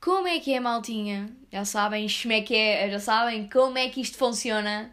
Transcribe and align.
Como 0.00 0.26
é 0.26 0.40
que 0.40 0.54
é, 0.54 0.60
maltinha? 0.60 1.28
Já 1.52 1.62
sabem, 1.66 2.06
como 2.22 2.32
é 2.32 2.40
que 2.40 2.56
é, 2.56 2.90
já 2.90 2.98
sabem 2.98 3.46
como 3.48 3.76
é 3.76 3.90
que 3.90 4.00
isto 4.00 4.16
funciona. 4.16 4.90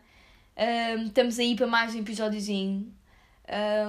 Um, 0.57 1.05
estamos 1.05 1.39
aí 1.39 1.55
para 1.55 1.65
mais 1.65 1.95
um 1.95 1.99
episódiozinho. 1.99 2.91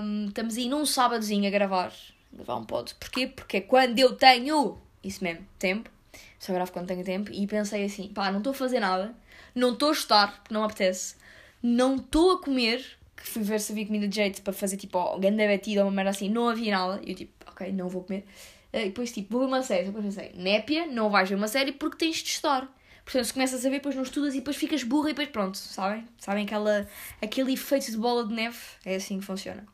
Um, 0.00 0.26
estamos 0.28 0.56
aí 0.56 0.68
num 0.68 0.86
sábadozinho 0.86 1.48
a 1.48 1.50
gravar. 1.50 1.92
Gravar 2.32 2.54
um 2.54 2.64
pod. 2.64 2.94
Porquê? 2.94 3.26
Porque 3.26 3.56
é 3.56 3.60
quando 3.62 3.98
eu 3.98 4.14
tenho, 4.14 4.78
isso 5.02 5.24
mesmo, 5.24 5.44
tempo. 5.58 5.90
Só 6.38 6.53
gravo 6.53 6.71
quando 6.71 6.87
tenho 6.87 7.03
tempo. 7.03 7.32
E 7.32 7.48
pensei 7.48 7.85
assim, 7.85 8.10
pá, 8.10 8.30
não 8.30 8.38
estou 8.38 8.53
a 8.53 8.54
fazer 8.54 8.78
nada. 8.78 9.12
Não 9.56 9.72
estou 9.72 9.88
a 9.88 9.92
estudar, 9.92 10.37
porque 10.37 10.54
não 10.54 10.60
me 10.60 10.66
apetece. 10.66 11.16
Não 11.60 11.96
estou 11.96 12.35
a 12.35 12.40
comer, 12.40 12.96
que 13.16 13.26
fui 13.26 13.42
ver 13.42 13.58
se 13.58 13.72
havia 13.72 13.87
comida 13.87 14.06
de 14.06 14.14
jeito 14.14 14.40
para 14.42 14.53
fazer 14.53 14.76
tipo, 14.76 14.96
oh, 14.96 15.19
ganda 15.19 15.44
batida 15.48 15.80
ou 15.80 15.88
uma 15.88 15.96
merda 15.96 16.10
assim. 16.10 16.28
Não 16.28 16.48
havia 16.48 16.78
nada. 16.78 17.00
E 17.05 17.10
eu 17.10 17.16
tipo, 17.16 17.32
ok, 17.50 17.73
não 17.73 17.88
vou 17.88 18.05
comer. 18.05 18.24
Uh, 18.73 18.78
e 18.78 18.84
depois 18.87 19.12
tipo, 19.12 19.30
vou 19.30 19.41
ver 19.41 19.46
uma 19.46 19.62
série. 19.62 19.87
Depois 19.87 20.05
pensei, 20.05 20.32
népia, 20.34 20.87
não 20.87 21.10
vais 21.10 21.28
ver 21.28 21.34
uma 21.34 21.48
série 21.48 21.73
porque 21.73 21.96
tens 21.96 22.16
de 22.16 22.28
estudar. 22.30 22.73
Portanto, 23.05 23.24
se 23.24 23.33
começas 23.33 23.65
a 23.65 23.70
ver, 23.70 23.77
depois 23.77 23.97
não 23.97 24.02
estudas 24.02 24.34
e 24.34 24.38
depois 24.38 24.56
ficas 24.56 24.83
burra 24.83 25.09
e 25.09 25.12
depois 25.12 25.29
pronto, 25.29 25.56
sabem? 25.56 26.05
Sabem 26.19 26.45
aquela, 26.45 26.87
aquele 27.23 27.55
efeito 27.55 27.91
de 27.91 27.96
bola 27.96 28.27
de 28.27 28.34
neve? 28.34 28.59
É 28.84 28.96
assim 28.96 29.19
que 29.19 29.24
funciona. 29.24 29.65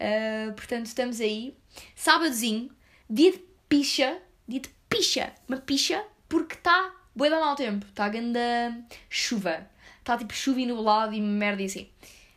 Uh, 0.00 0.52
portanto, 0.52 0.86
estamos 0.86 1.20
aí. 1.20 1.56
Sábadozinho, 1.96 2.70
dia 3.10 3.32
de 3.32 3.42
picha, 3.68 4.18
dia 4.46 4.60
de 4.60 4.70
picha, 4.88 5.32
uma 5.48 5.56
picha, 5.56 6.04
porque 6.28 6.54
está 6.54 6.94
boi 7.14 7.28
da 7.28 7.40
mau 7.40 7.56
tempo, 7.56 7.86
está 7.86 8.08
grande 8.08 8.38
chuva. 9.10 9.68
Está 9.98 10.16
tipo 10.16 10.32
chuva 10.32 10.60
e 10.60 10.68
e 11.16 11.20
merda 11.20 11.62
e 11.62 11.64
assim. 11.64 11.88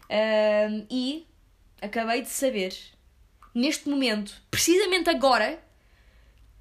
Uh, 0.06 0.88
e 0.90 1.28
acabei 1.80 2.24
de 2.24 2.30
saber, 2.30 2.76
neste 3.54 3.88
momento, 3.88 4.42
precisamente 4.50 5.10
agora, 5.10 5.62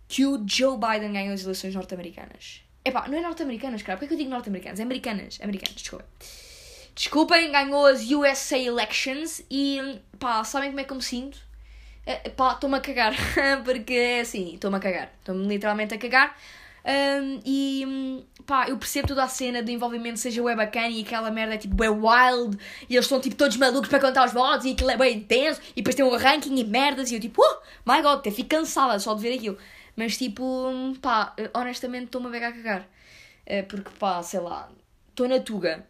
que 0.08 0.26
o 0.26 0.42
Joe 0.46 0.78
Biden 0.78 1.12
ganhou 1.12 1.34
as 1.34 1.42
eleições 1.42 1.74
norte-americanas. 1.74 2.62
Epá, 2.84 3.06
não 3.06 3.18
é 3.18 3.20
norte-americanas, 3.20 3.82
cara. 3.82 3.98
Porquê 3.98 4.06
é 4.06 4.08
que 4.08 4.14
eu 4.14 4.18
digo 4.18 4.30
norte-americanas? 4.30 4.80
É 4.80 4.82
americanas. 4.82 5.38
Americanas, 5.42 5.76
desculpa. 5.76 6.06
Desculpem, 6.94 7.52
ganhou 7.52 7.86
as 7.86 8.10
USA 8.10 8.58
Elections 8.58 9.42
e 9.50 10.00
pá, 10.18 10.42
sabem 10.42 10.70
como 10.70 10.80
é 10.80 10.84
que 10.84 10.92
eu 10.92 10.96
me 10.96 11.02
sinto? 11.02 11.38
É, 12.06 12.30
pá, 12.30 12.54
estou-me 12.54 12.76
a 12.76 12.80
cagar. 12.80 13.14
Porque 13.64 13.92
é 13.92 14.20
assim, 14.20 14.54
estou-me 14.54 14.78
a 14.78 14.80
cagar. 14.80 15.12
Estou-me 15.20 15.46
literalmente 15.46 15.94
a 15.94 15.98
cagar. 15.98 16.34
Um, 16.84 17.40
e 17.44 18.24
pá, 18.46 18.66
eu 18.68 18.78
percebo 18.78 19.08
toda 19.08 19.22
a 19.22 19.28
cena 19.28 19.62
do 19.62 19.70
envolvimento, 19.70 20.18
seja 20.18 20.42
bem 20.42 20.56
bacana 20.56 20.88
e 20.88 21.02
aquela 21.02 21.30
merda 21.30 21.54
é 21.54 21.58
tipo 21.58 21.74
bem 21.74 21.90
wild 21.90 22.56
e 22.88 22.94
eles 22.94 23.04
estão 23.04 23.20
tipo 23.20 23.36
todos 23.36 23.58
malucos 23.58 23.90
para 23.90 24.00
contar 24.00 24.24
os 24.24 24.32
votos 24.32 24.64
e 24.64 24.72
aquilo 24.72 24.90
é 24.90 24.96
bem 24.96 25.18
intenso 25.18 25.60
e 25.72 25.82
depois 25.82 25.94
tem 25.94 26.04
um 26.04 26.16
ranking 26.16 26.56
e 26.56 26.64
merdas 26.64 27.10
e 27.10 27.14
eu 27.16 27.20
tipo, 27.20 27.42
oh 27.42 27.92
my 27.92 28.00
god, 28.00 28.20
até 28.20 28.30
fico 28.30 28.48
cansada 28.48 28.98
só 28.98 29.12
de 29.12 29.20
ver 29.20 29.34
aquilo. 29.34 29.58
Mas 29.98 30.16
tipo, 30.16 30.72
pá, 31.02 31.34
honestamente 31.52 32.04
estou-me 32.04 32.28
a 32.28 32.30
ver 32.30 32.44
a 32.44 32.52
cagar. 32.52 32.88
É 33.44 33.62
porque 33.62 33.90
pá, 33.98 34.22
sei 34.22 34.38
lá, 34.38 34.70
estou 35.08 35.26
na 35.26 35.40
Tuga. 35.40 35.84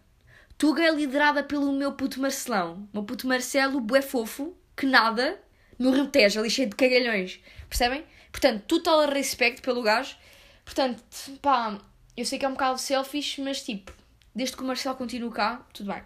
Tuga 0.57 0.83
é 0.83 0.91
liderada 0.91 1.45
pelo 1.45 1.71
meu 1.73 1.93
puto 1.93 2.19
Marcelão. 2.19 2.89
Meu 2.91 3.03
puto 3.03 3.29
Marcelo, 3.29 3.83
bué 3.83 4.01
fofo, 4.01 4.57
que 4.75 4.87
nada, 4.87 5.39
no 5.79 5.91
Rio 5.91 6.07
Tejo, 6.07 6.41
ali 6.41 6.49
cheio 6.49 6.71
de 6.71 6.77
cagalhões. 6.77 7.39
Percebem? 7.69 8.03
Portanto, 8.33 8.63
total 8.63 9.11
respeito 9.11 9.61
pelo 9.61 9.83
gajo. 9.83 10.17
Portanto, 10.65 11.05
pá, 11.43 11.79
eu 12.17 12.25
sei 12.25 12.39
que 12.39 12.47
é 12.47 12.49
um 12.49 12.53
bocado 12.53 12.79
selfish, 12.79 13.43
mas 13.43 13.61
tipo, 13.63 13.93
desde 14.35 14.57
que 14.57 14.63
o 14.63 14.67
Marcelo 14.67 14.97
continue 14.97 15.31
cá, 15.31 15.67
tudo 15.75 15.93
bem. 15.93 16.03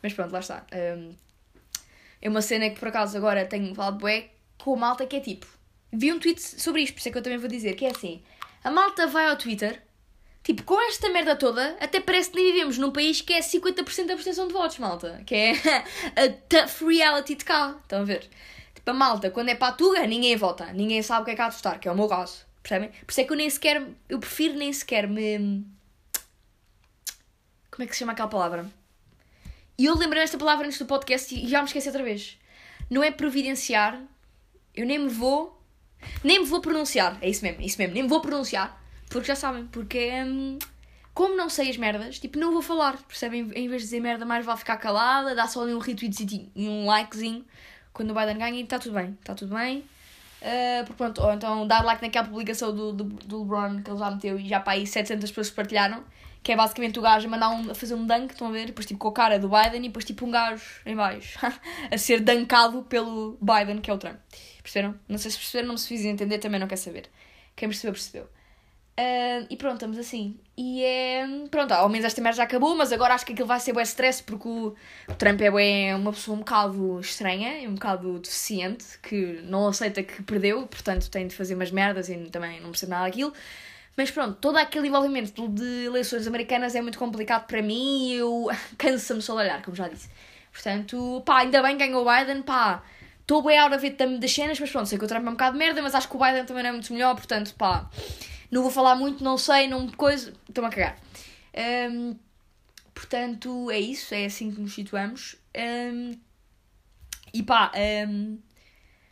Mas 0.00 0.12
pronto, 0.12 0.30
lá 0.30 0.38
está. 0.38 0.64
Um, 0.72 1.16
é 2.22 2.28
uma 2.28 2.42
cena 2.42 2.70
que 2.70 2.78
por 2.78 2.86
acaso 2.86 3.16
agora 3.16 3.44
tenho 3.44 3.74
falado 3.74 3.98
bué 3.98 4.28
com 4.56 4.74
a 4.74 4.76
malta 4.76 5.04
que 5.04 5.16
é 5.16 5.20
tipo, 5.20 5.48
vi 5.92 6.12
um 6.12 6.18
tweet 6.18 6.40
sobre 6.40 6.82
isto, 6.82 6.94
por 6.94 7.00
isso 7.00 7.08
é 7.08 7.12
que 7.12 7.18
eu 7.18 7.22
também 7.22 7.38
vou 7.38 7.48
dizer, 7.48 7.74
que 7.74 7.84
é 7.84 7.90
assim, 7.90 8.22
a 8.62 8.70
malta 8.70 9.06
vai 9.06 9.26
ao 9.26 9.36
Twitter, 9.36 9.82
tipo, 10.42 10.62
com 10.62 10.80
esta 10.88 11.08
merda 11.08 11.34
toda, 11.34 11.76
até 11.80 12.00
parece 12.00 12.30
que 12.30 12.36
nem 12.36 12.52
vivemos 12.52 12.78
num 12.78 12.90
país 12.90 13.20
que 13.20 13.32
é 13.32 13.40
50% 13.40 14.06
da 14.06 14.14
abstenção 14.14 14.46
de 14.46 14.52
votos, 14.52 14.78
malta, 14.78 15.22
que 15.26 15.34
é 15.34 15.52
a 16.16 16.28
tough 16.48 16.88
reality 16.88 17.34
de 17.34 17.44
cá, 17.44 17.76
estão 17.82 18.00
a 18.00 18.04
ver? 18.04 18.28
Tipo, 18.74 18.90
a 18.90 18.94
malta, 18.94 19.30
quando 19.30 19.48
é 19.48 19.54
para 19.54 19.68
a 19.68 19.72
Tuga, 19.72 20.06
ninguém 20.06 20.36
vota, 20.36 20.72
ninguém 20.72 21.02
sabe 21.02 21.22
o 21.22 21.24
que 21.24 21.32
é 21.32 21.34
que 21.34 21.42
há 21.42 21.48
de 21.48 21.56
votar, 21.56 21.78
que 21.78 21.88
é 21.88 21.92
o 21.92 21.96
meu 21.96 22.08
caso, 22.08 22.46
percebem? 22.62 22.90
Por 22.90 23.10
isso 23.10 23.20
é 23.20 23.24
que 23.24 23.32
eu 23.32 23.36
nem 23.36 23.50
sequer, 23.50 23.86
eu 24.08 24.18
prefiro 24.18 24.54
nem 24.54 24.72
sequer 24.72 25.08
me... 25.08 25.64
Como 27.70 27.84
é 27.84 27.86
que 27.86 27.92
se 27.92 28.00
chama 28.00 28.12
aquela 28.12 28.28
palavra? 28.28 28.70
E 29.78 29.86
eu 29.86 29.94
lembrei 29.94 30.22
esta 30.22 30.36
palavra 30.36 30.66
antes 30.66 30.78
do 30.78 30.84
podcast 30.84 31.34
e 31.34 31.48
já 31.48 31.60
me 31.60 31.66
esqueci 31.66 31.88
outra 31.88 32.02
vez. 32.02 32.38
Não 32.90 33.02
é 33.02 33.10
providenciar, 33.10 33.98
eu 34.74 34.84
nem 34.84 34.98
me 34.98 35.08
vou 35.08 35.59
nem 36.24 36.40
me 36.40 36.46
vou 36.46 36.60
pronunciar, 36.60 37.18
é 37.20 37.28
isso 37.28 37.42
mesmo, 37.44 37.60
é 37.60 37.64
isso 37.64 37.78
mesmo, 37.78 37.94
nem 37.94 38.02
me 38.02 38.08
vou 38.08 38.20
pronunciar, 38.20 38.80
porque 39.08 39.26
já 39.28 39.34
sabem, 39.34 39.66
porque 39.66 40.10
hum, 40.24 40.58
como 41.12 41.36
não 41.36 41.48
sei 41.48 41.68
as 41.70 41.76
merdas, 41.76 42.18
tipo, 42.18 42.38
não 42.38 42.52
vou 42.52 42.62
falar, 42.62 42.96
percebem? 42.96 43.50
Em 43.54 43.68
vez 43.68 43.82
de 43.82 43.88
dizer 43.88 44.00
merda, 44.00 44.24
mais 44.24 44.44
vale 44.44 44.58
ficar 44.58 44.76
calada, 44.76 45.34
dar 45.34 45.48
só 45.48 45.62
ali 45.62 45.74
um 45.74 45.78
retweetzinho 45.78 46.50
e 46.54 46.68
um 46.68 46.86
likezinho 46.86 47.44
quando 47.92 48.10
o 48.10 48.14
Biden 48.14 48.38
ganha 48.38 48.58
e 48.58 48.62
está 48.62 48.78
tudo 48.78 48.94
bem, 48.94 49.16
está 49.20 49.34
tudo 49.34 49.54
bem. 49.54 49.84
Uh, 50.40 50.94
pronto, 50.94 51.20
ou 51.20 51.32
então 51.34 51.66
dar 51.66 51.84
like 51.84 52.00
naquela 52.00 52.26
publicação 52.26 52.74
do, 52.74 52.92
do, 52.92 53.04
do 53.04 53.42
LeBron 53.42 53.82
que 53.82 53.90
ele 53.90 53.98
já 53.98 54.10
meteu 54.10 54.40
e 54.40 54.48
já 54.48 54.58
para 54.58 54.72
aí 54.72 54.86
700 54.86 55.30
pessoas 55.30 55.50
partilharam, 55.50 56.02
que 56.42 56.52
é 56.52 56.56
basicamente 56.56 56.98
o 56.98 57.02
gajo 57.02 57.26
a 57.26 57.30
mandar 57.30 57.50
um, 57.50 57.70
a 57.70 57.74
fazer 57.74 57.94
um 57.94 58.06
dunk, 58.06 58.32
estão 58.32 58.48
a 58.48 58.50
ver? 58.50 58.66
Depois 58.66 58.86
tipo 58.86 58.98
com 58.98 59.08
a 59.08 59.12
cara 59.12 59.38
do 59.38 59.50
Biden 59.50 59.80
e 59.80 59.88
depois 59.88 60.04
tipo 60.04 60.24
um 60.24 60.30
gajo 60.30 60.64
em 60.86 60.96
baixo 60.96 61.38
a 61.92 61.98
ser 61.98 62.20
dancado 62.20 62.82
pelo 62.84 63.36
Biden, 63.42 63.82
que 63.82 63.90
é 63.90 63.94
o 63.94 63.98
Trump. 63.98 64.16
Perceberam? 64.62 64.94
Não 65.08 65.18
sei 65.18 65.30
se 65.30 65.38
perceberam, 65.38 65.68
não 65.68 65.74
me 65.74 65.80
fiz 65.80 66.04
entender, 66.04 66.38
também 66.38 66.60
não 66.60 66.68
quer 66.68 66.76
saber. 66.76 67.08
Quem 67.56 67.68
percebeu, 67.68 67.92
percebeu. 67.92 68.28
Uh, 69.00 69.46
e 69.48 69.56
pronto, 69.56 69.76
estamos 69.76 69.96
assim. 69.96 70.38
E 70.56 70.84
é. 70.84 71.26
Pronto, 71.50 71.72
ao 71.72 71.88
menos 71.88 72.04
esta 72.04 72.20
merda 72.20 72.38
já 72.38 72.42
acabou, 72.42 72.76
mas 72.76 72.92
agora 72.92 73.14
acho 73.14 73.24
que 73.24 73.32
aquilo 73.32 73.48
vai 73.48 73.58
ser 73.58 73.72
bem 73.72 73.82
stress 73.82 74.22
porque 74.22 74.46
o, 74.46 74.74
o 75.08 75.14
Trump 75.14 75.40
é 75.40 75.94
uma 75.94 76.12
pessoa 76.12 76.36
um 76.36 76.40
bocado 76.40 77.00
estranha, 77.00 77.66
um 77.66 77.74
bocado 77.74 78.18
deficiente, 78.18 78.98
que 79.02 79.40
não 79.44 79.68
aceita 79.68 80.02
que 80.02 80.22
perdeu, 80.22 80.66
portanto 80.66 81.10
tem 81.10 81.26
de 81.26 81.34
fazer 81.34 81.54
umas 81.54 81.70
merdas 81.70 82.10
e 82.10 82.16
também 82.30 82.60
não 82.60 82.70
percebe 82.72 82.90
nada 82.90 83.04
daquilo. 83.06 83.32
Mas 83.96 84.10
pronto, 84.10 84.36
todo 84.38 84.58
aquele 84.58 84.88
envolvimento 84.88 85.48
de 85.48 85.86
eleições 85.86 86.26
americanas 86.26 86.74
é 86.74 86.82
muito 86.82 86.98
complicado 86.98 87.46
para 87.46 87.62
mim 87.62 88.10
e 88.10 88.16
eu 88.16 88.48
cansa-me 88.76 89.22
só 89.22 89.34
de 89.34 89.40
olhar, 89.40 89.62
como 89.62 89.74
já 89.74 89.88
disse. 89.88 90.10
Portanto, 90.52 91.22
pá, 91.24 91.38
ainda 91.38 91.62
bem 91.62 91.78
que 91.78 91.86
ganhou 91.86 92.06
o 92.06 92.10
Biden, 92.10 92.42
pá 92.42 92.82
Estou 93.30 93.44
bem 93.44 93.56
out 93.56 93.72
of 93.72 93.86
it 93.86 93.96
das 94.18 94.32
cenas, 94.32 94.58
mas 94.58 94.72
pronto, 94.72 94.88
sei 94.88 94.98
que 94.98 95.04
o 95.04 95.06
Trump 95.06 95.24
é 95.24 95.28
um 95.28 95.34
bocado 95.34 95.52
de 95.52 95.58
merda, 95.60 95.80
mas 95.80 95.94
acho 95.94 96.08
que 96.08 96.16
o 96.16 96.18
Biden 96.18 96.44
também 96.44 96.64
não 96.64 96.70
é 96.70 96.72
muito 96.72 96.92
melhor, 96.92 97.14
portanto, 97.14 97.54
pá, 97.54 97.88
não 98.50 98.60
vou 98.60 98.72
falar 98.72 98.96
muito, 98.96 99.22
não 99.22 99.38
sei, 99.38 99.68
não 99.68 99.86
coisa, 99.86 100.34
estou-me 100.48 100.66
a 100.66 100.72
cagar. 100.72 100.98
Um, 101.92 102.16
portanto, 102.92 103.70
é 103.70 103.78
isso, 103.78 104.12
é 104.16 104.24
assim 104.24 104.50
que 104.50 104.60
nos 104.60 104.74
situamos. 104.74 105.36
Um, 105.56 106.18
e 107.32 107.40
pá, 107.44 107.70
um, 108.08 108.34
o 108.34 108.38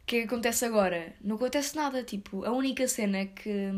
que 0.04 0.16
é 0.16 0.18
que 0.22 0.26
acontece 0.26 0.64
agora? 0.64 1.14
Não 1.20 1.36
acontece 1.36 1.76
nada, 1.76 2.02
tipo, 2.02 2.44
a 2.44 2.50
única 2.50 2.88
cena 2.88 3.24
que 3.24 3.70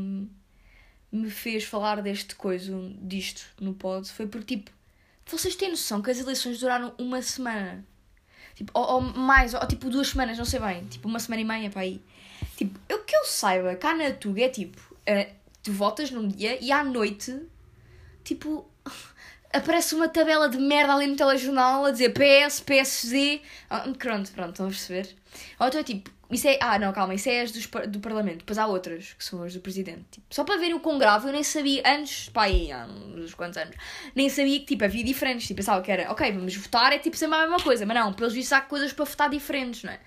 me 1.12 1.28
fez 1.28 1.64
falar 1.64 2.00
deste 2.00 2.34
coisa, 2.34 2.72
disto 3.02 3.44
no 3.60 3.74
pod, 3.74 4.08
foi 4.08 4.26
porque, 4.26 4.56
tipo, 4.56 4.70
vocês 5.26 5.54
têm 5.54 5.68
noção 5.68 6.00
que 6.00 6.10
as 6.10 6.18
eleições 6.18 6.60
duraram 6.60 6.94
uma 6.96 7.20
semana? 7.20 7.84
Tipo, 8.54 8.72
ou, 8.74 8.94
ou, 8.94 9.00
mais, 9.00 9.54
ou 9.54 9.66
tipo 9.66 9.88
duas 9.88 10.08
semanas, 10.08 10.36
não 10.36 10.44
sei 10.44 10.60
bem. 10.60 10.84
Tipo, 10.84 11.08
uma 11.08 11.18
semana 11.18 11.42
e 11.42 11.44
meia 11.44 11.70
para 11.70 11.82
aí. 11.82 12.00
Tipo, 12.56 12.78
o 12.92 12.98
que 13.04 13.16
eu 13.16 13.24
saiba, 13.24 13.74
cá 13.76 13.94
na 13.94 14.12
Tuga 14.12 14.42
é 14.42 14.48
tipo, 14.48 14.80
uh, 14.92 15.34
tu 15.62 15.72
votas 15.72 16.10
num 16.10 16.28
dia 16.28 16.58
e 16.62 16.70
à 16.70 16.84
noite, 16.84 17.40
tipo, 18.24 18.68
aparece 19.52 19.94
uma 19.94 20.08
tabela 20.08 20.48
de 20.48 20.58
merda 20.58 20.94
ali 20.94 21.06
no 21.06 21.16
telejornal 21.16 21.86
a 21.86 21.90
dizer 21.90 22.12
PS, 22.12 22.60
PSD. 22.60 23.40
Ah, 23.68 23.88
pronto, 23.98 24.30
pronto, 24.32 24.50
estão 24.50 24.66
a 24.66 24.68
perceber? 24.68 25.14
Ou 25.58 25.66
então 25.66 25.80
é 25.80 25.84
tipo, 25.84 26.10
isso 26.30 26.46
é. 26.46 26.58
Ah, 26.60 26.78
não, 26.78 26.92
calma, 26.92 27.14
isso 27.14 27.28
é 27.28 27.40
as 27.40 27.50
dos, 27.50 27.66
do 27.88 28.00
Parlamento. 28.00 28.38
Depois 28.38 28.58
há 28.58 28.66
outras, 28.66 29.12
que 29.14 29.24
são 29.24 29.42
as 29.42 29.54
do 29.54 29.60
Presidente. 29.60 30.04
Tipo, 30.12 30.26
só 30.30 30.44
para 30.44 30.56
verem 30.56 30.74
o 30.74 30.80
quão 30.80 30.98
grave, 30.98 31.28
eu 31.28 31.32
nem 31.32 31.42
sabia, 31.42 31.82
antes, 31.84 32.28
pá, 32.28 32.44
aí, 32.44 32.70
há 32.70 32.86
uns 32.86 33.34
quantos 33.34 33.56
anos, 33.56 33.74
nem 34.14 34.28
sabia 34.28 34.60
que, 34.60 34.66
tipo, 34.66 34.84
havia 34.84 35.02
diferentes. 35.02 35.46
Tipo, 35.46 35.58
pensava 35.58 35.82
que 35.82 35.90
era, 35.90 36.10
ok, 36.10 36.32
vamos 36.32 36.54
votar, 36.56 36.92
é 36.92 36.98
tipo 36.98 37.16
sempre 37.16 37.36
a 37.36 37.40
mesma 37.40 37.60
coisa. 37.60 37.84
Mas 37.84 37.96
não, 37.96 38.12
pelos 38.12 38.32
vistos 38.32 38.52
há 38.52 38.60
coisas 38.60 38.92
para 38.92 39.04
votar 39.04 39.28
diferentes, 39.28 39.82
não 39.82 39.92
é? 39.92 40.00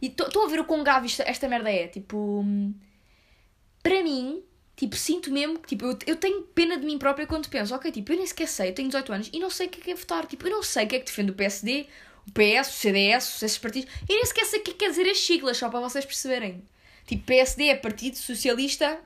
E 0.00 0.06
estou 0.06 0.44
a 0.44 0.48
ver 0.48 0.58
o 0.58 0.64
quão 0.64 0.82
grave 0.82 1.06
esta, 1.06 1.22
esta 1.22 1.48
merda 1.48 1.70
é. 1.70 1.86
Tipo, 1.86 2.44
para 3.82 4.02
mim, 4.02 4.42
tipo, 4.74 4.96
sinto 4.96 5.30
mesmo 5.30 5.58
que, 5.58 5.68
tipo, 5.68 5.84
eu, 5.84 5.98
eu 6.06 6.16
tenho 6.16 6.42
pena 6.42 6.76
de 6.78 6.86
mim 6.86 6.98
própria 6.98 7.26
quando 7.26 7.48
penso, 7.48 7.74
ok, 7.74 7.92
tipo, 7.92 8.12
eu 8.12 8.16
nem 8.16 8.26
sequer 8.26 8.48
sei, 8.48 8.70
eu 8.70 8.74
tenho 8.74 8.88
18 8.88 9.12
anos 9.12 9.30
e 9.32 9.38
não 9.38 9.50
sei 9.50 9.66
o 9.66 9.70
que 9.70 9.80
é, 9.80 9.82
que 9.84 9.90
é 9.90 9.94
votar. 9.94 10.26
Tipo, 10.26 10.46
eu 10.46 10.50
não 10.50 10.62
sei 10.62 10.86
o 10.86 10.88
que 10.88 10.96
é 10.96 10.98
que 10.98 11.06
defende 11.06 11.30
o 11.30 11.34
PSD 11.34 11.86
o 12.26 12.32
PS, 12.32 12.68
o 12.68 12.72
CDS, 12.72 13.42
esses 13.42 13.58
partidos. 13.58 13.92
E 14.08 14.14
nem 14.14 14.24
sequer 14.24 14.46
sei 14.46 14.60
o 14.60 14.62
que 14.62 14.74
quer 14.74 14.90
dizer 14.90 15.08
as 15.08 15.18
siglas, 15.18 15.56
só 15.56 15.68
para 15.68 15.80
vocês 15.80 16.04
perceberem. 16.04 16.62
Tipo, 17.06 17.24
PSD 17.24 17.68
é 17.68 17.74
Partido 17.74 18.16
Socialista. 18.16 19.00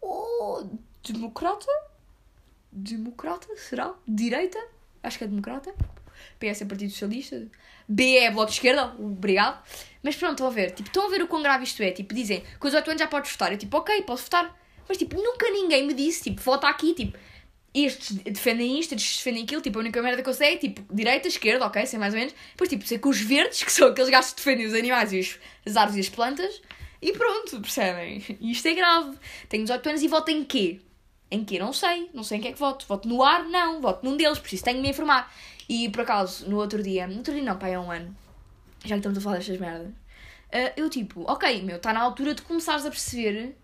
Oh, 0.00 0.64
democrata? 1.02 1.66
Democrata? 2.72 3.46
Será? 3.56 3.94
Direita? 4.06 4.58
Acho 5.02 5.18
que 5.18 5.24
é 5.24 5.26
democrata. 5.28 5.72
PS 6.38 6.62
é 6.62 6.64
Partido 6.64 6.90
Socialista. 6.90 7.46
B 7.88 8.18
é 8.18 8.30
Bloco 8.30 8.50
de 8.50 8.56
Esquerda. 8.56 8.94
Obrigado. 8.98 9.62
Mas 10.02 10.16
pronto, 10.16 10.32
estão 10.32 10.46
a 10.46 10.50
ver. 10.50 10.72
Tipo, 10.72 10.88
estão 10.88 11.06
a 11.06 11.08
ver 11.08 11.22
o 11.22 11.28
quão 11.28 11.42
grave 11.42 11.64
isto 11.64 11.82
é. 11.82 11.90
Tipo, 11.90 12.14
dizem, 12.14 12.42
com 12.58 12.68
os 12.68 12.74
8 12.74 12.90
anos 12.90 13.00
já 13.00 13.08
podes 13.08 13.30
votar. 13.30 13.52
Eu 13.52 13.58
tipo, 13.58 13.76
ok, 13.76 14.02
posso 14.02 14.24
votar. 14.24 14.56
Mas, 14.88 14.98
tipo, 14.98 15.16
nunca 15.16 15.50
ninguém 15.50 15.86
me 15.86 15.94
disse, 15.94 16.24
tipo, 16.24 16.40
vota 16.40 16.68
aqui, 16.68 16.94
tipo, 16.94 17.18
estes 17.84 18.16
defendem 18.16 18.78
isto, 18.78 18.94
estes 18.94 19.18
defendem 19.18 19.44
aquilo, 19.44 19.60
tipo, 19.60 19.78
a 19.78 19.80
única 19.82 20.00
merda 20.00 20.22
que 20.22 20.28
eu 20.28 20.34
sei 20.34 20.54
é, 20.54 20.56
tipo, 20.56 20.82
direita, 20.94 21.28
esquerda, 21.28 21.66
ok, 21.66 21.84
sei 21.84 21.98
mais 21.98 22.14
ou 22.14 22.20
menos. 22.20 22.34
Depois, 22.52 22.70
tipo, 22.70 22.86
sei 22.86 22.98
que 22.98 23.08
os 23.08 23.20
verdes, 23.20 23.62
que 23.62 23.72
são 23.72 23.88
aqueles 23.88 24.10
gajos 24.10 24.30
que 24.30 24.36
defendem 24.36 24.66
os 24.66 24.74
animais 24.74 25.12
e 25.12 25.20
os, 25.20 25.38
as 25.66 25.76
árvores 25.76 25.96
e 25.96 26.08
as 26.08 26.14
plantas, 26.14 26.62
e 27.00 27.12
pronto, 27.12 27.60
percebem? 27.60 28.22
Isto 28.40 28.68
é 28.68 28.74
grave. 28.74 29.16
Tenho 29.48 29.64
18 29.64 29.88
anos 29.88 30.02
e 30.02 30.08
voto 30.08 30.30
em 30.30 30.44
quê? 30.44 30.80
Em 31.30 31.44
quê? 31.44 31.58
Não 31.58 31.72
sei. 31.72 32.08
Não 32.14 32.22
sei 32.22 32.38
em 32.38 32.40
que 32.40 32.48
é 32.48 32.52
que 32.52 32.58
voto. 32.58 32.86
Voto 32.86 33.06
no 33.08 33.22
ar? 33.22 33.44
Não. 33.44 33.80
Voto 33.80 34.04
num 34.04 34.16
deles, 34.16 34.40
isso 34.52 34.64
tenho 34.64 34.78
de 34.78 34.82
me 34.82 34.90
informar. 34.90 35.32
E, 35.68 35.88
por 35.90 36.02
acaso, 36.02 36.48
no 36.48 36.56
outro 36.56 36.82
dia, 36.82 37.06
no 37.06 37.18
outro 37.18 37.34
dia 37.34 37.42
não, 37.42 37.58
pá, 37.58 37.68
é 37.68 37.78
um 37.78 37.90
ano, 37.90 38.16
já 38.84 38.94
que 38.94 39.00
estamos 39.00 39.18
a 39.18 39.20
falar 39.20 39.36
destas 39.36 39.58
merdas, 39.58 39.88
uh, 39.88 40.72
eu, 40.76 40.88
tipo, 40.88 41.22
ok, 41.30 41.62
meu, 41.62 41.76
está 41.76 41.92
na 41.92 42.00
altura 42.00 42.34
de 42.34 42.42
começares 42.42 42.86
a 42.86 42.90
perceber 42.90 43.56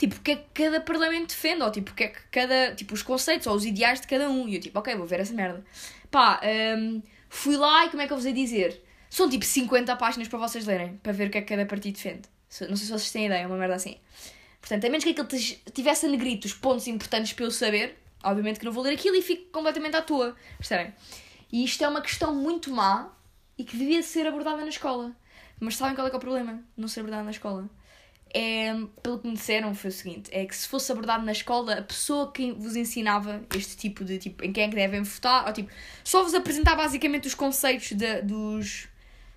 tipo, 0.00 0.16
o 0.16 0.20
que 0.20 0.30
é 0.30 0.36
que 0.36 0.44
cada 0.54 0.80
parlamento 0.80 1.28
defende, 1.28 1.62
ou 1.62 1.70
tipo, 1.70 1.92
o 1.92 1.94
que 1.94 2.04
é 2.04 2.08
que 2.08 2.20
cada, 2.30 2.74
tipo, 2.74 2.94
os 2.94 3.02
conceitos 3.02 3.46
ou 3.46 3.54
os 3.54 3.66
ideais 3.66 4.00
de 4.00 4.06
cada 4.06 4.30
um. 4.30 4.48
E 4.48 4.54
eu, 4.54 4.60
tipo, 4.60 4.78
ok, 4.78 4.96
vou 4.96 5.06
ver 5.06 5.20
essa 5.20 5.34
merda. 5.34 5.62
Pá, 6.10 6.40
um, 6.78 7.02
fui 7.28 7.56
lá 7.56 7.84
e 7.84 7.90
como 7.90 8.00
é 8.00 8.06
que 8.06 8.12
eu 8.12 8.16
vos 8.16 8.24
ia 8.24 8.32
dizer? 8.32 8.82
São 9.10 9.28
tipo 9.28 9.44
50 9.44 9.94
páginas 9.96 10.26
para 10.26 10.38
vocês 10.38 10.64
lerem, 10.64 10.96
para 11.02 11.12
ver 11.12 11.28
o 11.28 11.30
que 11.30 11.38
é 11.38 11.42
que 11.42 11.48
cada 11.48 11.66
partido 11.66 11.96
defende. 11.96 12.22
Não 12.62 12.76
sei 12.76 12.86
se 12.86 12.92
vocês 12.92 13.10
têm 13.10 13.26
ideia, 13.26 13.42
é 13.42 13.46
uma 13.46 13.58
merda 13.58 13.74
assim. 13.74 13.98
Portanto, 14.60 14.86
a 14.86 14.88
menos 14.88 15.04
que 15.04 15.10
aquilo 15.10 15.28
tivesse 15.72 16.06
a 16.06 16.08
negrito 16.08 16.46
os 16.46 16.54
pontos 16.54 16.86
importantes 16.86 17.34
para 17.34 17.44
eu 17.44 17.50
saber, 17.50 17.98
obviamente 18.22 18.58
que 18.58 18.64
não 18.64 18.72
vou 18.72 18.82
ler 18.82 18.94
aquilo 18.94 19.16
e 19.16 19.22
fico 19.22 19.50
completamente 19.52 19.96
à 19.96 20.02
toa. 20.02 20.34
Percebem? 20.56 20.94
E 21.52 21.62
isto 21.62 21.84
é 21.84 21.88
uma 21.88 22.00
questão 22.00 22.34
muito 22.34 22.70
má 22.70 23.12
e 23.58 23.64
que 23.64 23.76
devia 23.76 24.02
ser 24.02 24.26
abordada 24.26 24.62
na 24.62 24.68
escola. 24.68 25.14
Mas 25.58 25.76
sabem 25.76 25.94
qual 25.94 26.06
é, 26.06 26.10
é 26.10 26.16
o 26.16 26.18
problema? 26.18 26.62
Não 26.74 26.88
ser 26.88 27.00
abordada 27.00 27.24
na 27.24 27.32
escola 27.32 27.68
é, 28.32 28.72
pelo 29.02 29.18
que 29.18 29.26
me 29.26 29.34
disseram, 29.34 29.74
foi 29.74 29.90
o 29.90 29.92
seguinte: 29.92 30.30
é 30.32 30.46
que 30.46 30.54
se 30.54 30.68
fosse 30.68 30.90
abordado 30.92 31.24
na 31.24 31.32
escola, 31.32 31.74
a 31.74 31.82
pessoa 31.82 32.30
que 32.32 32.52
vos 32.52 32.76
ensinava 32.76 33.42
este 33.56 33.76
tipo 33.76 34.04
de 34.04 34.18
tipo, 34.18 34.44
em 34.44 34.52
quem 34.52 34.64
é 34.64 34.68
que 34.68 34.74
devem 34.74 35.02
votar, 35.02 35.46
ou 35.46 35.52
tipo, 35.52 35.70
só 36.04 36.22
vos 36.22 36.34
apresentar 36.34 36.76
basicamente 36.76 37.26
os 37.26 37.34
conceitos 37.34 37.92
de, 37.92 38.22
dos, 38.22 38.88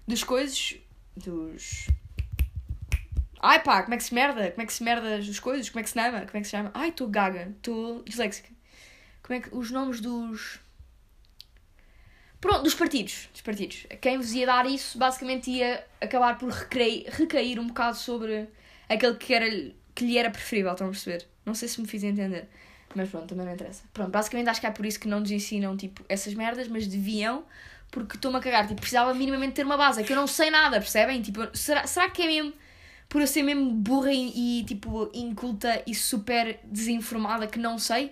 dos 0.08 0.24
coisas, 0.24 0.76
dos. 1.16 1.88
Ai 3.42 3.62
pá, 3.62 3.82
como 3.84 3.96
é 3.96 3.98
que 3.98 4.04
se 4.04 4.14
merda? 4.14 4.52
Como 4.52 4.62
é 4.62 4.66
que 4.66 4.74
se 4.74 4.84
merda 4.84 5.18
as 5.18 5.40
coisas? 5.40 5.70
Como 5.70 5.80
é 5.80 5.84
que 5.84 5.90
se 5.90 6.00
chama? 6.00 6.20
Como 6.20 6.38
é 6.38 6.40
que 6.40 6.46
se 6.46 6.52
chama? 6.52 6.72
Ai, 6.74 6.90
estou 6.90 7.08
gaga, 7.08 7.52
estou 7.58 8.04
disléxica. 8.04 8.50
Como 9.24 9.38
é 9.38 9.42
que. 9.42 9.50
Os 9.56 9.72
nomes 9.72 10.00
dos. 10.00 10.60
Pronto, 12.40 12.64
dos 12.64 12.76
partidos. 12.76 13.30
Dos 13.32 13.42
partidos. 13.42 13.88
Quem 14.00 14.18
vos 14.18 14.34
ia 14.34 14.46
dar 14.46 14.66
isso 14.66 14.98
basicamente 14.98 15.50
ia 15.50 15.84
acabar 16.00 16.38
por 16.38 16.50
recair, 16.50 17.06
recair 17.10 17.60
um 17.60 17.68
bocado 17.68 17.98
sobre 17.98 18.48
aquele 18.90 19.16
que, 19.16 19.34
era, 19.34 19.50
que 19.94 20.06
lhe 20.06 20.18
era 20.18 20.30
preferível, 20.30 20.72
estão 20.72 20.88
a 20.88 20.90
perceber? 20.92 21.28
Não 21.46 21.54
sei 21.54 21.68
se 21.68 21.82
me 21.82 21.88
fiz 21.88 22.04
entender. 22.04 22.48
Mas 22.96 23.10
pronto, 23.10 23.28
também 23.28 23.46
não 23.46 23.54
interessa. 23.54 23.84
Pronto, 23.94 24.12
basicamente 24.12 24.50
acho 24.50 24.62
que 24.62 24.68
é 24.68 24.72
por 24.72 24.86
isso 24.86 25.00
que 25.00 25.08
não 25.08 25.20
nos 25.20 25.32
ensinam, 25.32 25.76
tipo, 25.76 26.04
essas 26.08 26.34
merdas, 26.34 26.68
mas 26.68 26.88
deviam, 26.88 27.44
porque 27.92 28.16
estou-me 28.16 28.38
a 28.38 28.40
cagar. 28.40 28.68
Tipo, 28.68 28.80
precisava 28.80 29.14
minimamente 29.14 29.54
ter 29.54 29.66
uma 29.66 29.78
base, 29.78 30.02
é 30.02 30.04
que 30.04 30.12
eu 30.12 30.18
não 30.18 30.28
sei 30.28 30.52
nada, 30.52 30.80
percebem? 30.80 31.22
Tipo, 31.22 31.56
será, 31.56 31.88
será 31.88 32.10
que 32.10 32.22
é 32.22 32.28
mesmo 32.28 32.54
por 33.10 33.22
eu 33.22 33.28
ser 33.28 33.44
mesmo 33.44 33.70
burra 33.72 34.12
e, 34.12 34.60
e, 34.60 34.64
tipo, 34.64 35.10
inculta 35.14 35.84
e 35.86 35.94
super 35.94 36.60
desinformada 36.64 37.48
que 37.48 37.60
não 37.60 37.78
sei? 37.78 38.12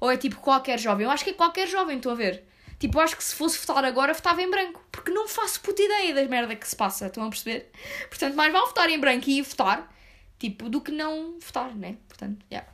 Ou 0.00 0.10
é 0.10 0.16
tipo 0.16 0.36
qualquer 0.36 0.78
jovem? 0.78 1.04
Eu 1.04 1.10
acho 1.10 1.24
que 1.24 1.30
é 1.30 1.32
qualquer 1.34 1.66
jovem, 1.66 1.96
estou 1.96 2.12
a 2.12 2.14
ver. 2.14 2.44
Tipo, 2.78 3.00
acho 3.00 3.16
que 3.16 3.24
se 3.24 3.34
fosse 3.34 3.58
votar 3.58 3.84
agora, 3.84 4.14
votava 4.14 4.40
em 4.40 4.50
branco. 4.50 4.82
Porque 4.92 5.10
não 5.10 5.26
faço 5.26 5.60
puta 5.60 5.82
ideia 5.82 6.14
das 6.14 6.28
merda 6.28 6.54
que 6.54 6.68
se 6.68 6.76
passa, 6.76 7.06
estão 7.08 7.24
a 7.24 7.28
perceber? 7.28 7.70
Portanto, 8.08 8.34
mais 8.36 8.52
vale 8.52 8.66
votar 8.66 8.88
em 8.88 8.98
branco 8.98 9.28
e 9.28 9.42
votar 9.42 9.92
tipo, 10.38 10.68
do 10.68 10.80
que 10.80 10.92
não 10.92 11.38
votar, 11.40 11.74
né? 11.74 11.96
Portanto, 12.08 12.38
já. 12.50 12.58
Yeah. 12.58 12.72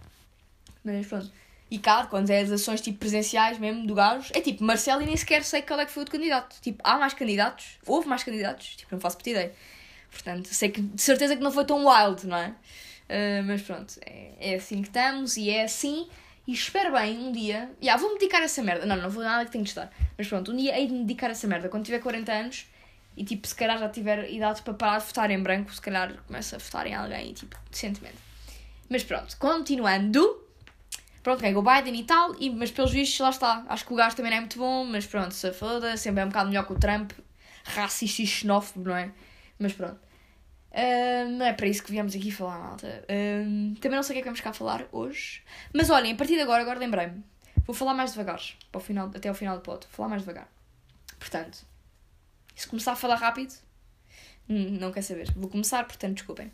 Mas 0.84 1.06
pronto. 1.06 1.32
E 1.70 1.78
cá, 1.78 2.06
quando 2.06 2.30
é 2.30 2.40
as 2.40 2.50
ações 2.52 2.80
tipo 2.80 2.98
presenciais 2.98 3.58
mesmo 3.58 3.86
do 3.86 3.94
gajo, 3.94 4.30
é 4.34 4.40
tipo, 4.40 4.62
Marcelo 4.62 5.02
e 5.02 5.06
nem 5.06 5.16
sequer 5.16 5.42
sei 5.42 5.62
qual 5.62 5.80
é 5.80 5.86
que 5.86 5.92
foi 5.92 6.04
o 6.04 6.06
candidato. 6.06 6.56
Tipo, 6.60 6.80
há 6.84 6.98
mais 6.98 7.14
candidatos, 7.14 7.78
houve 7.86 8.06
mais 8.06 8.22
candidatos, 8.22 8.76
tipo, 8.76 8.94
não 8.94 9.00
faço 9.00 9.16
puta 9.16 9.30
ideia. 9.30 9.52
Portanto, 10.10 10.46
sei 10.48 10.68
que 10.68 10.80
de 10.80 11.02
certeza 11.02 11.34
que 11.36 11.42
não 11.42 11.50
foi 11.50 11.64
tão 11.64 11.86
wild, 11.86 12.26
não 12.26 12.36
é? 12.36 12.54
Uh, 13.04 13.44
mas 13.44 13.62
pronto, 13.62 13.94
é, 14.06 14.32
é 14.38 14.54
assim 14.54 14.82
que 14.82 14.88
estamos 14.88 15.36
e 15.36 15.50
é 15.50 15.64
assim. 15.64 16.06
E 16.46 16.52
espero 16.52 16.92
bem 16.92 17.18
um 17.18 17.32
dia. 17.32 17.70
Já, 17.80 17.86
yeah, 17.86 18.00
vou-me 18.00 18.18
dedicar 18.18 18.40
a 18.40 18.44
essa 18.44 18.62
merda. 18.62 18.84
Não, 18.84 18.96
não 18.96 19.08
vou 19.08 19.24
nada 19.24 19.44
que 19.46 19.50
tenho 19.50 19.64
de 19.64 19.70
estar. 19.70 19.90
Mas 20.16 20.28
pronto, 20.28 20.52
um 20.52 20.56
dia 20.56 20.78
hei 20.78 20.86
de 20.86 20.92
me 20.92 21.00
dedicar 21.00 21.28
a 21.28 21.30
essa 21.30 21.48
merda. 21.48 21.68
Quando 21.68 21.84
tiver 21.84 22.00
40 22.00 22.32
anos, 22.32 22.66
e 23.16 23.24
tipo, 23.24 23.46
se 23.46 23.54
calhar 23.54 23.78
já 23.78 23.88
tiver 23.88 24.30
idade 24.30 24.62
para 24.62 24.74
parar 24.74 24.98
de 24.98 25.06
votar 25.06 25.30
em 25.30 25.42
branco, 25.42 25.72
se 25.72 25.80
calhar 25.80 26.14
começa 26.26 26.56
a 26.56 26.58
votar 26.58 26.86
em 26.86 26.94
alguém, 26.94 27.32
tipo, 27.32 27.56
decentemente. 27.70 28.18
Mas 28.88 29.04
pronto, 29.04 29.36
continuando. 29.38 30.42
Pronto, 31.22 31.40
ganhou 31.40 31.62
o 31.62 31.64
Biden 31.64 31.98
e 31.98 32.04
tal, 32.04 32.34
e, 32.38 32.50
mas 32.50 32.70
pelos 32.70 32.92
vistos 32.92 33.18
lá 33.18 33.30
está. 33.30 33.64
Acho 33.68 33.86
que 33.86 33.92
o 33.92 33.96
gajo 33.96 34.14
também 34.14 34.30
não 34.30 34.38
é 34.38 34.40
muito 34.40 34.58
bom, 34.58 34.84
mas 34.84 35.06
pronto, 35.06 35.32
se 35.32 35.52
foda, 35.52 35.96
sempre 35.96 36.20
é 36.20 36.24
um 36.24 36.28
bocado 36.28 36.48
melhor 36.48 36.66
que 36.66 36.72
o 36.72 36.78
Trump. 36.78 37.12
Racista 37.64 38.20
e 38.20 38.26
xenófobo, 38.26 38.90
não 38.90 38.96
é? 38.96 39.10
Mas 39.58 39.72
pronto. 39.72 39.98
Uh, 40.70 41.30
não 41.30 41.46
é 41.46 41.52
para 41.52 41.66
isso 41.66 41.82
que 41.82 41.90
viemos 41.92 42.14
aqui 42.14 42.30
falar, 42.30 42.58
malta. 42.58 43.04
Uh, 43.04 43.74
também 43.80 43.96
não 43.96 44.02
sei 44.02 44.12
o 44.12 44.14
que 44.14 44.18
é 44.18 44.22
que 44.22 44.28
vamos 44.28 44.40
cá 44.40 44.52
falar 44.52 44.86
hoje. 44.92 45.42
Mas 45.72 45.88
olhem, 45.88 46.12
a 46.12 46.16
partir 46.16 46.34
de 46.34 46.42
agora, 46.42 46.62
agora 46.62 46.78
lembrei-me. 46.78 47.24
Vou 47.64 47.74
falar 47.74 47.94
mais 47.94 48.10
devagar, 48.10 48.42
para 48.70 48.78
o 48.78 48.82
final, 48.82 49.10
até 49.14 49.28
ao 49.28 49.34
final 49.34 49.56
do 49.56 49.62
pod. 49.62 49.86
Vou 49.86 49.92
falar 49.92 50.08
mais 50.10 50.22
devagar. 50.22 50.48
Portanto, 51.18 51.64
se 52.54 52.66
começar 52.66 52.92
a 52.92 52.96
falar 52.96 53.16
rápido, 53.16 53.52
hum, 54.48 54.78
não 54.80 54.92
quer 54.92 55.02
saber. 55.02 55.30
Vou 55.36 55.48
começar, 55.48 55.84
portanto, 55.84 56.14
desculpem. 56.14 56.52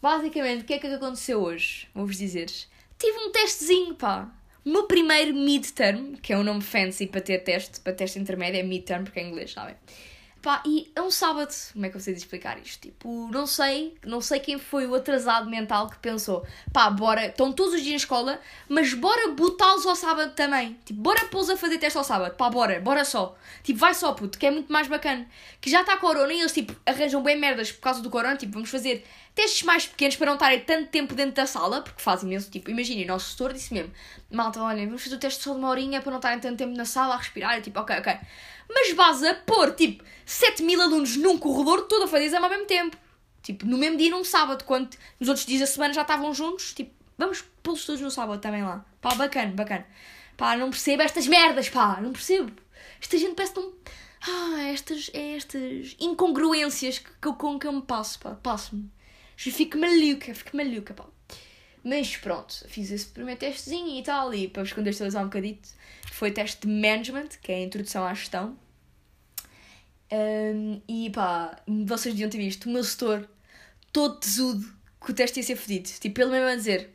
Basicamente, 0.00 0.62
o 0.62 0.64
que 0.64 0.74
é 0.74 0.78
que 0.78 0.86
aconteceu 0.86 1.40
hoje? 1.40 1.88
Vou-vos 1.94 2.16
dizer. 2.16 2.50
Tive 2.98 3.18
um 3.18 3.30
testezinho, 3.30 3.94
pá. 3.94 4.30
O 4.64 4.70
meu 4.70 4.86
primeiro 4.86 5.34
midterm, 5.34 6.14
que 6.16 6.32
é 6.32 6.38
um 6.38 6.44
nome 6.44 6.60
fancy 6.60 7.06
para 7.06 7.20
ter 7.20 7.38
teste, 7.38 7.80
para 7.80 7.92
teste 7.92 8.18
intermédio, 8.18 8.60
é 8.60 8.62
midterm, 8.62 9.04
porque 9.04 9.18
é 9.18 9.28
inglês, 9.28 9.52
sabem? 9.52 9.74
Pá, 10.42 10.60
e 10.66 10.90
é 10.96 11.00
um 11.00 11.10
sábado. 11.10 11.54
Como 11.72 11.86
é 11.86 11.88
que 11.88 11.96
eu 11.96 12.00
sei 12.00 12.14
explicar 12.14 12.58
isto? 12.58 12.80
Tipo, 12.80 13.28
não 13.30 13.46
sei, 13.46 13.96
não 14.04 14.20
sei 14.20 14.40
quem 14.40 14.58
foi 14.58 14.88
o 14.88 14.94
atrasado 14.96 15.48
mental 15.48 15.88
que 15.88 15.96
pensou, 15.98 16.44
pá, 16.72 16.90
bora, 16.90 17.26
estão 17.26 17.52
todos 17.52 17.74
os 17.74 17.80
dias 17.80 17.92
na 17.92 17.96
escola, 17.98 18.40
mas 18.68 18.92
bora 18.92 19.30
botá-los 19.30 19.86
ao 19.86 19.94
sábado 19.94 20.34
também. 20.34 20.76
Tipo, 20.84 21.00
bora 21.00 21.26
pô-los 21.26 21.48
a 21.48 21.56
fazer 21.56 21.78
teste 21.78 21.96
ao 21.96 22.02
sábado, 22.02 22.34
pá, 22.34 22.50
bora, 22.50 22.80
bora 22.80 23.04
só. 23.04 23.36
Tipo, 23.62 23.78
vai 23.78 23.94
só, 23.94 24.12
puto, 24.14 24.36
que 24.36 24.44
é 24.44 24.50
muito 24.50 24.72
mais 24.72 24.88
bacana. 24.88 25.28
Que 25.60 25.70
já 25.70 25.82
está 25.82 25.94
a 25.94 25.98
corona 25.98 26.32
e 26.32 26.40
eles, 26.40 26.52
tipo, 26.52 26.74
arranjam 26.84 27.22
bem 27.22 27.38
merdas 27.38 27.70
por 27.70 27.80
causa 27.80 28.02
do 28.02 28.10
corona, 28.10 28.36
tipo, 28.36 28.52
vamos 28.54 28.68
fazer 28.68 29.06
testes 29.34 29.62
mais 29.62 29.86
pequenos 29.86 30.16
para 30.16 30.26
não 30.26 30.34
estarem 30.34 30.60
tanto 30.60 30.88
tempo 30.90 31.14
dentro 31.14 31.34
da 31.34 31.46
sala, 31.46 31.80
porque 31.80 32.02
faz 32.02 32.22
imenso, 32.22 32.50
tipo, 32.50 32.70
imaginem, 32.70 33.04
o 33.04 33.08
nosso 33.08 33.30
setor 33.30 33.52
disse 33.52 33.72
mesmo, 33.72 33.92
malta, 34.30 34.60
olhem, 34.62 34.86
vamos 34.86 35.02
fazer 35.02 35.16
o 35.16 35.18
teste 35.18 35.42
só 35.42 35.52
de 35.52 35.58
uma 35.58 35.68
horinha 35.68 36.02
para 36.02 36.10
não 36.10 36.18
estarem 36.18 36.38
tanto 36.38 36.58
tempo 36.58 36.76
na 36.76 36.84
sala 36.84 37.14
a 37.14 37.18
respirar, 37.18 37.58
e 37.58 37.62
tipo, 37.62 37.80
ok, 37.80 37.98
ok 37.98 38.18
mas 38.74 38.92
vas 38.94 39.22
a 39.22 39.34
pôr 39.34 39.72
tipo 39.72 40.04
7 40.24 40.62
mil 40.62 40.80
alunos 40.80 41.16
num 41.16 41.38
corredor 41.38 41.82
todo 41.82 42.04
a 42.04 42.08
fazer 42.08 42.26
exame 42.26 42.44
ao 42.44 42.50
mesmo 42.50 42.66
tempo. 42.66 42.96
Tipo, 43.42 43.66
no 43.66 43.76
mesmo 43.76 43.98
dia, 43.98 44.10
num 44.10 44.24
sábado, 44.24 44.64
quando 44.64 44.96
nos 45.18 45.28
outros 45.28 45.46
dias 45.46 45.60
da 45.60 45.66
semana 45.66 45.92
já 45.92 46.02
estavam 46.02 46.32
juntos, 46.32 46.72
tipo, 46.72 46.92
vamos 47.18 47.44
pô-los 47.62 47.84
todos 47.84 48.00
no 48.00 48.10
sábado 48.10 48.40
também 48.40 48.62
lá. 48.62 48.84
Pá, 49.00 49.14
bacana, 49.14 49.52
bacana. 49.52 49.86
Pá, 50.36 50.56
não 50.56 50.70
percebo 50.70 51.02
estas 51.02 51.26
merdas, 51.26 51.68
pá, 51.68 52.00
não 52.00 52.12
percebo. 52.12 52.52
Esta 53.00 53.18
gente 53.18 53.34
parece 53.34 53.54
tão. 53.54 53.72
Ah, 54.22 54.62
estas, 54.62 55.10
é 55.12 55.36
estas 55.36 55.96
incongruências 55.98 57.00
que, 57.00 57.10
que, 57.20 57.32
com 57.32 57.58
que 57.58 57.66
eu 57.66 57.72
me 57.72 57.82
passo, 57.82 58.18
pá, 58.20 58.30
passo-me. 58.40 58.88
Fico 59.50 59.78
maluca, 59.78 60.34
fico 60.34 60.56
maluca, 60.56 60.94
pá. 60.94 61.06
Mas 61.84 62.16
pronto, 62.16 62.64
fiz 62.68 62.90
esse 62.90 63.06
primeiro 63.06 63.40
testezinho 63.40 63.98
e 63.98 64.02
tal, 64.02 64.32
e 64.32 64.46
para 64.46 64.62
vos 64.62 64.72
contextualizar 64.72 65.22
um 65.22 65.26
bocadito, 65.26 65.68
foi 66.12 66.30
teste 66.30 66.66
de 66.66 66.72
management, 66.72 67.28
que 67.42 67.50
é 67.50 67.56
a 67.56 67.60
introdução 67.62 68.04
à 68.04 68.14
gestão. 68.14 68.56
Um, 70.12 70.80
e 70.86 71.10
pá, 71.10 71.60
vocês 71.86 72.14
deviam 72.14 72.30
ter 72.30 72.38
visto 72.38 72.66
o 72.66 72.70
meu 72.70 72.84
setor 72.84 73.28
todo 73.92 74.20
tesudo 74.20 74.64
que 75.04 75.10
o 75.10 75.14
teste 75.14 75.40
ia 75.40 75.42
ser 75.42 75.56
fedido. 75.56 75.88
Tipo, 75.98 76.20
ele 76.20 76.30
mesmo 76.30 76.48
a 76.48 76.54
dizer, 76.54 76.90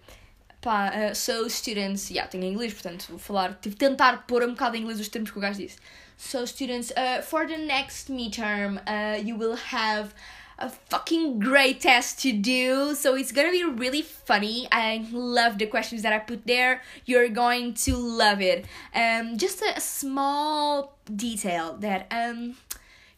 pá, 0.62 0.92
uh, 0.92 1.16
so 1.16 1.50
students, 1.50 2.10
yeah, 2.10 2.30
tenho 2.30 2.46
inglês, 2.46 2.74
portanto 2.74 3.08
vou 3.10 3.20
falar, 3.20 3.60
tive 3.62 3.76
de 3.76 3.80
tentar 3.80 4.26
pôr 4.26 4.44
um 4.44 4.52
bocado 4.52 4.78
em 4.78 4.82
inglês 4.82 5.00
os 5.00 5.10
termos 5.10 5.32
que 5.32 5.38
o 5.38 5.42
gajo 5.42 5.60
disse. 5.60 5.78
So 6.16 6.46
students, 6.48 6.92
uh, 6.92 7.22
for 7.22 7.46
the 7.46 7.58
next 7.58 8.12
midterm, 8.12 8.78
uh, 8.78 9.22
you 9.22 9.38
will 9.38 9.58
have 9.74 10.14
a 10.60 10.70
fucking 10.70 11.40
great 11.40 11.82
test 11.82 12.20
to 12.22 12.32
do. 12.32 12.96
So 12.96 13.16
it's 13.16 13.32
gonna 13.32 13.52
be 13.52 13.64
really 13.64 14.02
funny. 14.02 14.68
I 14.72 15.08
love 15.12 15.58
the 15.58 15.68
questions 15.68 16.02
that 16.02 16.14
I 16.14 16.20
put 16.20 16.48
there. 16.48 16.82
You're 17.06 17.30
going 17.30 17.74
to 17.86 17.96
love 17.96 18.42
it. 18.42 18.66
Um, 18.94 19.38
just 19.38 19.62
a, 19.62 19.78
a 19.78 19.82
small 19.82 20.98
detail 21.16 21.78
that 21.80 22.08
um 22.12 22.56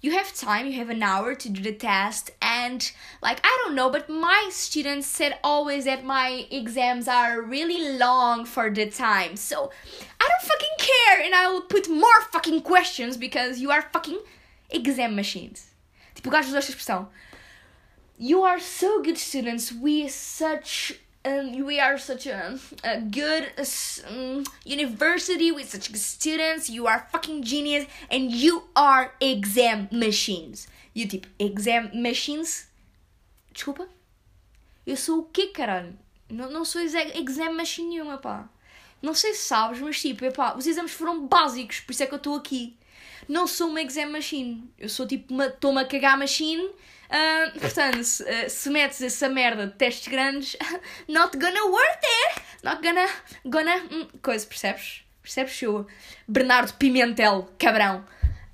you 0.02 0.12
have 0.12 0.34
time, 0.34 0.66
you 0.66 0.74
have 0.74 0.90
an 0.90 1.04
hour 1.04 1.36
to 1.36 1.50
do 1.50 1.62
the 1.62 1.74
test, 1.74 2.32
and 2.42 2.90
like 3.22 3.42
I 3.44 3.64
don't 3.64 3.76
know, 3.76 3.90
but 3.90 4.10
my 4.10 4.48
students 4.50 5.08
said 5.08 5.38
always 5.44 5.84
that 5.86 6.06
my 6.06 6.48
exams 6.50 7.10
are 7.10 7.42
really 7.42 7.98
long 7.98 8.46
for 8.46 8.70
the 8.70 8.90
time. 8.90 9.36
So 9.36 9.72
I 10.22 10.28
don't 10.28 10.50
fucking 10.50 10.78
care, 10.78 11.22
and 11.26 11.36
I 11.36 11.52
will 11.52 11.64
put 11.64 11.90
more 11.90 12.22
fucking 12.32 12.62
questions 12.62 13.18
because 13.18 13.60
you 13.60 13.72
are 13.72 13.82
fucking 13.82 14.20
exam 14.70 15.18
machines. 15.18 15.66
Tipo, 16.16 16.28
o 16.28 16.32
gajo 16.32 16.48
usou 16.48 16.60
esta 16.60 16.72
expressão. 16.72 17.10
You 18.22 18.44
are 18.44 18.60
so 18.60 19.02
good 19.02 19.18
students. 19.18 19.72
We 19.72 20.10
such 20.10 21.00
um, 21.24 21.66
we 21.66 21.80
are 21.80 21.98
such 21.98 22.28
a, 22.28 22.60
a 22.84 23.00
good 23.00 23.48
um, 24.10 24.44
university 24.66 25.54
with 25.54 25.70
such 25.70 25.90
good 25.90 26.02
students. 26.02 26.70
You 26.70 26.86
are 26.86 27.08
fucking 27.14 27.44
genius 27.44 27.86
and 28.12 28.30
you 28.30 28.64
are 28.76 29.14
exam 29.22 29.88
machines. 29.90 30.68
you 30.94 31.06
eu 31.06 31.10
tipo, 31.10 31.28
exam 31.40 31.92
machines? 31.94 32.68
Desculpa? 33.54 33.88
Eu 34.86 34.98
sou 34.98 35.20
o 35.20 35.24
quê, 35.24 35.48
caralho? 35.48 35.98
Não, 36.30 36.52
não 36.52 36.66
sou 36.66 36.82
exam 36.82 37.54
machine 37.54 37.88
nenhuma, 37.88 38.18
pá. 38.18 38.50
Não 39.02 39.14
sei 39.14 39.34
se 39.34 39.48
sabes, 39.48 39.80
mas 39.80 40.00
tipo, 40.00 40.26
epá, 40.26 40.56
os 40.56 40.68
exames 40.68 40.92
foram 40.92 41.26
básicos, 41.26 41.80
por 41.80 41.92
isso 41.92 42.04
é 42.04 42.06
que 42.06 42.14
eu 42.14 42.18
estou 42.18 42.36
aqui. 42.36 42.78
Não 43.30 43.46
sou 43.46 43.70
uma 43.70 43.82
exam 43.82 44.12
machine. 44.12 44.68
Eu 44.78 44.90
sou 44.90 45.06
tipo. 45.06 45.40
Estou-me 45.42 45.82
a 45.82 45.86
cagar 45.86 46.18
machine. 46.18 46.64
Uh, 46.64 47.60
portanto, 47.62 48.04
se, 48.04 48.24
uh, 48.24 48.50
se 48.50 48.70
metes 48.72 49.02
essa 49.02 49.30
merda 49.30 49.68
de 49.68 49.74
testes 49.74 50.08
grandes, 50.08 50.58
not 51.08 51.38
gonna 51.38 51.66
work 51.66 52.00
there! 52.02 52.46
Not 52.64 52.82
gonna. 52.82 53.08
gonna. 53.46 53.78
Hum, 53.92 54.08
coisa, 54.22 54.46
percebes? 54.48 55.04
Percebes, 55.22 55.62
eu? 55.62 55.86
Bernardo 56.28 56.74
Pimentel, 56.74 57.48
cabrão. 57.60 58.04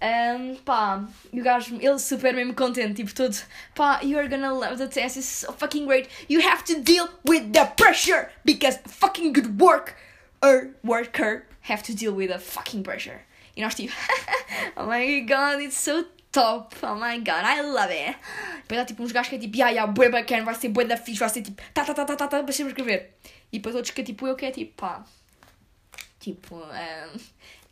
Um, 0.01 0.55
pá, 0.57 1.07
e 1.31 1.39
o 1.39 1.43
gajo, 1.43 1.77
ele 1.81 1.97
super 1.97 2.33
mesmo 2.33 2.53
contente, 2.53 2.95
tipo 2.95 3.15
todo, 3.15 3.35
pá, 3.73 4.01
you're 4.03 4.27
gonna 4.27 4.51
love 4.51 4.77
the 4.77 4.87
test, 4.87 5.17
it's 5.17 5.25
so 5.25 5.53
fucking 5.53 5.85
great. 5.85 6.09
You 6.29 6.41
have 6.41 6.63
to 6.65 6.81
deal 6.81 7.09
with 7.27 7.51
the 7.53 7.65
pressure 7.77 8.29
because 8.43 8.77
fucking 8.85 9.31
good 9.31 9.59
work 9.59 9.95
or 10.45 10.75
worker 10.83 11.45
have 11.61 11.81
to 11.83 11.95
deal 11.95 12.13
with 12.13 12.29
the 12.29 12.39
fucking 12.39 12.83
pressure. 12.83 13.21
E 13.55 13.61
nós 13.61 13.73
tipo, 13.73 13.93
oh 14.77 14.85
my 14.85 15.21
god, 15.21 15.61
it's 15.61 15.77
so 15.77 16.05
top, 16.31 16.75
oh 16.83 16.95
my 16.95 17.17
god, 17.19 17.43
I 17.45 17.61
love 17.61 17.91
it. 17.91 18.17
Depois 18.63 18.79
há 18.79 18.85
tipo 18.85 19.03
uns 19.03 19.11
gajos 19.11 19.29
que 19.29 19.35
é 19.35 19.39
tipo, 19.39 19.55
yeah, 19.55 19.71
yeah, 19.71 19.91
bué 19.91 20.09
bacana, 20.09 20.43
vai 20.43 20.55
ser 20.55 20.69
bué 20.69 20.85
da 20.85 20.97
fixe, 20.97 21.19
vai 21.19 21.29
ser 21.29 21.41
tipo, 21.41 21.61
tá, 21.73 21.83
tá, 21.85 21.93
tá, 21.93 22.05
tá, 22.05 22.15
tá, 22.15 22.27
tá, 22.27 22.41
deixa-me 22.41 22.69
escrever. 22.69 23.17
E 23.51 23.59
depois 23.59 23.75
outros 23.75 23.93
que 23.93 24.01
é 24.01 24.03
tipo 24.03 24.27
eu 24.27 24.35
que 24.35 24.45
é 24.45 24.51
tipo, 24.51 24.73
pá, 24.75 25.05
tipo, 26.19 26.55
um, 26.57 27.19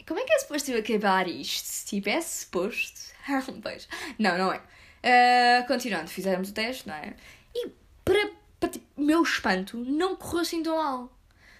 como 0.07 0.19
é 0.19 0.23
que 0.23 0.33
é 0.33 0.39
suposto 0.39 0.71
eu 0.71 0.79
acabar 0.79 1.27
isto? 1.27 1.65
Se 1.65 1.85
tivesse 1.85 2.45
suposto. 2.45 3.13
pois. 3.61 3.87
Não, 4.19 4.37
não 4.37 4.53
é. 4.53 4.61
Uh, 5.03 5.67
continuando, 5.67 6.09
fizemos 6.09 6.49
o 6.49 6.53
teste, 6.53 6.87
não 6.87 6.95
é? 6.95 7.13
E 7.53 7.69
para, 8.05 8.31
para 8.59 8.69
tipo, 8.69 8.85
meu 8.97 9.21
espanto, 9.23 9.77
não 9.77 10.15
correu 10.15 10.41
assim 10.41 10.63
tão 10.63 10.77
mal. 10.77 11.11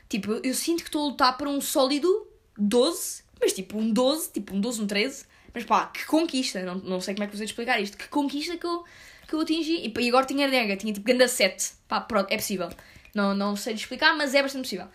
Tipo, 0.10 0.40
eu, 0.44 0.54
sinto 0.54 0.84
que 0.84 0.90
estou 0.90 1.06
a 1.06 1.08
lutar 1.10 1.38
para 1.38 1.50
um 1.50 1.60
sólido 1.60 2.28
12 2.58 3.24
mas 3.44 3.52
tipo, 3.52 3.78
um 3.78 3.92
12, 3.92 4.32
tipo 4.32 4.56
um 4.56 4.62
12, 4.62 4.82
um 4.82 4.88
13. 4.88 5.26
Mas 5.54 5.66
pá, 5.66 5.88
que 5.88 6.06
conquista. 6.06 6.62
Não, 6.64 6.76
não 6.76 7.02
sei 7.02 7.14
como 7.14 7.26
é 7.26 7.28
que 7.28 7.36
vou 7.36 7.44
explicar 7.44 7.80
isto. 7.82 7.98
Que 7.98 8.08
conquista 8.08 8.58
que 8.58 8.66
eu, 8.66 8.84
que 9.28 9.36
eu 9.36 9.42
atingi. 9.42 9.76
E, 9.86 9.94
e 10.00 10.08
agora 10.08 10.26
tinha 10.26 10.48
denga, 10.48 10.78
tinha 10.78 10.94
tipo 10.94 11.06
ganda 11.06 11.28
7. 11.28 11.74
Pá, 11.88 12.00
pronto, 12.00 12.32
é 12.32 12.38
possível. 12.38 12.70
Não, 13.14 13.36
não 13.36 13.56
sei 13.56 13.74
explicar, 13.74 14.16
mas 14.16 14.34
é 14.34 14.42
bastante 14.42 14.64
possível. 14.64 14.88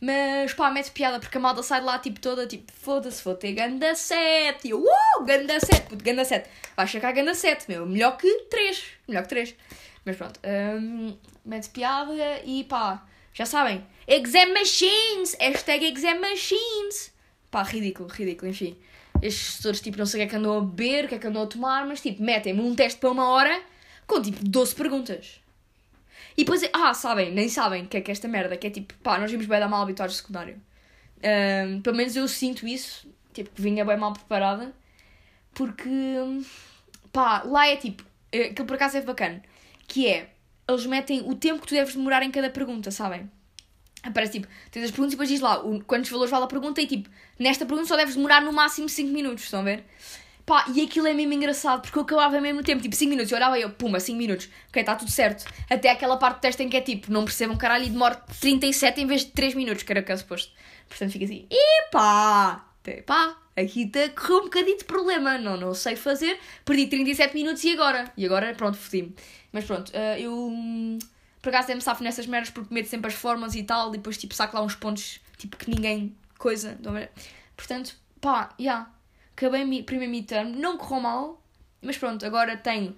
Mas 0.00 0.54
pá, 0.54 0.70
mete 0.70 0.92
piada 0.92 1.18
porque 1.18 1.36
a 1.36 1.40
malta 1.40 1.60
sai 1.60 1.80
de 1.80 1.86
lá 1.86 1.98
tipo 1.98 2.20
toda 2.20 2.46
tipo, 2.46 2.70
foda-se, 2.72 3.22
vou 3.24 3.34
ter 3.34 3.52
ganda 3.52 3.96
7. 3.96 4.68
E 4.68 4.70
eu, 4.70 4.80
uh, 4.80 5.24
ganda 5.24 5.58
7, 5.58 5.88
puto, 5.88 6.04
ganda 6.04 6.24
7. 6.24 6.48
Vai 6.76 6.86
chegar 6.86 7.10
ganda 7.12 7.34
7, 7.34 7.66
meu. 7.68 7.84
Melhor 7.84 8.16
que 8.16 8.32
3. 8.44 8.84
Melhor 9.08 9.22
que 9.24 9.28
3. 9.30 9.54
Mas 10.04 10.16
pronto, 10.16 10.40
um, 10.80 11.18
mete 11.44 11.68
piada 11.70 12.40
e 12.44 12.62
pá, 12.64 13.04
já 13.34 13.44
sabem. 13.44 13.84
Exam 14.10 14.54
Machines! 14.54 15.36
Hashtag 15.38 15.84
Exam 15.84 16.18
Machines! 16.18 17.12
Pá, 17.50 17.62
ridículo, 17.62 18.08
ridículo, 18.08 18.50
enfim. 18.50 18.74
Estes 19.20 19.48
professores, 19.48 19.80
tipo, 19.82 19.98
não 19.98 20.06
sei 20.06 20.18
o 20.18 20.22
que 20.22 20.26
é 20.28 20.30
que 20.30 20.36
andam 20.36 20.56
a 20.56 20.60
beber, 20.62 21.04
o 21.04 21.08
que 21.08 21.14
é 21.16 21.18
que 21.18 21.26
andam 21.26 21.42
a 21.42 21.46
tomar, 21.46 21.86
mas, 21.86 22.00
tipo, 22.00 22.22
metem-me 22.22 22.62
um 22.62 22.74
teste 22.74 22.98
para 22.98 23.10
uma 23.10 23.28
hora 23.28 23.62
com, 24.06 24.22
tipo, 24.22 24.42
12 24.42 24.74
perguntas. 24.74 25.42
E 26.38 26.42
depois, 26.42 26.62
ah, 26.72 26.94
sabem, 26.94 27.30
nem 27.32 27.50
sabem 27.50 27.84
o 27.84 27.86
que 27.86 27.98
é 27.98 28.00
que 28.00 28.10
é 28.10 28.12
esta 28.12 28.26
merda, 28.26 28.56
que 28.56 28.66
é 28.66 28.70
tipo, 28.70 28.94
pá, 29.02 29.18
nós 29.18 29.30
vimos 29.30 29.44
bem 29.44 29.60
da 29.60 29.68
mal 29.68 29.82
habituados 29.82 30.14
de 30.14 30.22
secundário. 30.22 30.58
Um, 31.18 31.82
pelo 31.82 31.96
menos 31.96 32.16
eu 32.16 32.26
sinto 32.28 32.66
isso, 32.66 33.06
tipo, 33.34 33.50
que 33.50 33.60
vinha 33.60 33.84
bem 33.84 33.98
mal 33.98 34.14
preparada, 34.14 34.72
porque, 35.52 35.90
pá, 37.12 37.42
lá 37.42 37.68
é 37.68 37.76
tipo, 37.76 38.02
eh, 38.32 38.44
aquilo 38.44 38.66
por 38.66 38.76
acaso 38.76 38.96
é 38.96 39.02
bacana, 39.02 39.42
que 39.86 40.06
é, 40.08 40.30
eles 40.66 40.86
metem 40.86 41.20
o 41.28 41.34
tempo 41.34 41.60
que 41.60 41.66
tu 41.66 41.74
deves 41.74 41.94
demorar 41.94 42.22
em 42.22 42.30
cada 42.30 42.48
pergunta, 42.48 42.90
sabem? 42.90 43.28
Aparece 44.02 44.32
tipo, 44.32 44.48
tens 44.70 44.84
as 44.84 44.90
perguntas 44.90 45.12
e 45.12 45.16
depois 45.16 45.28
diz 45.28 45.40
lá 45.40 45.64
o, 45.64 45.82
quantos 45.84 46.10
valores 46.10 46.30
vale 46.30 46.44
a 46.44 46.48
pergunta 46.48 46.80
e 46.80 46.86
tipo, 46.86 47.10
nesta 47.38 47.66
pergunta 47.66 47.88
só 47.88 47.96
deves 47.96 48.14
demorar 48.14 48.42
no 48.42 48.52
máximo 48.52 48.88
5 48.88 49.12
minutos, 49.12 49.44
estão 49.44 49.60
a 49.60 49.64
ver? 49.64 49.84
Pá, 50.46 50.64
e 50.74 50.80
aquilo 50.80 51.06
é 51.06 51.12
mesmo 51.12 51.34
engraçado 51.34 51.82
porque 51.82 51.98
eu 51.98 52.02
acabava 52.02 52.40
mesmo 52.40 52.62
tempo, 52.62 52.80
tipo 52.80 52.96
5 52.96 53.10
minutos, 53.10 53.30
eu 53.30 53.36
olhava 53.36 53.58
e 53.58 53.62
eu, 53.62 53.70
puma, 53.70 54.00
5 54.00 54.16
minutos, 54.16 54.48
ok, 54.70 54.80
está 54.80 54.94
tudo 54.96 55.10
certo. 55.10 55.44
Até 55.68 55.90
aquela 55.90 56.16
parte 56.16 56.38
do 56.38 56.40
teste 56.40 56.62
em 56.62 56.70
que 56.70 56.76
é 56.76 56.80
tipo, 56.80 57.12
não 57.12 57.24
percebam 57.24 57.56
caralho 57.56 57.84
e 57.84 57.90
demora 57.90 58.14
37 58.40 59.00
em 59.00 59.06
vez 59.06 59.26
de 59.26 59.32
3 59.32 59.54
minutos, 59.54 59.82
que 59.82 59.92
era 59.92 60.00
o 60.00 60.04
que 60.04 60.10
é 60.10 60.16
suposto. 60.16 60.50
Portanto 60.88 61.12
fica 61.12 61.26
assim, 61.26 61.46
epá, 61.50 62.64
pá, 63.04 63.36
aqui 63.54 63.82
está 63.82 64.08
correu 64.08 64.38
um 64.38 64.44
bocadinho 64.44 64.78
de 64.78 64.84
problema, 64.84 65.36
não, 65.36 65.56
não 65.58 65.74
sei 65.74 65.96
fazer, 65.96 66.38
perdi 66.64 66.86
37 66.86 67.34
minutos 67.34 67.62
e 67.64 67.72
agora? 67.72 68.10
E 68.16 68.24
agora, 68.24 68.54
pronto, 68.54 68.78
fodi-me. 68.78 69.14
Mas 69.52 69.66
pronto, 69.66 69.90
uh, 69.90 70.18
eu 70.18 70.32
hum, 70.32 70.98
por 71.40 71.50
acaso 71.50 71.74
me 71.74 71.80
safo 71.80 72.02
nessas 72.02 72.26
merdas 72.26 72.50
porque 72.50 72.72
meto 72.72 72.88
sempre 72.88 73.08
as 73.08 73.14
formas 73.14 73.54
e 73.54 73.62
tal, 73.62 73.88
e 73.94 73.98
depois 73.98 74.18
tipo 74.18 74.34
saco 74.34 74.56
lá 74.56 74.62
uns 74.62 74.74
pontos 74.74 75.20
tipo 75.36 75.56
que 75.56 75.70
ninguém 75.70 76.14
coisa. 76.38 76.78
Portanto, 77.56 77.96
pá, 78.20 78.50
já. 78.58 78.64
Yeah, 78.64 78.90
acabei 79.36 79.80
o 79.80 79.84
primeiro 79.84 80.10
midterm, 80.10 80.50
não 80.56 80.76
correu 80.76 81.00
mal, 81.00 81.42
mas 81.80 81.96
pronto, 81.96 82.24
agora 82.24 82.56
tenho. 82.56 82.96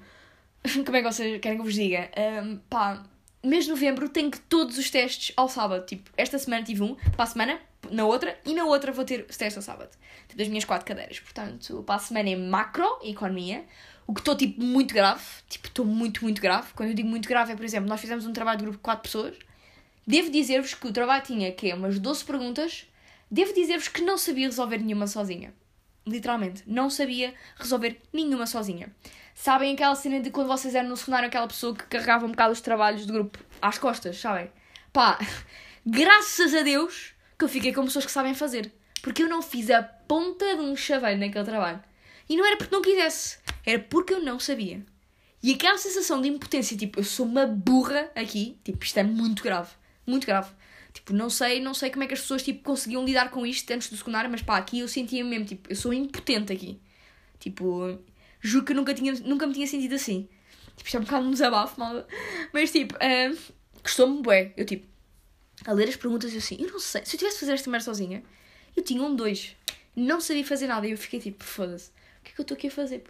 Como 0.84 0.96
é 0.96 1.02
que 1.02 1.12
vocês 1.12 1.40
querem 1.40 1.58
que 1.58 1.62
eu 1.62 1.64
vos 1.64 1.74
diga? 1.74 2.10
Um, 2.42 2.56
pá, 2.68 3.02
mês 3.42 3.64
de 3.64 3.70
novembro 3.70 4.08
tenho 4.08 4.30
que 4.30 4.40
todos 4.40 4.78
os 4.78 4.90
testes 4.90 5.32
ao 5.36 5.48
sábado. 5.48 5.84
Tipo, 5.86 6.10
esta 6.16 6.38
semana 6.38 6.62
tive 6.62 6.82
um, 6.82 6.94
para 6.94 7.24
a 7.24 7.26
semana, 7.26 7.60
na 7.90 8.04
outra, 8.04 8.38
e 8.44 8.54
na 8.54 8.64
outra 8.64 8.92
vou 8.92 9.04
ter 9.04 9.26
os 9.28 9.36
testes 9.36 9.56
ao 9.56 9.62
sábado. 9.62 9.90
Tipo, 10.28 10.38
das 10.38 10.48
minhas 10.48 10.64
quatro 10.64 10.86
cadeiras. 10.86 11.18
Portanto, 11.20 11.82
para 11.84 11.96
a 11.96 11.98
semana 11.98 12.30
é 12.30 12.36
macro, 12.36 12.86
economia. 13.02 13.64
O 14.10 14.12
que 14.12 14.22
estou, 14.22 14.36
tipo, 14.36 14.60
muito 14.60 14.92
grave. 14.92 15.22
Tipo, 15.48 15.68
estou 15.68 15.84
muito, 15.84 16.24
muito 16.24 16.42
grave. 16.42 16.72
Quando 16.74 16.88
eu 16.88 16.94
digo 16.96 17.08
muito 17.08 17.28
grave 17.28 17.52
é, 17.52 17.54
por 17.54 17.64
exemplo, 17.64 17.88
nós 17.88 18.00
fizemos 18.00 18.26
um 18.26 18.32
trabalho 18.32 18.58
de 18.58 18.64
grupo 18.64 18.78
de 18.78 18.82
4 18.82 19.02
pessoas. 19.04 19.36
Devo 20.04 20.32
dizer-vos 20.32 20.74
que 20.74 20.84
o 20.88 20.92
trabalho 20.92 21.22
tinha, 21.22 21.52
que 21.52 21.70
é, 21.70 21.74
umas 21.76 21.96
12 21.96 22.24
perguntas. 22.24 22.88
Devo 23.30 23.54
dizer-vos 23.54 23.86
que 23.86 24.02
não 24.02 24.18
sabia 24.18 24.46
resolver 24.46 24.78
nenhuma 24.78 25.06
sozinha. 25.06 25.54
Literalmente. 26.04 26.64
Não 26.66 26.90
sabia 26.90 27.32
resolver 27.54 28.00
nenhuma 28.12 28.48
sozinha. 28.48 28.92
Sabem 29.32 29.74
aquela 29.74 29.94
cena 29.94 30.18
de 30.18 30.28
quando 30.28 30.48
vocês 30.48 30.74
eram 30.74 30.88
no 30.88 30.96
secundário 30.96 31.28
aquela 31.28 31.46
pessoa 31.46 31.72
que 31.72 31.84
carregava 31.84 32.26
um 32.26 32.30
bocado 32.30 32.52
os 32.52 32.60
trabalhos 32.60 33.06
de 33.06 33.12
grupo 33.12 33.38
às 33.62 33.78
costas, 33.78 34.18
sabem? 34.18 34.50
Pá, 34.92 35.20
graças 35.86 36.52
a 36.52 36.62
Deus 36.62 37.14
que 37.38 37.44
eu 37.44 37.48
fiquei 37.48 37.72
com 37.72 37.84
pessoas 37.84 38.06
que 38.06 38.10
sabem 38.10 38.34
fazer. 38.34 38.72
Porque 39.02 39.22
eu 39.22 39.28
não 39.28 39.40
fiz 39.40 39.70
a 39.70 39.84
ponta 39.84 40.56
de 40.56 40.62
um 40.62 40.74
chaveiro 40.74 41.20
naquele 41.20 41.44
trabalho. 41.44 41.80
E 42.30 42.36
não 42.36 42.46
era 42.46 42.56
porque 42.56 42.72
não 42.72 42.80
quisesse, 42.80 43.38
era 43.66 43.80
porque 43.80 44.14
eu 44.14 44.22
não 44.22 44.38
sabia. 44.38 44.86
E 45.42 45.52
aquela 45.52 45.76
sensação 45.76 46.22
de 46.22 46.28
impotência, 46.28 46.76
tipo, 46.76 47.00
eu 47.00 47.04
sou 47.04 47.26
uma 47.26 47.44
burra 47.44 48.08
aqui, 48.14 48.56
tipo, 48.62 48.84
isto 48.84 48.96
é 48.98 49.02
muito 49.02 49.42
grave, 49.42 49.70
muito 50.06 50.28
grave. 50.28 50.52
Tipo, 50.92 51.12
não 51.12 51.28
sei, 51.28 51.60
não 51.60 51.74
sei 51.74 51.90
como 51.90 52.04
é 52.04 52.06
que 52.06 52.14
as 52.14 52.20
pessoas, 52.20 52.44
tipo, 52.44 52.62
conseguiam 52.62 53.04
lidar 53.04 53.32
com 53.32 53.44
isto 53.44 53.68
antes 53.72 53.90
do 53.90 53.96
secundário, 53.96 54.30
mas 54.30 54.42
pá, 54.42 54.58
aqui 54.58 54.78
eu 54.78 54.86
sentia 54.86 55.24
mesmo, 55.24 55.44
tipo, 55.44 55.72
eu 55.72 55.74
sou 55.74 55.92
impotente 55.92 56.52
aqui. 56.52 56.80
Tipo, 57.40 57.98
juro 58.40 58.64
que 58.64 58.74
nunca, 58.74 58.94
tinha, 58.94 59.12
nunca 59.24 59.44
me 59.44 59.52
tinha 59.52 59.66
sentido 59.66 59.96
assim. 59.96 60.28
Tipo, 60.76 60.84
isto 60.84 60.96
é 60.98 61.00
um 61.00 61.02
bocado 61.02 61.26
um 61.26 61.32
desabafo, 61.32 61.80
mal. 61.80 62.06
Mas, 62.52 62.70
tipo, 62.70 62.94
uh, 62.94 63.38
gostou-me 63.82 64.22
bué. 64.22 64.52
Eu, 64.56 64.64
tipo, 64.64 64.86
a 65.66 65.72
ler 65.72 65.88
as 65.88 65.96
perguntas, 65.96 66.30
eu 66.30 66.38
assim, 66.38 66.58
eu 66.60 66.70
não 66.70 66.78
sei, 66.78 67.04
se 67.04 67.16
eu 67.16 67.18
tivesse 67.18 67.38
de 67.38 67.40
fazer 67.40 67.54
esta 67.54 67.68
merda 67.68 67.86
sozinha, 67.86 68.22
eu 68.76 68.84
tinha 68.84 69.02
um 69.02 69.16
dois. 69.16 69.56
Não 69.96 70.20
sabia 70.20 70.44
fazer 70.44 70.68
nada 70.68 70.86
e 70.86 70.92
eu 70.92 70.96
fiquei 70.96 71.18
tipo, 71.18 71.42
foda-se 71.42 71.90
o 72.20 72.24
que 72.24 72.30
é 72.30 72.34
que 72.34 72.40
eu 72.40 72.42
estou 72.42 72.54
aqui 72.56 72.66
a 72.68 72.70
fazer? 72.70 73.04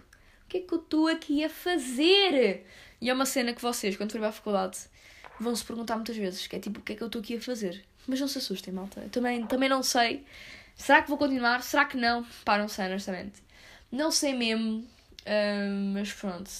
O 0.45 0.49
que 0.49 0.57
é 0.59 0.61
que 0.61 0.73
eu 0.75 0.79
estou 0.79 1.09
aqui 1.09 1.45
a 1.45 1.49
fazer? 1.49 2.67
E 3.01 3.09
é 3.09 3.15
uma 3.15 3.27
cena 3.27 3.53
que 3.53 3.63
vocês, 3.63 3.97
quando 3.97 4.13
forem 4.13 4.27
a 4.27 4.33
faculdade, 4.33 4.79
vão 5.39 5.55
se 5.55 5.65
perguntar 5.65 5.97
muitas 5.97 6.17
vezes, 6.17 6.47
que 6.47 6.57
é 6.57 6.59
tipo, 6.59 6.81
o 6.81 6.83
que 6.83 6.93
é 6.93 6.97
que 6.97 7.03
eu 7.03 7.07
estou 7.07 7.21
aqui 7.21 7.37
a 7.37 7.41
fazer? 7.41 7.85
Mas 8.07 8.21
não 8.21 8.29
se 8.29 8.39
assustem, 8.39 8.75
malta. 8.75 9.01
Eu 9.01 9.11
também, 9.11 9.47
também 9.47 9.69
não 9.69 9.83
sei. 9.83 10.25
Será 10.75 11.03
que 11.03 11.09
vou 11.09 11.19
continuar? 11.19 11.63
Será 11.63 11.85
que 11.85 11.97
não? 11.97 12.25
Pá, 12.45 12.59
não 12.59 12.69
sei, 12.69 12.87
honestamente. 12.87 13.43
Não 13.93 14.11
sei 14.11 14.35
mesmo. 14.35 14.87
Mas 15.93 16.13
pronto. 16.13 16.51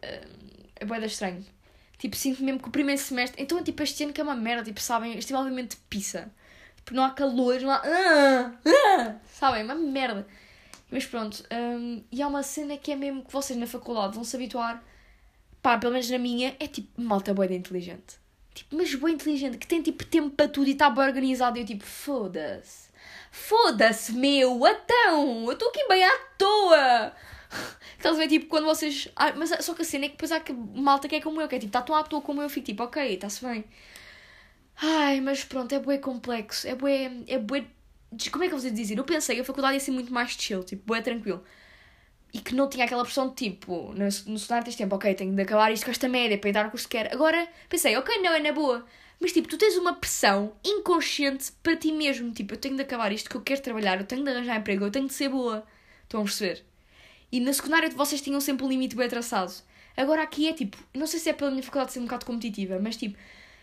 É 0.00 0.84
boeda 0.84 1.06
estranho. 1.06 1.44
Tipo, 1.98 2.14
sinto 2.14 2.42
mesmo 2.44 2.60
que 2.60 2.68
o 2.68 2.70
primeiro 2.70 3.00
semestre. 3.00 3.42
Então, 3.42 3.62
tipo, 3.62 3.82
este 3.82 4.04
ano 4.04 4.12
que 4.12 4.20
é 4.20 4.24
uma 4.24 4.36
merda. 4.36 4.64
Tipo, 4.64 4.80
sabem? 4.80 5.18
Este 5.18 5.32
é 5.32 5.36
obviamente 5.36 5.76
pisa. 5.90 6.32
Tipo, 6.76 6.94
não 6.94 7.04
há 7.04 7.10
calor, 7.10 7.60
não 7.60 7.70
há. 7.70 7.82
Ah, 7.84 8.52
ah, 8.66 9.14
sabem? 9.26 9.64
Uma 9.64 9.74
merda. 9.74 10.26
Mas 10.90 11.04
pronto, 11.04 11.44
um, 11.52 12.04
e 12.12 12.22
há 12.22 12.28
uma 12.28 12.42
cena 12.42 12.76
que 12.76 12.92
é 12.92 12.96
mesmo 12.96 13.24
que 13.24 13.32
vocês 13.32 13.58
na 13.58 13.66
faculdade 13.66 14.14
vão 14.14 14.24
se 14.24 14.36
habituar, 14.36 14.82
pá, 15.60 15.76
pelo 15.78 15.92
menos 15.92 16.08
na 16.10 16.18
minha, 16.18 16.56
é 16.60 16.66
tipo 16.68 17.00
malta 17.00 17.34
boa 17.34 17.46
inteligente. 17.52 18.18
Tipo, 18.54 18.76
mas 18.76 18.94
boa 18.94 19.10
inteligente, 19.10 19.58
que 19.58 19.66
tem 19.66 19.82
tipo 19.82 20.04
tempo 20.06 20.30
para 20.30 20.48
tudo 20.48 20.68
e 20.68 20.72
está 20.72 20.88
bem 20.88 21.04
organizado. 21.04 21.58
E 21.58 21.60
eu 21.62 21.66
tipo, 21.66 21.84
foda-se. 21.84 22.88
Foda-se, 23.30 24.12
meu, 24.12 24.60
então, 24.66 25.44
eu 25.44 25.52
estou 25.52 25.68
aqui 25.68 25.86
bem 25.88 26.02
à 26.04 26.18
toa. 26.38 27.12
Estás 27.98 28.14
a 28.16 28.18
ver, 28.18 28.28
tipo, 28.28 28.46
quando 28.46 28.64
vocês. 28.64 29.08
Ah, 29.14 29.32
mas 29.36 29.50
só 29.64 29.74
que 29.74 29.82
a 29.82 29.84
cena 29.84 30.06
é 30.06 30.08
que 30.08 30.14
depois 30.14 30.32
há 30.32 30.40
que 30.40 30.52
malta 30.52 31.06
que 31.08 31.16
é 31.16 31.20
como 31.20 31.40
eu, 31.40 31.48
que 31.48 31.56
é 31.56 31.58
tipo, 31.58 31.68
está 31.68 31.82
tão 31.82 31.94
à 31.94 32.02
toa 32.02 32.22
como 32.22 32.40
eu 32.40 32.48
fico 32.48 32.66
tipo, 32.66 32.82
ok, 32.82 33.14
está-se 33.14 33.44
bem. 33.44 33.64
Ai, 34.80 35.20
mas 35.20 35.44
pronto, 35.44 35.74
é 35.74 35.78
bué 35.78 35.98
complexo. 35.98 36.66
É 36.68 36.74
bué. 36.74 37.10
É 37.26 37.38
bué. 37.38 37.66
Como 38.30 38.44
é 38.44 38.48
que 38.48 38.54
eu 38.54 38.58
vou 38.58 38.70
dizer? 38.70 38.98
Eu 38.98 39.04
pensei 39.04 39.36
que 39.36 39.42
a 39.42 39.44
faculdade 39.44 39.74
ia 39.74 39.80
ser 39.80 39.90
muito 39.90 40.12
mais 40.12 40.30
chill, 40.32 40.62
tipo, 40.64 40.82
bué 40.86 41.00
tranquilo. 41.00 41.42
E 42.32 42.38
que 42.40 42.54
não 42.54 42.68
tinha 42.68 42.84
aquela 42.84 43.02
pressão 43.02 43.28
de 43.28 43.34
tipo, 43.34 43.92
no, 43.92 44.04
no 44.04 44.38
cenário 44.38 44.64
tens 44.64 44.76
tempo, 44.76 44.94
ok, 44.94 45.14
tenho 45.14 45.34
de 45.34 45.42
acabar 45.42 45.72
isto 45.72 45.84
com 45.84 45.90
esta 45.90 46.08
média 46.08 46.36
para 46.38 46.50
ir 46.50 46.52
dar 46.52 46.66
o 46.66 46.70
curso 46.70 46.88
que 46.88 46.96
quero. 46.96 47.14
Agora 47.14 47.48
pensei, 47.68 47.96
ok, 47.96 48.20
não, 48.22 48.32
é 48.32 48.40
na 48.40 48.52
boa. 48.52 48.84
Mas 49.20 49.32
tipo, 49.32 49.48
tu 49.48 49.56
tens 49.56 49.76
uma 49.76 49.94
pressão 49.94 50.52
inconsciente 50.64 51.52
para 51.62 51.76
ti 51.76 51.92
mesmo. 51.92 52.30
Tipo, 52.32 52.54
eu 52.54 52.58
tenho 52.58 52.76
de 52.76 52.82
acabar 52.82 53.12
isto 53.12 53.30
que 53.30 53.36
eu 53.36 53.40
quero 53.40 53.62
trabalhar, 53.62 53.98
eu 53.98 54.06
tenho 54.06 54.22
de 54.22 54.30
arranjar 54.30 54.56
emprego, 54.58 54.84
eu 54.84 54.90
tenho 54.90 55.06
de 55.06 55.14
ser 55.14 55.28
boa. 55.28 55.66
Estão 56.02 56.20
a 56.20 56.24
perceber? 56.24 56.64
E 57.32 57.40
na 57.40 57.52
secundária 57.52 57.88
vocês 57.90 58.20
tinham 58.20 58.40
sempre 58.40 58.64
um 58.66 58.68
limite 58.68 58.94
bem 58.94 59.08
traçado. 59.08 59.52
Agora 59.96 60.22
aqui 60.22 60.46
é 60.48 60.52
tipo, 60.52 60.76
não 60.94 61.06
sei 61.06 61.18
se 61.18 61.30
é 61.30 61.32
pela 61.32 61.50
minha 61.50 61.62
faculdade 61.62 61.92
ser 61.92 62.00
um 62.00 62.04
bocado 62.04 62.26
competitiva, 62.26 62.78
mas 62.78 62.96
tipo, 62.96 63.16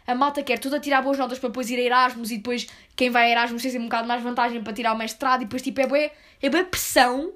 a 0.06 0.16
malta 0.16 0.44
quer 0.44 0.60
tudo 0.60 0.76
a 0.76 0.80
tirar 0.80 1.02
boas 1.02 1.18
notas 1.18 1.40
para 1.40 1.50
depois 1.50 1.70
ir 1.70 1.78
a 1.78 1.82
Erasmus 1.82 2.32
e 2.32 2.38
depois 2.38 2.68
quem 2.96 3.10
vai 3.10 3.28
a 3.28 3.30
Erasmus 3.32 3.62
tem 3.62 3.72
sempre 3.72 3.86
um 3.86 3.90
bocado 3.90 4.08
mais 4.08 4.22
vantagem 4.22 4.62
para 4.62 4.74
tirar 4.74 4.94
o 4.94 4.98
mestrado 4.98 5.42
e 5.42 5.46
depois 5.46 5.62
tipo 5.62 5.80
é 5.82 5.88
bué, 5.88 6.12
é 6.42 6.50
bué 6.50 6.64
pressão. 6.64 7.34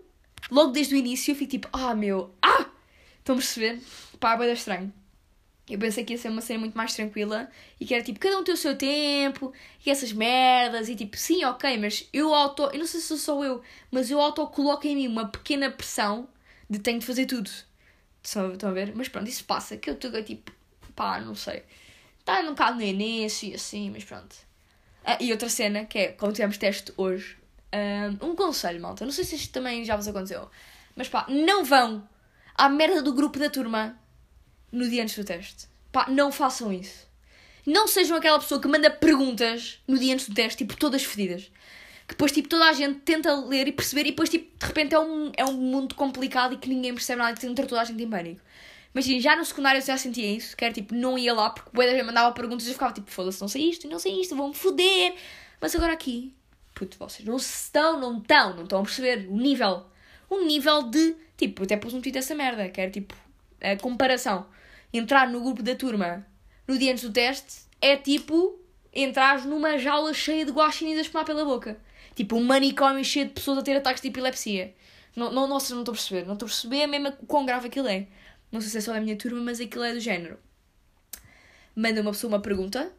Logo 0.52 0.72
desde 0.72 0.96
o 0.96 0.98
início 0.98 1.32
eu 1.32 1.36
fico 1.36 1.52
tipo, 1.52 1.70
ah 1.74 1.96
meu, 1.96 2.34
ah! 2.42 2.66
Estão 3.20 3.36
a 3.36 3.38
perceber? 3.38 3.82
Pá, 4.20 4.34
é 4.34 4.38
bué 4.38 4.52
estranho. 4.52 4.94
Eu 5.70 5.78
pensei 5.78 6.06
que 6.06 6.14
ia 6.14 6.18
ser 6.18 6.30
uma 6.30 6.40
cena 6.40 6.60
muito 6.60 6.78
mais 6.78 6.94
tranquila 6.94 7.50
e 7.80 7.86
que 7.86 7.94
era 7.94 8.02
tipo, 8.02 8.20
cada 8.20 8.38
um 8.38 8.44
tem 8.44 8.54
o 8.54 8.58
seu 8.58 8.78
tempo 8.78 9.52
e 9.86 9.90
essas 9.90 10.14
merdas 10.14 10.88
e 10.88 10.96
tipo, 10.96 11.18
sim, 11.18 11.44
ok, 11.44 11.78
mas 11.78 12.08
eu 12.14 12.34
auto. 12.34 12.64
Eu 12.72 12.80
não 12.80 12.88
sei 12.88 13.02
se 13.02 13.18
sou 13.18 13.44
eu, 13.44 13.62
mas 13.92 14.10
eu 14.10 14.22
auto 14.22 14.48
coloco 14.48 14.88
em 14.88 14.96
mim 14.96 15.08
uma 15.08 15.28
pequena 15.28 15.70
pressão 15.70 16.30
de 16.70 16.80
tenho 16.80 17.00
de 17.00 17.06
fazer 17.06 17.26
tudo. 17.26 17.52
Estão 18.24 18.70
a 18.70 18.72
ver? 18.72 18.94
Mas 18.96 19.10
pronto, 19.10 19.30
isso 19.30 19.44
passa, 19.44 19.76
que 19.78 19.90
eu 19.90 19.94
estou 19.94 20.24
tipo, 20.24 20.52
pá, 20.96 21.20
não 21.20 21.36
sei. 21.36 21.64
Está 22.28 22.42
um 22.42 22.48
bocado 22.48 22.76
no 22.76 22.84
início 22.84 23.50
e 23.50 23.56
assim, 23.56 23.90
mas 23.90 24.04
pronto. 24.04 24.36
Ah, 25.06 25.18
e 25.18 25.32
outra 25.32 25.48
cena, 25.48 25.86
que 25.86 25.98
é, 25.98 26.08
como 26.12 26.34
tivemos 26.34 26.58
teste 26.58 26.92
hoje, 26.98 27.38
um, 28.22 28.32
um 28.32 28.36
conselho, 28.36 28.82
malta. 28.82 29.06
Não 29.06 29.14
sei 29.14 29.24
se 29.24 29.38
isto 29.38 29.54
também 29.54 29.86
já 29.86 29.96
vos 29.96 30.10
aconteceu, 30.10 30.52
mas 30.94 31.08
pá, 31.08 31.26
não 31.30 31.64
vão 31.64 32.06
à 32.54 32.68
merda 32.68 33.02
do 33.02 33.14
grupo 33.14 33.40
da 33.40 33.50
turma 33.50 33.98
no 34.70 34.90
dia 34.90 35.04
antes 35.04 35.16
do 35.16 35.24
teste. 35.24 35.70
Pá, 35.90 36.10
não 36.10 36.30
façam 36.30 36.74
isso. 36.74 37.08
Não 37.66 37.88
sejam 37.88 38.18
aquela 38.18 38.40
pessoa 38.40 38.60
que 38.62 38.68
manda 38.68 38.92
perguntas 38.92 39.80
no 39.88 39.98
dia 39.98 40.14
antes 40.14 40.28
do 40.28 40.36
teste, 40.36 40.66
tipo, 40.66 40.76
todas 40.76 41.06
fedidas. 41.06 41.44
Que 42.06 42.14
depois, 42.14 42.34
tipo, 42.34 42.50
toda 42.50 42.66
a 42.66 42.74
gente 42.74 43.00
tenta 43.00 43.34
ler 43.34 43.70
e 43.70 43.72
perceber 43.72 44.02
e 44.02 44.12
depois, 44.12 44.28
tipo, 44.28 44.60
de 44.60 44.66
repente 44.66 44.94
é 44.94 45.00
um, 45.00 45.32
é 45.38 45.46
um 45.46 45.54
mundo 45.54 45.96
complicado 45.96 46.56
e 46.56 46.58
que 46.58 46.68
ninguém 46.68 46.94
percebe 46.94 47.20
nada 47.22 47.38
e 47.38 47.40
que 47.40 47.48
entra 47.48 47.66
toda 47.66 47.80
a 47.80 47.86
gente 47.86 48.04
em 48.04 48.10
pânico. 48.10 48.42
Imagina, 48.98 49.22
já 49.22 49.36
no 49.36 49.46
secundário 49.46 49.78
eu 49.78 49.86
já 49.86 49.96
sentia 49.96 50.26
isso, 50.26 50.58
que 50.58 50.66
era 50.66 50.74
tipo, 50.74 50.96
não 50.96 51.20
ia 51.20 51.32
lá 51.32 51.52
porque 51.52 51.70
o 51.72 51.82
gente 51.84 52.02
mandava 52.02 52.34
perguntas 52.34 52.66
e 52.66 52.70
eu 52.72 52.74
ficava 52.74 52.92
tipo, 52.92 53.12
foda-se, 53.12 53.40
não 53.40 53.48
sei 53.48 53.70
isto, 53.70 53.88
não 53.88 54.00
sei 54.00 54.20
isto, 54.20 54.36
vão-me 54.36 54.56
foder. 54.56 55.14
Mas 55.62 55.76
agora 55.76 55.94
aqui, 55.94 56.34
puto, 56.74 56.98
vocês 56.98 57.24
não 57.24 57.38
estão, 57.38 58.00
não 58.00 58.18
estão, 58.18 58.56
não 58.56 58.64
estão 58.64 58.80
a 58.80 58.84
perceber 58.84 59.28
o 59.30 59.38
nível. 59.38 59.86
O 60.28 60.44
nível 60.44 60.82
de, 60.90 61.16
tipo, 61.38 61.62
até 61.62 61.78
pus 61.78 61.94
um 61.94 62.02
tweet 62.02 62.14
dessa 62.14 62.34
merda, 62.34 62.70
que 62.70 62.82
era 62.82 62.90
tipo, 62.90 63.14
a 63.62 63.76
comparação 63.76 64.48
entrar 64.92 65.30
no 65.30 65.42
grupo 65.42 65.62
da 65.62 65.76
turma 65.76 66.26
no 66.68 66.76
dia 66.76 66.92
antes 66.92 67.04
do 67.04 67.12
teste 67.12 67.68
é 67.80 67.96
tipo 67.96 68.60
entrar 68.92 69.46
numa 69.46 69.78
jaula 69.78 70.12
cheia 70.12 70.44
de 70.44 70.52
guaxinins 70.52 70.98
a 70.98 71.02
espumar 71.02 71.24
pela 71.24 71.46
boca. 71.46 71.78
Tipo, 72.16 72.36
um 72.36 72.44
manicômio 72.44 73.06
cheio 73.06 73.28
de 73.28 73.34
pessoas 73.34 73.60
a 73.60 73.62
ter 73.62 73.78
ataques 73.78 74.02
de 74.02 74.08
epilepsia. 74.08 74.74
Não, 75.16 75.32
não, 75.32 75.48
nossa, 75.48 75.76
não 75.76 75.82
estou 75.82 75.94
a 75.94 75.96
perceber. 75.96 76.26
Não 76.26 76.34
estou 76.34 76.48
a 76.48 76.50
perceber 76.50 76.88
mesmo 76.88 77.10
o 77.10 77.26
quão 77.28 77.46
grave 77.46 77.68
aquilo 77.68 77.88
é. 77.88 78.08
Não 78.52 78.62
sei 78.62 78.70
se 78.70 78.78
é 78.78 78.82
só 78.82 78.94
da 78.94 79.02
minha 79.02 79.16
turma, 79.16 79.42
mas 79.42 79.60
aquilo 79.60 79.84
é 79.84 79.94
do 79.94 80.00
género. 80.00 80.40
Manda 81.76 82.02
uma 82.02 82.12
pessoa 82.12 82.34
uma 82.34 82.42
pergunta, 82.42 82.92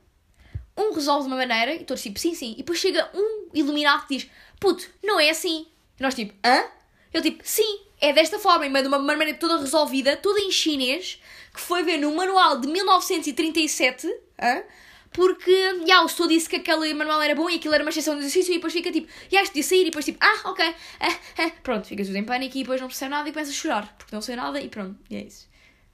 um 0.77 0.93
resolve 0.93 1.23
de 1.23 1.35
uma 1.35 1.37
maneira, 1.37 1.75
e 1.75 1.85
todos 1.85 2.03
tipo, 2.03 2.19
sim, 2.19 2.35
sim. 2.35 2.53
E 2.53 2.59
depois 2.59 2.79
chega 2.79 3.11
um 3.15 3.49
iluminado 3.53 4.07
que 4.07 4.17
diz, 4.17 4.31
puto, 4.61 4.89
não 5.03 5.19
é 5.19 5.31
assim. 5.31 5.67
E 5.99 6.03
nós 6.03 6.15
tipo, 6.15 6.35
hã? 6.45 6.65
Ele 7.13 7.31
tipo, 7.31 7.43
sim, 7.45 7.81
é 8.01 8.13
desta 8.13 8.39
forma, 8.39 8.67
e 8.67 8.69
manda 8.69 8.89
uma 8.89 8.99
maneira 8.99 9.35
toda 9.35 9.59
resolvida, 9.59 10.17
toda 10.17 10.41
em 10.41 10.51
chinês, 10.51 11.21
que 11.53 11.61
foi 11.61 11.83
ver 11.83 11.99
no 11.99 12.15
manual 12.15 12.61
de 12.61 12.69
1937, 12.69 14.07
hein? 14.07 14.65
Porque 15.13 15.85
já, 15.87 16.03
o 16.03 16.09
senhor 16.09 16.29
disse 16.29 16.49
que 16.49 16.57
aquele 16.57 16.93
manual 16.95 17.21
era 17.23 17.35
bom 17.35 17.49
e 17.49 17.57
aquilo 17.57 17.75
era 17.75 17.83
uma 17.83 17.91
exceção 17.91 18.15
de 18.15 18.21
exercício 18.21 18.53
e 18.53 18.57
depois 18.57 18.73
fica 18.73 18.91
tipo, 18.93 19.09
já, 19.31 19.43
de 19.43 19.63
sair 19.63 19.83
e 19.83 19.85
depois 19.87 20.05
tipo, 20.05 20.19
ah, 20.21 20.51
ok, 20.51 20.65
ah, 21.01 21.19
ah. 21.39 21.51
pronto, 21.63 21.87
fica 21.87 22.05
tudo 22.05 22.17
em 22.17 22.25
pânico 22.25 22.57
e 22.57 22.63
depois 22.63 22.81
não 22.81 22.89
percebe 22.89 23.11
nada 23.11 23.29
e 23.29 23.33
começa 23.33 23.51
a 23.51 23.55
chorar, 23.55 23.95
porque 23.97 24.15
não 24.15 24.23
sei 24.23 24.37
nada 24.37 24.61
e 24.61 24.69
pronto, 24.69 24.99
e 25.11 25.17
é 25.17 25.23
isso. 25.23 25.49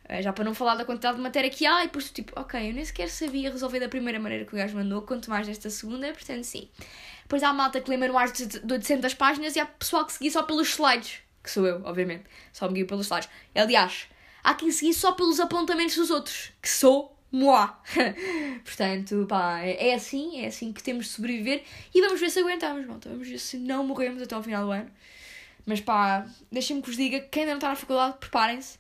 Eh, 0.07 0.21
já 0.21 0.33
para 0.33 0.45
não 0.45 0.55
falar 0.55 0.75
da 0.75 0.85
quantidade 0.85 1.17
de 1.17 1.23
matéria 1.23 1.49
que 1.49 1.65
há, 1.65 1.83
e 1.83 1.87
depois 1.87 2.11
tipo, 2.11 2.39
ok, 2.39 2.69
eu 2.69 2.75
nem 2.75 2.85
sequer 2.85 3.09
sabia 3.09 3.51
resolver 3.51 3.81
da 3.81 3.89
primeira 3.89 4.21
maneira 4.21 4.45
que 4.45 4.55
o 4.55 4.57
gajo 4.57 4.77
mandou, 4.77 5.03
quanto 5.03 5.31
mais 5.31 5.47
desta 5.47 5.71
segunda, 5.71 6.13
portanto 6.13 6.45
sim. 6.45 6.69
Depois 7.23 7.43
há 7.43 7.49
a 7.49 7.53
malta 7.55 7.81
que 7.81 7.89
lê 7.89 7.97
manuais 7.97 8.33
de 8.33 8.73
800 8.73 9.15
páginas 9.15 9.57
e 9.57 9.61
há 9.61 9.67
pessoal 9.67 10.05
que 10.05 10.13
seguia 10.13 10.31
só 10.31 10.43
pelos 10.43 10.69
slides, 10.69 11.21
que 11.43 11.51
sou 11.51 11.67
eu, 11.67 11.81
obviamente, 11.85 12.25
só 12.53 12.69
me 12.69 12.75
guio 12.75 12.87
pelos 12.87 13.07
slides. 13.07 13.31
Aliás, 13.55 14.07
há 14.43 14.55
quem 14.55 14.71
seguir 14.71 14.93
só 14.93 15.13
pelos 15.13 15.41
apontamentos 15.41 15.97
dos 15.97 16.11
outros, 16.11 16.53
que 16.61 16.69
sou 16.69 17.14
moi. 17.35 17.69
Portanto, 18.65 19.27
pá, 19.29 19.61
é, 19.61 19.89
é 19.89 19.95
assim, 19.95 20.41
é 20.41 20.47
assim 20.47 20.73
que 20.73 20.83
temos 20.83 21.07
de 21.07 21.13
sobreviver 21.13 21.63
e 21.95 22.01
vamos 22.01 22.21
ver 22.21 22.31
se 22.31 22.41
aguentamos, 22.41 22.87
malta. 22.87 23.09
Vamos 23.09 23.29
ver 23.29 23.39
se 23.39 23.59
não 23.59 23.85
morremos 23.85 24.23
até 24.23 24.35
ao 24.35 24.43
final 24.43 24.65
do 24.65 24.71
ano. 24.73 24.91
Mas 25.67 25.81
pá, 25.81 26.27
deixem-me 26.51 26.83
que 26.83 26.89
vos 26.89 26.97
diga, 26.97 27.21
quem 27.21 27.43
ainda 27.43 27.53
não 27.53 27.59
está 27.59 27.69
na 27.71 27.77
faculdade, 27.77 28.19
preparem-se 28.19 28.79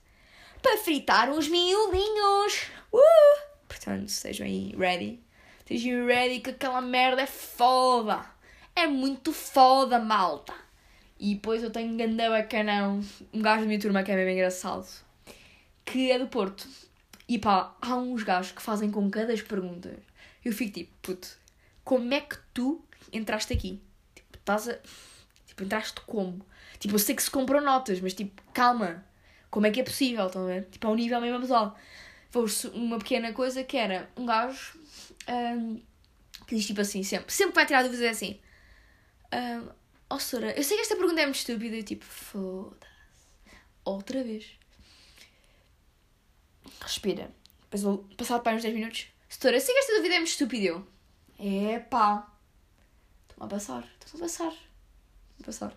para 0.62 0.78
fritar 0.78 1.30
uns 1.30 1.48
miolinhos. 1.48 2.68
Uh! 2.92 3.42
Portanto, 3.66 4.08
sejam 4.08 4.46
aí 4.46 4.74
ready. 4.78 5.20
Estejam 5.60 6.06
ready 6.06 6.40
que 6.40 6.50
aquela 6.50 6.80
merda 6.80 7.22
é 7.22 7.26
foda. 7.26 8.24
É 8.76 8.86
muito 8.86 9.32
foda, 9.32 9.98
malta. 9.98 10.54
E 11.18 11.34
depois 11.34 11.62
eu 11.62 11.70
tenho 11.70 11.92
um 11.92 11.96
ganda 11.96 12.28
bacanão, 12.28 13.00
um 13.32 13.40
gajo 13.40 13.62
da 13.62 13.66
minha 13.66 13.80
turma 13.80 14.02
que 14.02 14.10
é 14.10 14.16
bem 14.16 14.34
engraçado 14.34 15.04
que 15.84 16.10
é 16.10 16.18
do 16.18 16.26
Porto. 16.26 16.66
E 17.28 17.38
pá, 17.38 17.74
há 17.80 17.96
uns 17.96 18.22
gajos 18.22 18.52
que 18.52 18.62
fazem 18.62 18.90
com 18.90 19.10
cada 19.10 19.32
as 19.32 19.42
perguntas. 19.42 19.96
Eu 20.44 20.52
fico 20.52 20.74
tipo, 20.74 20.92
puto, 21.00 21.28
como 21.82 22.12
é 22.12 22.20
que 22.20 22.36
tu 22.52 22.84
entraste 23.12 23.52
aqui? 23.52 23.80
Tipo, 24.14 24.36
estás 24.36 24.68
a. 24.68 24.78
Tipo, 25.46 25.64
entraste 25.64 26.00
como? 26.02 26.44
Tipo, 26.78 26.94
eu 26.94 26.98
sei 26.98 27.14
que 27.14 27.22
se 27.22 27.30
comprou 27.30 27.60
notas, 27.60 28.00
mas 28.00 28.14
tipo, 28.14 28.42
calma. 28.52 29.04
Como 29.50 29.66
é 29.66 29.70
que 29.70 29.80
é 29.80 29.84
possível? 29.84 30.26
Estão 30.26 30.44
a 30.44 30.46
ver? 30.46 30.64
Tipo, 30.70 30.88
ao 30.88 30.94
nível 30.94 31.20
mesmo 31.20 31.40
pessoal. 31.40 31.78
Vou 32.32 32.46
uma 32.74 32.98
pequena 32.98 33.32
coisa 33.32 33.62
que 33.62 33.76
era 33.76 34.10
um 34.16 34.26
gajo 34.26 34.78
um, 35.28 35.80
que 36.46 36.56
diz 36.56 36.66
tipo 36.66 36.80
assim, 36.80 37.02
sempre. 37.02 37.32
Sempre 37.32 37.52
que 37.52 37.56
vai 37.56 37.66
tirar 37.66 37.82
dúvidas 37.82 38.04
é 38.04 38.10
assim. 38.10 38.40
Um, 39.32 39.68
oh, 40.10 40.18
Sora, 40.18 40.52
eu 40.56 40.62
sei 40.62 40.76
que 40.76 40.82
esta 40.82 40.96
pergunta 40.96 41.20
é 41.20 41.24
muito 41.24 41.36
estúpida. 41.36 41.76
E 41.76 41.82
tipo, 41.82 42.04
foda-se. 42.04 43.24
Outra 43.84 44.22
vez 44.24 44.58
respira. 46.84 47.30
Depois 47.70 48.00
passar 48.16 48.38
para 48.38 48.56
uns 48.56 48.62
10 48.62 48.74
minutos. 48.74 49.06
Setora, 49.28 49.60
que 49.60 49.72
esta 49.72 49.96
dúvida 49.96 50.14
é 50.14 50.18
muito 50.18 50.30
estúpido. 50.30 50.86
É 51.38 51.80
pá. 51.80 52.32
Estou-me 53.28 53.46
a 53.46 53.48
passar. 53.48 53.88
Estou-me 54.04 54.24
a 54.24 54.28
passar. 54.28 54.52
Estou 55.38 55.42
a 55.42 55.44
passar. 55.46 55.70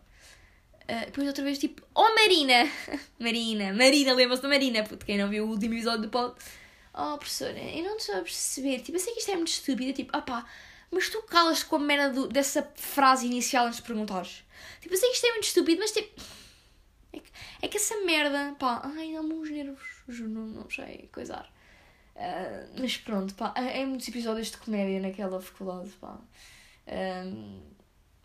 Uh, 0.84 1.06
depois 1.06 1.28
outra 1.28 1.44
vez 1.44 1.58
tipo, 1.58 1.82
oh 1.94 2.16
Marina! 2.16 2.72
Marina, 3.20 3.74
Marina, 3.74 4.14
lembra-se 4.14 4.42
da 4.42 4.48
Marina, 4.48 4.84
puto, 4.84 5.06
quem 5.06 5.18
não 5.18 5.28
viu 5.28 5.46
o 5.46 5.50
último 5.50 5.74
episódio 5.74 6.04
do 6.04 6.10
pod. 6.10 6.36
Oh 6.94 7.18
professora, 7.18 7.60
eu 7.60 7.84
não 7.84 7.98
estou 7.98 8.16
a 8.16 8.22
perceber. 8.22 8.80
Tipo, 8.80 8.98
eu 8.98 9.02
sei 9.02 9.14
que 9.14 9.20
isto 9.20 9.32
é 9.32 9.36
muito 9.36 9.50
estúpido. 9.50 9.94
Tipo, 9.94 10.12
ah 10.16 10.22
pá, 10.22 10.46
mas 10.92 11.10
tu 11.10 11.22
calas 11.24 11.64
com 11.64 11.76
a 11.78 11.80
merda 11.80 12.14
do, 12.14 12.28
dessa 12.28 12.72
frase 12.76 13.26
inicial 13.26 13.66
antes 13.66 13.78
de 13.78 13.86
perguntares. 13.86 14.44
Tipo, 14.82 14.94
eu 14.94 14.98
sei 14.98 15.10
que 15.10 15.16
isto 15.16 15.28
é 15.28 15.32
muito 15.32 15.44
estúpido, 15.46 15.80
mas 15.80 15.92
tipo. 15.92 16.22
É 17.12 17.20
que, 17.20 17.32
é 17.64 17.68
que 17.68 17.78
essa 17.78 18.00
merda, 18.02 18.56
pá, 18.60 18.82
ai, 18.84 19.14
dá-me 19.14 19.34
uns 19.34 19.50
nervos 19.50 19.97
juro, 20.14 20.30
não, 20.30 20.70
sei 20.70 21.10
coisar. 21.12 21.52
Uh, 22.16 22.80
mas 22.80 22.98
pronto, 22.98 23.34
pá, 23.36 23.54
é 23.56 23.86
muitos 23.86 24.08
episódios 24.08 24.52
de 24.52 24.58
comédia 24.58 25.00
naquela 25.00 25.40
faculdade, 25.40 25.90
pá. 26.02 26.20
Um, 26.88 27.62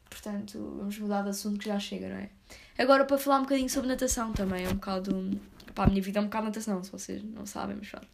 portanto, 0.09 0.77
vamos 0.79 0.99
mudar 0.99 1.23
de 1.23 1.31
assunto 1.31 1.59
que 1.59 1.66
já 1.66 1.79
chega, 1.79 2.09
não 2.09 2.16
é? 2.16 2.31
Agora, 2.79 3.05
para 3.05 3.18
falar 3.18 3.38
um 3.38 3.42
bocadinho 3.42 3.68
sobre 3.68 3.88
natação 3.88 4.33
também, 4.33 4.64
é 4.64 4.68
um 4.68 4.75
bocado. 4.75 5.40
Pá, 5.75 5.85
a 5.85 5.88
minha 5.88 6.03
vida 6.03 6.18
é 6.18 6.23
um 6.23 6.27
bocado 6.27 6.47
natação, 6.47 6.83
se 6.83 6.90
vocês 6.90 7.23
não 7.23 7.47
sabem, 7.47 7.77
mas 7.77 7.88
pronto. 7.88 8.09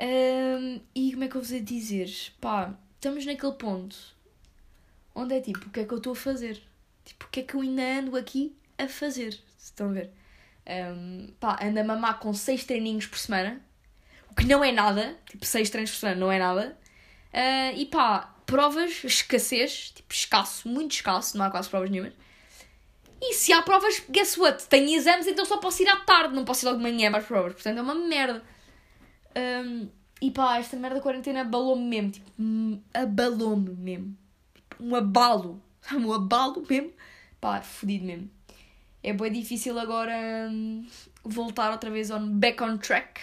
Um, 0.00 0.80
e 0.94 1.12
como 1.12 1.24
é 1.24 1.28
que 1.28 1.36
eu 1.36 1.40
vos 1.40 1.50
ia 1.50 1.60
dizer? 1.60 2.10
Pá, 2.40 2.74
estamos 2.96 3.26
naquele 3.26 3.52
ponto 3.52 3.96
onde 5.14 5.34
é 5.34 5.40
tipo, 5.40 5.66
o 5.66 5.70
que 5.70 5.80
é 5.80 5.84
que 5.84 5.92
eu 5.92 5.98
estou 5.98 6.12
a 6.12 6.16
fazer? 6.16 6.62
Tipo, 7.04 7.26
o 7.26 7.28
que 7.28 7.40
é 7.40 7.42
que 7.42 7.54
eu 7.54 7.60
ainda 7.60 7.82
ando 7.82 8.16
aqui 8.16 8.56
a 8.78 8.88
fazer? 8.88 9.32
Se 9.58 9.66
estão 9.66 9.90
a 9.90 9.92
ver? 9.92 10.10
Um, 10.70 11.32
pá, 11.40 11.58
anda 11.62 11.80
a 11.80 11.84
mamar 11.84 12.20
com 12.20 12.32
6 12.32 12.64
treininhos 12.64 13.06
por 13.06 13.18
semana, 13.18 13.60
o 14.30 14.34
que 14.34 14.46
não 14.46 14.62
é 14.62 14.70
nada, 14.70 15.18
tipo 15.28 15.44
6 15.44 15.68
treinos 15.68 15.90
por 15.90 15.96
semana 15.98 16.20
não 16.20 16.30
é 16.30 16.38
nada. 16.38 16.78
Uh, 17.32 17.76
e 17.76 17.86
pá, 17.86 18.32
provas, 18.46 19.02
escassez, 19.04 19.90
tipo 19.90 20.12
escasso, 20.14 20.68
muito 20.68 20.92
escasso, 20.92 21.36
não 21.36 21.44
há 21.44 21.50
quase 21.50 21.68
provas 21.68 21.90
nenhumas. 21.90 22.12
E 23.20 23.34
se 23.34 23.52
há 23.52 23.62
provas, 23.62 24.02
guess 24.08 24.36
what? 24.38 24.66
Tenho 24.68 24.96
exames, 24.96 25.26
então 25.26 25.44
só 25.44 25.58
posso 25.58 25.82
ir 25.82 25.88
à 25.88 25.96
tarde, 25.96 26.34
não 26.34 26.44
posso 26.44 26.64
ir 26.64 26.66
logo 26.66 26.78
de 26.78 26.82
manhã 26.84 27.10
mais 27.10 27.24
provas, 27.26 27.52
portanto 27.54 27.78
é 27.78 27.82
uma 27.82 27.94
merda. 27.94 28.42
Um, 29.36 29.88
E 30.22 30.30
pá, 30.30 30.58
esta 30.58 30.76
merda 30.76 30.96
da 30.96 31.02
quarentena 31.02 31.40
abalou-me 31.42 31.82
mesmo. 31.88 32.10
Tipo, 32.12 32.30
hum, 32.38 32.80
abalou-me 32.92 33.70
mesmo. 33.74 34.16
Tipo, 34.54 34.84
um 34.84 34.94
abalo. 34.94 35.62
Um 35.92 36.12
abalo 36.12 36.64
mesmo. 36.68 36.92
Pá, 37.40 37.62
fodido 37.62 38.04
mesmo. 38.04 38.30
É 39.02 39.12
bem 39.12 39.32
difícil 39.32 39.78
agora 39.78 40.48
hum, 40.50 40.86
voltar 41.24 41.70
outra 41.70 41.90
vez 41.90 42.10
on, 42.10 42.38
back 42.38 42.62
on 42.62 42.76
track. 42.76 43.20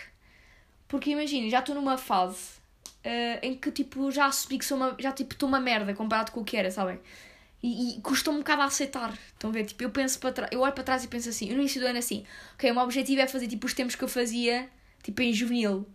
Porque 0.87 1.11
imagina, 1.11 1.49
já 1.49 1.59
estou 1.59 1.75
numa 1.75 1.97
fase 1.97 2.57
uh, 3.05 3.39
em 3.41 3.55
que 3.55 3.71
tipo, 3.71 4.11
já 4.11 4.25
assumi 4.25 4.57
que 4.57 4.65
sou 4.65 4.77
uma, 4.77 4.95
já 4.99 5.11
tipo, 5.11 5.33
estou 5.33 5.47
uma 5.47 5.59
merda 5.59 5.93
comparado 5.93 6.31
com 6.31 6.41
o 6.41 6.45
que 6.45 6.57
era, 6.57 6.71
sabem? 6.71 6.99
E, 7.61 7.97
e 7.97 8.01
custa 8.01 8.29
um 8.31 8.37
bocado 8.37 8.61
a 8.61 8.65
aceitar. 8.65 9.13
Estão 9.33 9.49
a 9.49 9.53
ver? 9.53 9.65
Tipo, 9.65 9.83
eu 9.83 9.89
penso 9.89 10.19
para 10.19 10.31
trás, 10.31 10.51
eu 10.51 10.61
olho 10.61 10.73
para 10.73 10.83
trás 10.83 11.03
e 11.03 11.07
penso 11.07 11.29
assim, 11.29 11.47
no 11.47 11.59
início 11.59 11.81
do 11.81 11.87
ano 11.87 11.99
assim, 11.99 12.25
ok, 12.53 12.71
o 12.71 12.73
meu 12.73 12.83
objetivo 12.83 13.21
é 13.21 13.27
fazer 13.27 13.47
tipo 13.47 13.65
os 13.65 13.73
tempos 13.73 13.95
que 13.95 14.03
eu 14.03 14.07
fazia, 14.07 14.69
tipo 15.03 15.21
em 15.21 15.33
juvenil. 15.33 15.85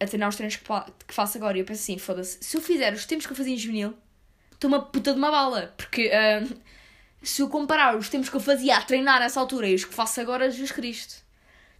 A 0.00 0.06
treinar 0.06 0.28
os 0.28 0.36
treinos 0.36 0.56
que, 0.56 0.64
que 1.06 1.14
faço 1.14 1.38
agora. 1.38 1.56
E 1.56 1.60
eu 1.60 1.64
penso 1.64 1.82
assim, 1.82 1.98
foda-se, 1.98 2.38
se 2.42 2.56
eu 2.56 2.60
fizer 2.60 2.92
os 2.92 3.06
tempos 3.06 3.26
que 3.26 3.32
eu 3.32 3.36
fazia 3.36 3.54
em 3.54 3.58
juvenil, 3.58 3.94
estou 4.52 4.68
uma 4.68 4.80
puta 4.82 5.12
de 5.12 5.18
uma 5.18 5.30
bala. 5.30 5.72
Porque 5.76 6.08
uh, 6.08 6.60
se 7.22 7.42
eu 7.42 7.48
comparar 7.48 7.96
os 7.96 8.08
tempos 8.08 8.28
que 8.28 8.36
eu 8.36 8.40
fazia 8.40 8.76
a 8.76 8.82
treinar 8.82 9.20
nessa 9.20 9.40
altura 9.40 9.68
e 9.68 9.74
os 9.74 9.84
que 9.84 9.94
faço 9.94 10.20
agora, 10.20 10.50
Jesus 10.50 10.72
Cristo. 10.72 11.22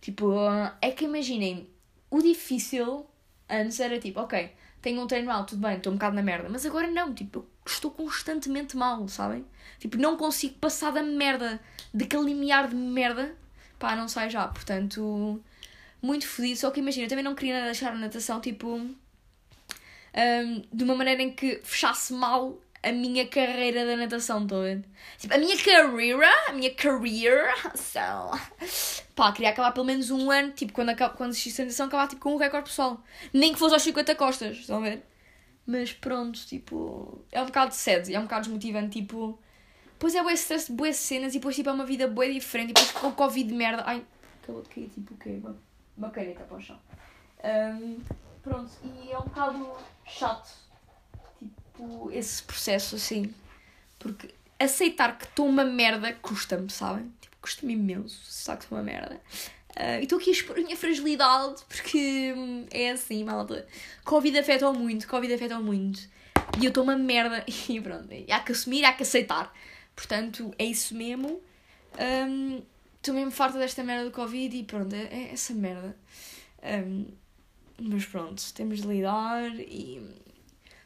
Tipo, 0.01 0.27
uh, 0.33 0.71
é 0.81 0.91
que 0.91 1.05
imaginem, 1.05 1.69
o 2.11 2.21
difícil 2.21 3.07
antes 3.49 3.79
era 3.81 3.99
tipo, 3.99 4.21
ok, 4.21 4.53
tenho 4.81 5.01
um 5.01 5.07
treino 5.07 5.29
mal, 5.29 5.45
tudo 5.45 5.63
bem, 5.63 5.77
estou 5.77 5.93
um 5.93 5.97
bocado 5.97 6.17
na 6.17 6.23
merda. 6.23 6.49
Mas 6.49 6.67
agora 6.67 6.91
não, 6.91 7.15
tipo, 7.15 7.41
eu 7.41 7.47
estou 7.67 7.91
constantemente 7.91 8.77
mal, 8.77 9.07
sabem? 9.09 9.45
Tipo, 9.79 9.97
não 9.97 10.17
consigo 10.17 10.55
passar 10.55 10.91
da 10.91 11.03
merda, 11.03 11.61
daquele 11.95 12.25
limiar 12.25 12.69
de 12.69 12.75
merda, 12.75 13.35
pá, 13.79 13.95
não 13.95 14.09
sai 14.09 14.31
já. 14.31 14.49
Portanto, 14.49 15.41
muito 16.01 16.27
fodido. 16.27 16.59
Só 16.59 16.71
que 16.71 16.81
imagina, 16.81 17.07
eu 17.07 17.09
também 17.09 17.25
não 17.25 17.35
queria 17.35 17.65
deixar 17.65 17.93
a 17.93 17.97
natação, 17.97 18.41
tipo, 18.41 18.69
um, 18.77 18.95
de 20.73 20.85
uma 20.85 20.95
maneira 20.95 21.23
em 21.23 21.33
que 21.33 21.61
fechasse 21.63 22.13
mal 22.13 22.59
a 22.83 22.93
minha 22.93 23.27
carreira 23.27 23.87
da 23.87 23.97
natação 23.97 24.47
toda. 24.47 24.83
Tipo, 25.19 25.35
a 25.35 25.39
minha 25.39 25.57
carreira, 25.57 26.29
a 26.49 26.53
minha 26.53 26.75
career, 26.75 27.55
so, 27.77 27.99
pá, 29.15 29.33
queria 29.33 29.51
acabar 29.51 29.73
pelo 29.73 29.87
menos 29.87 30.11
um 30.11 30.31
ano, 30.31 30.53
tipo, 30.53 30.73
quando, 30.73 30.89
acaba, 30.89 31.15
quando 31.15 31.31
existisse 31.31 31.63
a 31.63 31.65
natação, 31.65 31.87
acabar 31.87 32.09
tipo, 32.09 32.21
com 32.21 32.35
um 32.35 32.39
recorde 32.39 32.69
pessoal. 32.69 33.03
Nem 33.33 33.53
que 33.53 33.59
fosse 33.59 33.75
aos 33.75 33.83
50 33.83 34.15
costas, 34.17 34.57
estão 34.59 34.79
a 34.79 34.81
ver? 34.81 35.03
Mas 35.67 35.93
pronto, 35.93 36.39
tipo, 36.45 37.25
é 37.31 37.41
um 37.41 37.47
bocado 37.47 37.73
sede, 37.73 38.15
é 38.15 38.19
um 38.19 38.25
bocado 38.25 38.47
desmotivante, 38.47 39.01
tipo, 39.01 39.39
depois 39.93 40.17
é 40.17 40.23
bué 40.23 40.33
stress, 40.33 40.73
boas 40.73 40.97
cenas 40.97 41.33
e 41.33 41.39
depois 41.39 41.55
tipo 41.55 41.69
é 41.69 41.73
uma 41.73 41.87
vida 41.87 42.09
bué 42.09 42.29
diferente 42.29 42.71
e 42.71 42.75
depois 42.75 42.91
com 42.91 43.07
o 43.07 43.13
Covid 43.13 43.49
de 43.49 43.55
merda, 43.55 43.85
ai, 43.87 44.05
acabou 44.43 44.61
de 44.61 44.69
cair 44.69 44.89
tipo 44.89 45.15
o 45.15 45.17
quê? 45.17 45.41
Uma 45.97 46.11
caneta 46.11 46.43
para 46.43 46.57
o 46.57 46.61
chão. 46.61 46.77
Um, 47.45 48.01
pronto, 48.43 48.73
e 48.83 49.13
é 49.13 49.19
um 49.19 49.23
bocado 49.23 49.71
chato 50.05 50.51
tipo, 51.73 52.11
esse 52.13 52.43
processo 52.43 52.97
assim. 52.97 53.33
Porque 53.99 54.29
aceitar 54.59 55.19
que 55.19 55.25
estou 55.25 55.47
uma 55.47 55.65
merda 55.65 56.13
custa-me, 56.15 56.71
sabem? 56.71 57.13
Tipo, 57.21 57.37
custa-me 57.41 57.73
imenso 57.75 58.21
aceitar 58.29 58.57
que 58.57 58.65
estou 58.65 58.79
uma 58.79 58.85
merda. 58.85 59.21
Uh, 59.71 60.01
e 60.01 60.03
estou 60.03 60.19
aqui 60.19 60.31
a 60.31 60.33
expor 60.33 60.59
a 60.59 60.61
minha 60.61 60.77
fragilidade 60.77 61.63
porque 61.67 62.35
hum, 62.37 62.67
é 62.71 62.91
assim, 62.91 63.25
malta. 63.25 63.67
Covid 64.05 64.39
afetou 64.39 64.75
muito, 64.75 65.09
Covid 65.09 65.33
afetou 65.33 65.63
muito. 65.63 66.01
E 66.61 66.65
eu 66.65 66.69
estou 66.69 66.85
uma 66.85 66.97
merda 66.97 67.45
e 67.69 67.81
pronto. 67.81 68.09
Há 68.31 68.41
que 68.41 68.53
assumir, 68.53 68.85
há 68.85 68.93
que 68.93 69.03
aceitar. 69.03 69.53
Portanto, 69.97 70.55
é 70.59 70.65
isso 70.65 70.95
mesmo. 70.95 71.41
Estou 71.93 73.15
um, 73.15 73.19
mesmo 73.19 73.31
farta 73.31 73.59
desta 73.59 73.83
merda 73.83 74.05
do 74.05 74.11
Covid 74.11 74.57
e 74.57 74.65
pronto, 74.65 74.95
é, 74.95 75.05
é 75.05 75.33
essa 75.33 75.55
merda. 75.55 75.97
Um, 76.63 77.07
mas 77.79 78.05
pronto, 78.07 78.43
temos 78.55 78.81
de 78.83 78.87
lidar 78.87 79.55
e 79.59 80.01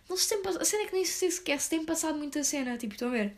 não 0.08 0.16
se 0.16 0.28
tem. 0.28 0.40
A 0.44 0.64
cena 0.64 0.84
é 0.84 0.86
que 0.86 0.94
nem 0.94 1.04
se 1.04 1.26
esquece, 1.26 1.70
tem 1.70 1.84
passado 1.84 2.16
muita 2.16 2.42
cena, 2.44 2.76
tipo, 2.76 2.94
estão 2.94 3.08
a 3.08 3.12
ver? 3.12 3.36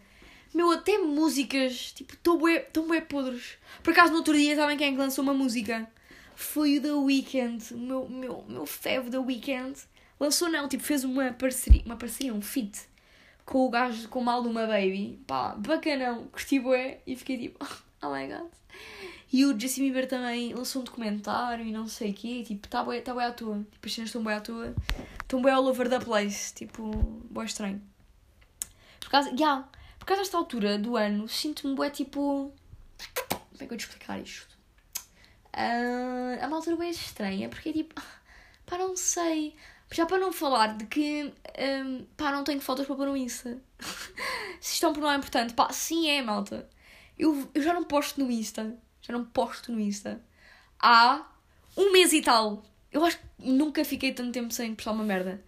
Meu, 0.55 0.71
até 0.71 0.99
músicas, 0.99 1.93
tipo, 1.93 2.15
estão 2.15 2.39
bué, 2.39 2.61
tão 2.61 2.87
bué 2.87 3.01
podres. 3.01 3.59
Por 3.83 3.93
acaso, 3.93 4.13
no 4.13 4.19
outro 4.19 4.35
dia, 4.35 4.57
sabem 4.57 4.77
quem 4.77 4.89
é 4.89 4.93
que 4.93 4.99
lançou 4.99 5.23
uma 5.23 5.35
música? 5.35 5.89
Foi 6.35 6.79
o 6.79 6.83
The 6.83 6.93
Weeknd, 6.93 7.75
o 7.75 7.79
meu, 7.79 8.09
meu, 8.09 8.45
meu 8.49 8.67
fev 8.67 9.11
The 9.11 9.19
Weeknd. 9.19 9.79
Lançou 10.19 10.49
não, 10.49 10.69
tipo, 10.69 10.83
fez 10.83 11.05
uma 11.05 11.33
parceria, 11.33 11.83
uma 11.85 11.97
parceria, 11.97 12.33
um 12.35 12.41
feat 12.41 12.89
com 13.49 13.65
o 13.65 13.71
gajo 13.71 14.09
com 14.09 14.21
o 14.21 14.25
mal 14.25 14.43
de 14.43 14.49
uma 14.49 14.67
baby. 14.67 15.19
Pá, 15.27 15.55
bacanão, 15.55 16.29
curti 16.29 16.61
bué 16.61 17.01
e 17.07 17.17
fiquei 17.17 17.39
tipo, 17.39 17.67
oh 18.03 18.11
my 18.11 18.27
god. 18.27 18.51
E 19.33 19.45
o 19.45 19.59
Justin 19.59 19.83
Bieber 19.83 20.09
também 20.09 20.55
lançou 20.55 20.83
um 20.83 20.85
documentário 20.85 21.65
e 21.67 21.73
não 21.73 21.87
sei 21.87 22.11
o 22.11 22.15
quê, 22.15 22.43
tipo, 22.47 22.67
está 22.67 22.83
bué, 22.83 23.01
tá 23.01 23.13
bué 23.13 23.27
à 23.27 23.33
toa. 23.33 23.67
Tipo, 23.71 23.87
as 23.87 23.93
cenas 23.93 24.09
estão 24.09 24.23
bué 24.23 24.35
à 24.35 24.41
toa. 24.41 24.75
Estão 25.29 25.43
bué 25.43 25.53
all 25.53 25.67
over 25.67 25.91
the 25.91 26.01
place, 26.01 26.55
tipo, 26.55 26.91
bué 27.31 27.45
estranho. 27.45 27.83
Por 28.99 29.11
causa, 29.11 29.29
yeah, 29.31 29.69
por 29.99 30.07
causa 30.07 30.23
desta 30.23 30.39
altura 30.39 30.79
do 30.79 30.97
ano, 30.97 31.29
sinto-me 31.29 31.75
bué, 31.75 31.91
tipo... 31.91 32.51
Como 33.29 33.63
é 33.63 33.67
que 33.67 33.75
eu 33.75 33.77
te 33.77 33.85
explicar 33.85 34.19
isto? 34.19 34.57
Uh, 35.53 36.41
é 36.41 36.47
uma 36.47 36.57
altura 36.57 36.77
bem 36.77 36.89
estranha, 36.89 37.51
porque 37.51 37.69
é 37.69 37.73
tipo... 37.75 38.01
Pá, 38.65 38.79
não 38.79 38.97
sei... 38.97 39.55
Já 39.91 40.07
para 40.07 40.17
não 40.17 40.33
falar 40.33 40.79
de 40.79 40.87
que, 40.87 41.33
um, 41.85 42.07
pá, 42.17 42.31
não 42.31 42.45
tenho 42.45 42.61
fotos 42.61 42.87
para 42.87 42.95
pôr 42.95 43.07
no 43.07 43.17
Insta. 43.17 43.59
Se 44.61 44.75
estão 44.75 44.93
por 44.93 45.01
não 45.01 45.11
é 45.11 45.17
importante, 45.17 45.55
pá, 45.55 45.71
sim 45.73 46.11
é, 46.11 46.21
malta. 46.21 46.69
Eu, 47.19 47.51
eu 47.55 47.63
já 47.63 47.73
não 47.73 47.85
posto 47.85 48.23
no 48.23 48.31
Insta 48.31 48.79
já 49.09 49.13
não 49.13 49.25
posto 49.25 49.73
no 49.73 49.81
Insta 49.81 50.21
há 50.79 51.27
um 51.77 51.93
mês 51.93 52.13
e 52.13 52.21
tal. 52.21 52.63
Eu 52.93 53.05
acho 53.05 53.19
que 53.19 53.25
nunca 53.51 53.85
fiquei 53.85 54.13
tanto 54.13 54.33
tempo 54.33 54.53
sem 54.53 54.75
postar 54.75 54.93
uma 54.93 55.05
merda. 55.05 55.43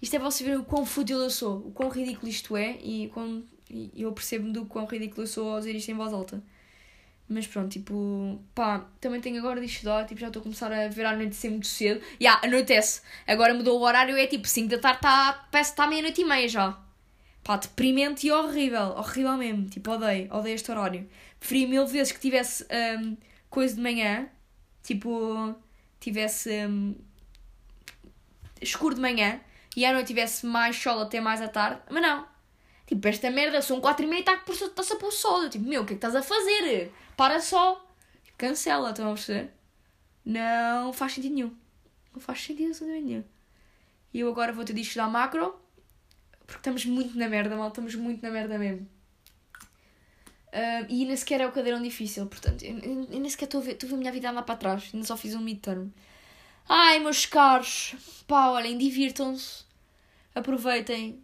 Isto 0.00 0.16
é 0.16 0.18
para 0.18 0.30
vocês 0.30 0.46
verem 0.46 0.60
o 0.60 0.64
quão 0.64 0.84
fútil 0.84 1.18
eu 1.18 1.30
sou, 1.30 1.58
o 1.58 1.70
quão 1.72 1.88
ridículo 1.88 2.28
isto 2.28 2.56
é 2.56 2.78
e, 2.82 3.08
quão, 3.08 3.44
e 3.70 3.90
eu 3.96 4.12
percebo 4.12 4.52
do 4.52 4.66
quão 4.66 4.84
ridículo 4.86 5.22
eu 5.22 5.26
sou 5.26 5.50
ao 5.50 5.58
dizer 5.58 5.74
isto 5.74 5.90
em 5.90 5.94
voz 5.94 6.12
alta. 6.12 6.42
Mas 7.28 7.46
pronto, 7.46 7.70
tipo, 7.70 8.40
pá, 8.54 8.86
também 9.00 9.20
tenho 9.20 9.38
agora 9.38 9.60
de 9.60 9.66
estudar, 9.66 10.06
tipo, 10.06 10.20
já 10.20 10.28
estou 10.28 10.40
a 10.40 10.42
começar 10.44 10.72
a 10.72 10.88
ver 10.88 11.06
a 11.06 11.10
anoitecer 11.10 11.50
muito 11.50 11.66
cedo. 11.66 12.00
E 12.20 12.24
yeah, 12.24 12.46
anoitece. 12.46 13.02
Agora 13.26 13.52
mudou 13.52 13.80
o 13.80 13.82
horário, 13.82 14.16
é 14.16 14.26
tipo 14.26 14.46
5 14.46 14.68
da 14.68 14.78
tarde, 14.78 15.00
tá, 15.00 15.48
parece 15.50 15.70
que 15.70 15.74
está 15.74 15.88
meia-noite 15.88 16.20
e 16.20 16.24
meia 16.24 16.48
já. 16.48 16.78
Pá, 17.42 17.56
deprimente 17.56 18.26
e 18.26 18.32
horrível, 18.32 18.94
horrível 18.96 19.36
mesmo. 19.36 19.66
Tipo, 19.66 19.92
odeio, 19.92 20.32
odeio 20.32 20.54
este 20.54 20.70
horário. 20.70 21.08
Preferia 21.40 21.66
mil 21.68 21.86
vezes 21.86 22.12
que 22.12 22.20
tivesse 22.20 22.64
um, 23.00 23.16
coisa 23.50 23.74
de 23.74 23.80
manhã, 23.80 24.28
tipo, 24.84 25.54
tivesse 26.00 26.66
um, 26.66 26.94
escuro 28.60 28.94
de 28.94 29.00
manhã 29.00 29.40
e 29.76 29.84
à 29.84 29.92
noite 29.92 30.08
tivesse 30.08 30.46
mais 30.46 30.76
sol 30.76 31.00
até 31.00 31.20
mais 31.20 31.40
à 31.40 31.48
tarde, 31.48 31.80
mas 31.90 32.02
não. 32.02 32.26
Tipo, 32.86 33.08
esta 33.08 33.30
merda 33.30 33.60
são 33.60 33.80
4 33.80 34.04
e 34.04 34.08
meia 34.08 34.20
e 34.20 34.22
está-se 34.22 34.92
a 34.92 34.96
pôr 34.96 35.12
sol. 35.12 35.42
Eu, 35.42 35.50
tipo, 35.50 35.64
meu, 35.64 35.82
o 35.82 35.84
que 35.84 35.94
é 35.94 35.96
que 35.96 36.06
estás 36.06 36.14
a 36.14 36.22
fazer? 36.22 36.92
Para 37.16 37.40
só. 37.40 37.84
Cancela, 38.38 38.90
estão 38.90 39.10
a 39.10 39.14
perceber? 39.14 39.52
Não 40.24 40.92
faz 40.92 41.12
sentido 41.12 41.34
nenhum. 41.34 41.56
Não 42.12 42.20
faz 42.20 42.42
sentido 42.42 42.68
absolutamente 42.68 43.06
nenhum. 43.06 43.24
E 44.14 44.20
eu 44.20 44.28
agora 44.28 44.52
vou 44.52 44.64
ter 44.64 44.72
de 44.72 44.82
estudar 44.82 45.08
macro. 45.08 45.58
Porque 46.46 46.60
estamos 46.60 46.84
muito 46.86 47.18
na 47.18 47.28
merda, 47.28 47.56
mal. 47.56 47.68
Estamos 47.68 47.94
muito 47.96 48.22
na 48.22 48.30
merda 48.30 48.56
mesmo. 48.56 48.88
Uh, 50.56 50.86
e 50.88 51.04
nem 51.04 51.14
sequer 51.14 51.42
é 51.42 51.46
o 51.46 51.52
cadeirão 51.52 51.82
difícil, 51.82 52.26
portanto, 52.26 52.64
nem 52.64 53.28
sequer 53.28 53.44
estou 53.44 53.60
a, 53.60 53.64
ver, 53.64 53.72
estou 53.72 53.88
a 53.88 53.90
ver 53.90 53.94
a 53.94 53.98
minha 53.98 54.12
vida 54.12 54.30
lá 54.30 54.40
para 54.40 54.56
trás, 54.56 54.88
ainda 54.94 55.06
só 55.06 55.14
fiz 55.14 55.34
um 55.34 55.40
midterm. 55.40 55.90
Ai, 56.66 56.98
meus 56.98 57.26
caros, 57.26 57.94
pá, 58.26 58.48
olhem, 58.48 58.78
divirtam-se, 58.78 59.64
aproveitem, 60.34 61.22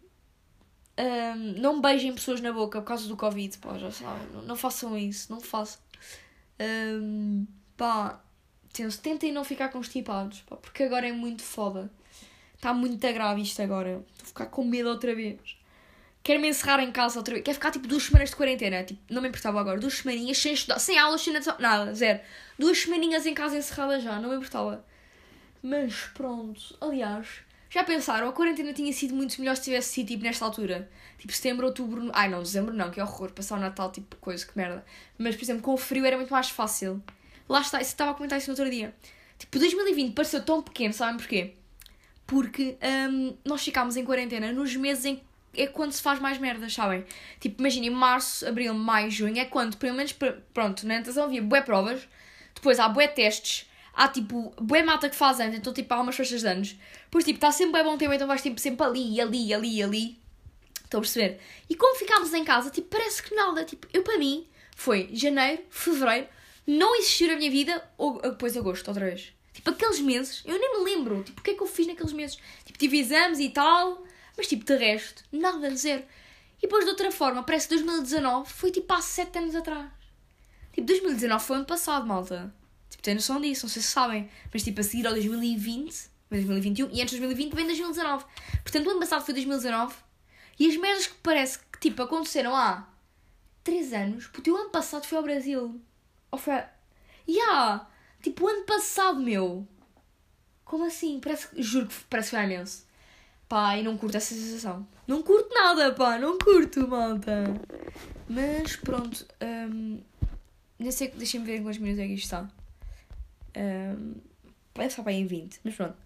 um, 0.98 1.60
não 1.62 1.80
beijem 1.80 2.12
pessoas 2.12 2.42
na 2.42 2.52
boca 2.52 2.82
por 2.82 2.88
causa 2.88 3.08
do 3.08 3.16
Covid, 3.16 3.56
pá, 3.56 3.78
já 3.78 3.90
sabem, 3.90 4.28
não, 4.34 4.42
não 4.42 4.54
façam 4.54 4.98
isso, 4.98 5.32
não 5.32 5.40
façam. 5.40 5.80
Um, 6.60 7.46
pá, 7.74 8.22
tentem 9.02 9.32
não 9.32 9.44
ficar 9.44 9.70
constipados, 9.70 10.42
pá, 10.42 10.56
porque 10.56 10.82
agora 10.82 11.08
é 11.08 11.12
muito 11.12 11.42
foda. 11.42 11.90
Está 12.54 12.74
muito 12.74 12.98
grave 12.98 13.40
isto 13.40 13.62
agora, 13.62 14.04
estou 14.12 14.24
a 14.24 14.26
ficar 14.26 14.46
com 14.46 14.62
medo 14.62 14.90
outra 14.90 15.14
vez 15.14 15.61
quero 16.22 16.40
me 16.40 16.48
encerrar 16.48 16.80
em 16.80 16.92
casa 16.92 17.18
outra 17.18 17.34
vez. 17.34 17.44
Quero 17.44 17.54
ficar 17.54 17.70
tipo 17.70 17.86
duas 17.86 18.04
semanas 18.04 18.30
de 18.30 18.36
quarentena. 18.36 18.84
Tipo, 18.84 19.00
não 19.10 19.20
me 19.20 19.28
importava 19.28 19.60
agora. 19.60 19.78
Duas 19.78 19.94
semaninhas 19.94 20.38
sem 20.38 20.52
estudar, 20.52 20.78
sem 20.78 20.98
aulas, 20.98 21.20
sem 21.20 21.32
nada, 21.58 21.94
zero. 21.94 22.20
Duas 22.58 22.78
semaninhas 22.78 23.26
em 23.26 23.34
casa 23.34 23.56
encerrada 23.56 24.00
já, 24.00 24.18
não 24.18 24.30
me 24.30 24.36
importava. 24.36 24.84
Mas 25.62 25.94
pronto, 26.14 26.76
aliás, 26.80 27.28
já 27.70 27.84
pensaram, 27.84 28.28
a 28.28 28.32
quarentena 28.32 28.72
tinha 28.72 28.92
sido 28.92 29.14
muito 29.14 29.40
melhor 29.40 29.56
se 29.56 29.62
tivesse 29.62 29.90
sido 29.90 30.08
tipo 30.08 30.24
nesta 30.24 30.44
altura. 30.44 30.90
Tipo 31.18 31.32
setembro, 31.32 31.66
outubro. 31.66 32.10
Ai 32.12 32.28
não, 32.28 32.42
dezembro 32.42 32.74
não, 32.74 32.90
que 32.90 33.00
horror. 33.00 33.32
Passar 33.32 33.56
o 33.56 33.60
Natal, 33.60 33.90
tipo 33.90 34.16
coisa, 34.16 34.44
que 34.46 34.56
merda. 34.56 34.84
Mas 35.16 35.36
por 35.36 35.44
exemplo, 35.44 35.62
com 35.62 35.74
o 35.74 35.76
frio 35.76 36.04
era 36.04 36.16
muito 36.16 36.30
mais 36.30 36.50
fácil. 36.50 37.02
Lá 37.48 37.60
está, 37.60 37.80
isso 37.80 37.90
estava 37.90 38.10
a 38.10 38.14
comentar 38.14 38.38
isso 38.38 38.48
no 38.48 38.52
outro 38.52 38.70
dia. 38.70 38.94
Tipo, 39.38 39.58
2020 39.58 40.14
pareceu 40.14 40.44
tão 40.44 40.62
pequeno, 40.62 40.92
sabem 40.92 41.16
porquê? 41.16 41.54
Porque 42.26 42.76
um, 43.10 43.36
nós 43.44 43.62
ficámos 43.62 43.96
em 43.96 44.04
quarentena 44.04 44.52
nos 44.52 44.76
meses 44.76 45.04
em 45.04 45.16
que 45.16 45.22
é 45.54 45.66
quando 45.66 45.92
se 45.92 46.02
faz 46.02 46.18
mais 46.18 46.38
merdas, 46.38 46.72
sabem? 46.72 47.04
Tipo, 47.40 47.60
imaginem, 47.60 47.90
março, 47.90 48.46
abril, 48.46 48.74
maio, 48.74 49.10
junho, 49.10 49.38
é 49.38 49.44
quando, 49.44 49.76
pelo 49.76 49.94
menos, 49.94 50.14
pronto, 50.54 50.86
na 50.86 50.98
natação 50.98 51.24
havia 51.24 51.42
bué 51.42 51.60
provas, 51.60 52.08
depois 52.54 52.78
há 52.78 52.88
bué 52.88 53.06
testes, 53.08 53.68
há 53.92 54.08
tipo, 54.08 54.54
boa 54.60 54.82
malta 54.82 55.08
que 55.08 55.16
faz 55.16 55.40
anos, 55.40 55.56
então 55.56 55.72
tipo, 55.72 55.92
há 55.92 56.00
umas 56.00 56.16
festas 56.16 56.40
de 56.40 56.46
anos. 56.46 56.76
Depois 57.04 57.24
tipo, 57.24 57.36
está 57.36 57.52
sempre 57.52 57.74
bem 57.74 57.84
bom 57.84 57.98
tempo, 57.98 58.12
então 58.12 58.26
vais 58.26 58.42
tipo 58.42 58.60
sempre 58.60 58.86
ali, 58.86 59.20
ali, 59.20 59.52
ali, 59.52 59.82
ali. 59.82 60.22
Estão 60.84 60.98
a 60.98 61.02
perceber? 61.02 61.40
E 61.68 61.74
como 61.74 61.96
ficámos 61.96 62.32
em 62.34 62.44
casa, 62.44 62.70
tipo, 62.70 62.88
parece 62.88 63.22
que 63.22 63.34
nada. 63.34 63.64
Tipo, 63.64 63.86
eu 63.92 64.02
para 64.02 64.18
mim, 64.18 64.46
foi 64.76 65.08
janeiro, 65.12 65.62
fevereiro, 65.70 66.28
não 66.66 66.96
existiu 66.96 67.28
na 67.28 67.36
minha 67.36 67.50
vida, 67.50 67.82
ou 67.96 68.20
depois 68.20 68.56
agosto, 68.56 68.88
outra 68.88 69.06
vez. 69.06 69.32
Tipo, 69.52 69.70
aqueles 69.70 70.00
meses, 70.00 70.42
eu 70.46 70.58
nem 70.58 70.78
me 70.78 70.84
lembro, 70.84 71.22
tipo, 71.22 71.40
o 71.40 71.44
que 71.44 71.50
é 71.50 71.54
que 71.54 71.62
eu 71.62 71.66
fiz 71.66 71.86
naqueles 71.86 72.12
meses? 72.12 72.38
Tipo, 72.64 72.78
tive 72.78 72.98
exames 72.98 73.38
e 73.38 73.50
tal, 73.50 74.02
mas 74.36 74.46
tipo, 74.46 74.64
de 74.64 74.76
resto, 74.76 75.24
nada, 75.32 75.74
zero. 75.76 76.04
E 76.58 76.62
depois 76.62 76.84
de 76.84 76.90
outra 76.90 77.10
forma, 77.10 77.42
parece 77.42 77.68
que 77.68 77.74
2019 77.74 78.50
foi 78.52 78.70
tipo 78.70 78.92
há 78.92 79.00
7 79.00 79.38
anos 79.38 79.54
atrás. 79.54 79.90
Tipo, 80.72 80.86
2019 80.86 81.44
foi 81.44 81.56
ano 81.56 81.66
passado, 81.66 82.06
malta. 82.06 82.54
Tipo, 82.88 83.02
tem 83.02 83.14
noção 83.14 83.40
disso, 83.40 83.66
não 83.66 83.70
sei 83.70 83.82
se 83.82 83.88
sabem. 83.88 84.30
Mas 84.52 84.62
tipo, 84.62 84.80
a 84.80 84.84
seguir 84.84 85.06
ao 85.06 85.12
2020, 85.12 86.10
2021, 86.30 86.90
e 86.92 87.02
antes 87.02 87.14
de 87.14 87.20
2020 87.20 87.54
vem 87.54 87.66
2019. 87.66 88.24
Portanto, 88.62 88.86
o 88.86 88.90
ano 88.90 89.00
passado 89.00 89.24
foi 89.24 89.34
2019. 89.34 89.94
E 90.58 90.68
as 90.68 90.76
merdas 90.76 91.06
que 91.08 91.14
parece 91.22 91.58
que, 91.58 91.80
tipo, 91.80 92.02
aconteceram 92.02 92.54
há 92.54 92.86
3 93.64 93.92
anos, 93.92 94.26
porque 94.28 94.50
o 94.50 94.56
ano 94.56 94.70
passado 94.70 95.04
foi 95.04 95.18
ao 95.18 95.24
Brasil. 95.24 95.80
Ou 96.30 96.38
foi 96.38 96.54
a... 96.54 96.70
Yeah! 97.28 97.88
Tipo, 98.22 98.44
o 98.44 98.48
ano 98.48 98.64
passado, 98.64 99.20
meu. 99.20 99.66
Como 100.64 100.86
assim? 100.86 101.20
Parece, 101.20 101.48
juro 101.56 101.88
que 101.88 101.94
parece 102.08 102.30
que 102.30 102.36
foi 102.36 102.44
imenso. 102.44 102.86
Pá, 103.52 103.76
e 103.76 103.82
não 103.82 103.98
curto 103.98 104.16
essa 104.16 104.34
sensação. 104.34 104.88
Não 105.06 105.22
curto 105.22 105.52
nada, 105.52 105.92
pá, 105.92 106.18
não 106.18 106.38
curto, 106.38 106.88
malta. 106.88 107.44
Mas 108.26 108.76
pronto, 108.76 109.26
um, 109.42 110.00
não 110.78 110.90
sei, 110.90 111.08
deixem-me 111.10 111.44
ver 111.44 111.58
em 111.58 111.62
quantos 111.62 111.78
minutos 111.78 112.02
é 112.02 112.06
que 112.06 112.14
isto 112.14 112.24
está. 112.24 112.48
Um, 113.54 114.14
parece 114.72 114.94
que 114.94 115.00
está 115.02 115.12
em 115.12 115.26
20, 115.26 115.60
mas 115.64 115.74
pronto. 115.74 115.96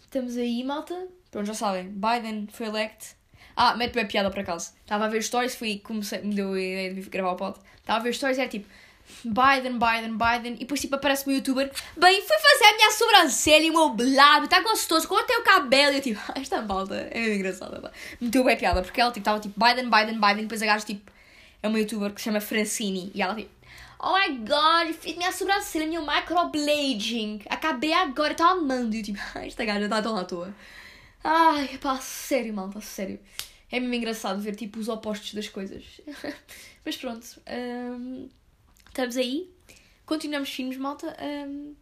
Estamos 0.00 0.38
aí, 0.38 0.64
malta. 0.64 1.06
Pronto, 1.30 1.48
já 1.48 1.52
sabem, 1.52 1.90
Biden 1.90 2.48
foi 2.50 2.68
elect. 2.68 3.14
Ah, 3.54 3.76
mete 3.76 3.92
bem 3.92 4.06
piada 4.06 4.30
por 4.30 4.38
acaso. 4.38 4.72
Estava 4.80 5.04
a 5.04 5.08
ver 5.08 5.22
stories, 5.22 5.54
fui, 5.56 5.80
comecei, 5.80 6.22
me 6.22 6.34
deu 6.34 6.54
a 6.54 6.58
ideia 6.58 6.94
de 6.94 7.02
gravar 7.10 7.32
o 7.32 7.36
pod. 7.36 7.58
Estava 7.76 7.98
a 7.98 8.02
ver 8.02 8.14
stories 8.14 8.38
e 8.38 8.40
era 8.40 8.48
tipo, 8.48 8.66
Biden, 9.24 9.78
Biden, 9.78 10.16
Biden. 10.16 10.54
E 10.54 10.58
depois 10.58 10.80
tipo 10.80 10.96
aparece-me 10.96 11.34
um 11.34 11.36
youtuber. 11.36 11.70
Bem, 11.96 12.20
fui 12.22 12.36
fazer 12.38 12.64
a 12.64 12.76
minha 12.76 12.90
sobrancelha 12.90 13.64
e 13.64 13.70
o 13.70 13.72
meu 13.72 14.14
lábio, 14.14 14.44
está 14.44 14.60
gostoso, 14.62 15.08
cortei 15.08 15.36
o 15.36 15.42
cabelo. 15.42 15.92
E 15.92 15.96
eu 15.96 16.02
tipo, 16.02 16.20
esta 16.34 16.62
malta 16.62 17.08
é 17.10 17.34
engraçada. 17.34 17.80
Pá. 17.80 17.90
Meteu 18.20 18.44
bem 18.44 18.56
piada, 18.56 18.82
porque 18.82 19.00
ela 19.00 19.10
tipo 19.10 19.20
estava 19.20 19.40
tipo 19.40 19.58
Biden, 19.58 19.90
Biden, 19.90 20.20
Biden. 20.20 20.42
Depois 20.42 20.62
a 20.62 20.66
gaja 20.66 20.84
tipo, 20.84 21.10
é 21.62 21.68
uma 21.68 21.78
youtuber 21.78 22.12
que 22.12 22.20
se 22.20 22.24
chama 22.24 22.40
Francini. 22.40 23.10
E 23.14 23.22
ela 23.22 23.34
tipo, 23.34 23.50
oh 23.98 24.12
my 24.18 24.38
god, 24.38 24.94
fiz 24.94 25.16
minha 25.16 25.32
sobrancelha, 25.32 25.86
meu 25.86 26.06
microblading. 26.06 27.42
Acabei 27.48 27.92
agora, 27.92 28.34
tô 28.34 28.44
amando. 28.44 28.94
E 28.94 29.00
eu 29.00 29.04
tipo, 29.04 29.18
esta 29.38 29.64
gaja 29.64 29.84
está 29.84 30.02
tão 30.02 30.16
à 30.16 30.24
toa. 30.24 30.54
Ai, 31.22 31.78
pá, 31.78 31.98
sério, 31.98 32.54
malta, 32.54 32.80
sério. 32.80 33.18
É 33.70 33.78
mesmo 33.78 33.94
engraçado 33.94 34.40
ver 34.40 34.56
tipo 34.56 34.80
os 34.80 34.88
opostos 34.88 35.34
das 35.34 35.48
coisas. 35.48 35.84
Mas 36.84 36.96
pronto. 36.96 37.24
Um... 37.48 38.28
Estamos 38.90 39.16
aí. 39.16 39.48
Continuamos 40.04 40.50
firmes, 40.50 40.76
malta. 40.76 41.16
Um, 41.22 41.76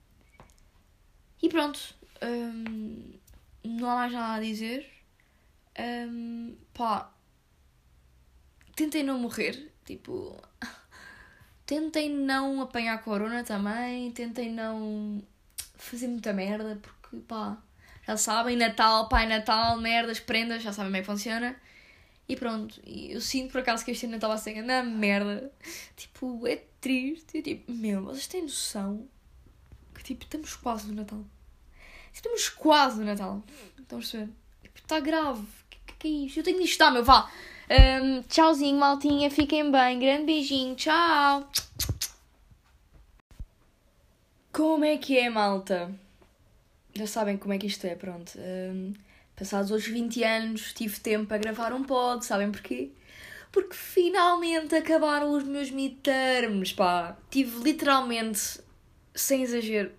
e 1.42 1.48
pronto. 1.48 1.80
Um, 2.22 3.14
não 3.64 3.90
há 3.90 3.94
mais 3.96 4.12
nada 4.12 4.34
a 4.34 4.40
dizer. 4.40 4.86
Um, 5.78 6.54
pá. 6.74 7.10
Tentem 8.76 9.02
não 9.02 9.18
morrer. 9.18 9.72
Tipo. 9.86 10.36
Tentem 11.64 12.10
não 12.10 12.60
apanhar 12.60 13.02
corona 13.02 13.42
também. 13.42 14.12
Tentem 14.12 14.52
não 14.52 15.22
fazer 15.76 16.08
muita 16.08 16.34
merda. 16.34 16.78
Porque, 16.82 17.16
pá. 17.26 17.56
Já 18.06 18.18
sabem, 18.18 18.54
Natal, 18.56 19.08
Pai 19.08 19.26
Natal, 19.26 19.78
merdas, 19.80 20.20
prendas, 20.20 20.62
já 20.62 20.72
sabem 20.74 20.90
como 20.90 20.96
é 20.96 21.00
que 21.00 21.06
funciona. 21.06 21.56
E 22.28 22.36
pronto, 22.36 22.78
eu 22.86 23.20
sinto 23.22 23.52
por 23.52 23.62
acaso 23.62 23.84
que 23.84 23.90
este 23.90 24.04
ano 24.04 24.16
estava 24.16 24.34
a 24.34 24.38
ser 24.38 24.62
na 24.62 24.82
merda. 24.82 25.50
Tipo, 25.96 26.46
é 26.46 26.56
triste. 26.80 27.38
Eu 27.38 27.42
tipo, 27.42 27.72
meu, 27.72 28.04
vocês 28.04 28.26
têm 28.26 28.42
noção 28.42 29.08
que 29.94 30.04
tipo, 30.04 30.24
estamos 30.24 30.54
quase 30.56 30.88
no 30.88 30.94
Natal. 30.94 31.24
Estamos 32.12 32.48
quase 32.50 32.98
no 32.98 33.06
Natal. 33.06 33.42
Estão 33.78 33.98
a 33.98 34.00
perceber? 34.00 34.28
Tipo, 34.62 34.78
está 34.78 35.00
grave. 35.00 35.40
O 35.40 35.46
que, 35.70 35.94
que, 35.98 36.08
é 36.08 36.10
isto? 36.26 36.40
Eu 36.40 36.44
tenho 36.44 36.58
de 36.58 36.64
estar, 36.64 36.90
meu, 36.90 37.02
vá. 37.02 37.30
Um, 37.70 38.22
tchauzinho, 38.22 38.78
maltinha. 38.78 39.30
Fiquem 39.30 39.70
bem. 39.70 39.98
Grande 39.98 40.26
beijinho. 40.26 40.74
Tchau. 40.76 41.50
Como 44.52 44.84
é 44.84 44.98
que 44.98 45.18
é, 45.18 45.30
malta? 45.30 45.94
Já 46.94 47.06
sabem 47.06 47.36
como 47.36 47.54
é 47.54 47.58
que 47.58 47.66
isto 47.66 47.86
é, 47.86 47.94
pronto. 47.94 48.32
Um, 48.36 48.92
Passados 49.38 49.70
os 49.70 49.87
20 49.87 50.24
anos, 50.24 50.72
tive 50.72 50.98
tempo 50.98 51.27
para 51.27 51.38
gravar 51.38 51.72
um 51.72 51.85
pod, 51.85 52.24
sabem 52.24 52.51
porquê? 52.51 52.90
Porque 53.53 53.74
finalmente 53.74 54.74
acabaram 54.74 55.31
os 55.31 55.44
meus 55.44 55.70
midterms, 55.70 56.72
pá. 56.72 57.16
Tive 57.31 57.62
literalmente, 57.62 58.59
sem 59.14 59.44
exagero, 59.44 59.92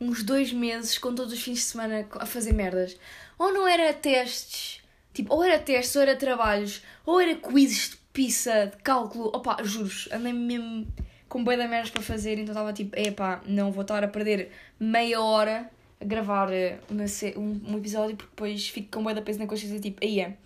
uns 0.00 0.22
dois 0.22 0.52
meses 0.52 0.96
com 0.98 1.12
todos 1.12 1.32
os 1.32 1.42
fins 1.42 1.58
de 1.58 1.64
semana 1.64 2.06
a 2.12 2.24
fazer 2.24 2.52
merdas. 2.52 2.96
Ou 3.36 3.52
não 3.52 3.66
era 3.66 3.92
testes, 3.92 4.80
tipo, 5.12 5.34
ou 5.34 5.42
era 5.42 5.58
testes, 5.58 5.96
ou 5.96 6.02
era 6.02 6.14
trabalhos, 6.14 6.80
ou 7.04 7.20
era 7.20 7.34
quizzes 7.34 7.90
de 7.90 7.96
pizza, 8.12 8.66
de 8.66 8.76
cálculo. 8.84 9.32
Opá, 9.34 9.56
juros, 9.64 10.08
andei 10.12 10.32
mesmo 10.32 10.86
com 11.28 11.42
boi 11.42 11.56
da 11.56 11.66
merdas 11.66 11.90
para 11.90 12.02
fazer, 12.02 12.34
então 12.34 12.52
estava 12.52 12.72
tipo, 12.72 12.96
epá, 12.96 13.40
não 13.46 13.72
vou 13.72 13.82
estar 13.82 14.04
a 14.04 14.08
perder 14.08 14.52
meia 14.78 15.20
hora 15.20 15.68
gravar 16.00 16.52
eh, 16.52 16.78
uma, 16.88 17.04
um, 17.36 17.74
um 17.74 17.78
episódio 17.78 18.16
porque 18.16 18.30
depois 18.30 18.68
fico 18.68 18.90
com 18.90 19.02
bué 19.02 19.14
da 19.14 19.22
peso 19.22 19.38
na 19.38 19.46
consciência 19.46 19.78
tipo, 19.80 20.04
aí 20.04 20.20
é, 20.20 20.36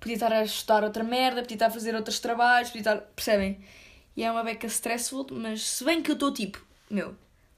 podia 0.00 0.14
estar 0.14 0.32
a 0.32 0.42
estudar 0.42 0.84
outra 0.84 1.04
merda, 1.04 1.42
podia 1.42 1.56
estar 1.56 1.66
a 1.66 1.70
fazer 1.70 1.94
outros 1.94 2.18
trabalhos, 2.18 2.70
podia 2.70 2.80
estar, 2.80 2.96
percebem? 3.14 3.58
E 4.16 4.22
é 4.22 4.30
uma 4.30 4.44
beca 4.44 4.66
stressful, 4.66 5.26
mas 5.32 5.62
se 5.62 5.84
bem 5.84 6.02
que 6.02 6.10
eu 6.10 6.14
estou 6.14 6.32
tipo, 6.32 6.64
meu, 6.90 7.14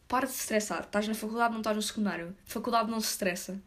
para 0.09 0.27
de 0.27 0.33
se 0.33 0.41
estressar, 0.41 0.83
estás 0.83 1.07
na 1.07 1.15
faculdade, 1.15 1.53
não 1.53 1.61
estás 1.61 1.77
no 1.77 1.83
secundário, 1.83 2.35
faculdade 2.45 2.91
não 2.91 3.01
se 3.01 3.11
estressa. 3.11 3.61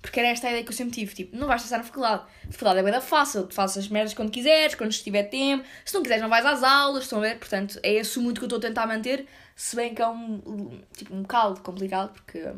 Porque 0.00 0.20
era 0.20 0.28
esta 0.28 0.46
a 0.46 0.50
ideia 0.50 0.62
que 0.62 0.70
eu 0.70 0.76
sempre 0.76 0.94
tive, 0.94 1.14
tipo, 1.14 1.36
não 1.36 1.48
vais 1.48 1.62
estressar 1.62 1.80
na 1.80 1.84
faculdade. 1.84 2.22
Faculdade 2.50 2.78
é 2.78 2.82
bem 2.90 3.00
fácil, 3.00 3.46
tu 3.46 3.54
fazes 3.54 3.78
as 3.78 3.88
merdas 3.88 4.14
quando 4.14 4.30
quiseres, 4.30 4.76
quando 4.76 4.92
estiver 4.92 5.24
tempo. 5.24 5.64
Se 5.84 5.94
não 5.94 6.02
quiseres, 6.02 6.22
não 6.22 6.28
vais 6.28 6.46
às 6.46 6.62
aulas, 6.62 7.04
estão 7.04 7.18
a 7.18 7.22
ver? 7.22 7.38
Portanto, 7.38 7.80
é 7.82 7.94
esse 7.94 8.16
o 8.18 8.22
muito 8.22 8.38
que 8.38 8.44
eu 8.44 8.46
estou 8.46 8.58
a 8.58 8.62
tentar 8.62 8.86
manter, 8.86 9.26
se 9.56 9.74
bem 9.74 9.94
que 9.94 10.02
é 10.02 10.06
um, 10.06 10.80
tipo, 10.96 11.12
um 11.12 11.22
bocado 11.22 11.60
complicado, 11.60 12.12
porque 12.12 12.52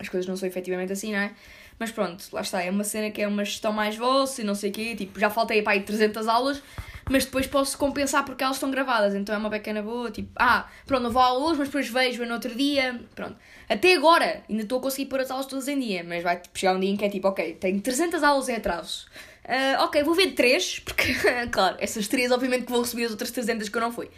as 0.00 0.08
coisas 0.08 0.28
não 0.28 0.36
são 0.36 0.46
efetivamente 0.48 0.92
assim, 0.92 1.12
não 1.12 1.20
é? 1.20 1.32
Mas 1.78 1.90
pronto, 1.90 2.24
lá 2.32 2.40
está, 2.40 2.62
é 2.62 2.70
uma 2.70 2.84
cena 2.84 3.10
que 3.10 3.20
é 3.20 3.28
uma 3.28 3.44
gestão 3.44 3.72
mais 3.72 3.96
vossa 3.96 4.40
e 4.40 4.44
não 4.44 4.54
sei 4.54 4.70
o 4.70 4.72
quê, 4.72 4.96
tipo, 4.96 5.18
já 5.18 5.28
faltei 5.28 5.62
para 5.62 5.74
aí 5.74 5.82
300 5.82 6.26
aulas, 6.26 6.62
mas 7.08 7.24
depois 7.24 7.46
posso 7.46 7.76
compensar 7.76 8.24
porque 8.24 8.42
elas 8.42 8.56
estão 8.56 8.70
gravadas, 8.70 9.14
então 9.14 9.34
é 9.34 9.38
uma 9.38 9.50
pequena 9.50 9.82
boa, 9.82 10.10
tipo, 10.10 10.30
ah, 10.36 10.68
pronto, 10.86 11.02
não 11.02 11.10
vou 11.10 11.20
à 11.20 11.26
aula 11.26 11.46
hoje, 11.46 11.58
mas 11.58 11.68
depois 11.68 11.88
vejo 11.88 12.24
no 12.24 12.32
outro 12.32 12.54
dia, 12.54 12.98
pronto. 13.14 13.36
Até 13.68 13.94
agora, 13.94 14.42
ainda 14.48 14.62
estou 14.62 14.78
a 14.78 14.82
conseguir 14.82 15.06
pôr 15.06 15.20
as 15.20 15.30
aulas 15.30 15.46
todas 15.46 15.68
em 15.68 15.78
dia, 15.78 16.02
mas 16.02 16.22
vai 16.22 16.40
tipo, 16.40 16.58
chegar 16.58 16.74
um 16.74 16.80
dia 16.80 16.90
em 16.90 16.96
que 16.96 17.04
é 17.04 17.08
tipo, 17.10 17.28
ok, 17.28 17.54
tenho 17.54 17.80
300 17.80 18.22
aulas 18.22 18.48
em 18.48 18.56
atraso. 18.56 19.06
Uh, 19.44 19.84
ok, 19.84 20.02
vou 20.02 20.14
ver 20.14 20.32
3, 20.32 20.80
porque, 20.80 21.14
claro, 21.52 21.76
essas 21.78 22.08
3 22.08 22.32
obviamente 22.32 22.64
que 22.64 22.72
vou 22.72 22.82
receber 22.82 23.04
as 23.04 23.10
outras 23.10 23.30
300 23.30 23.68
que 23.68 23.76
eu 23.76 23.82
não 23.82 23.92
fui. 23.92 24.08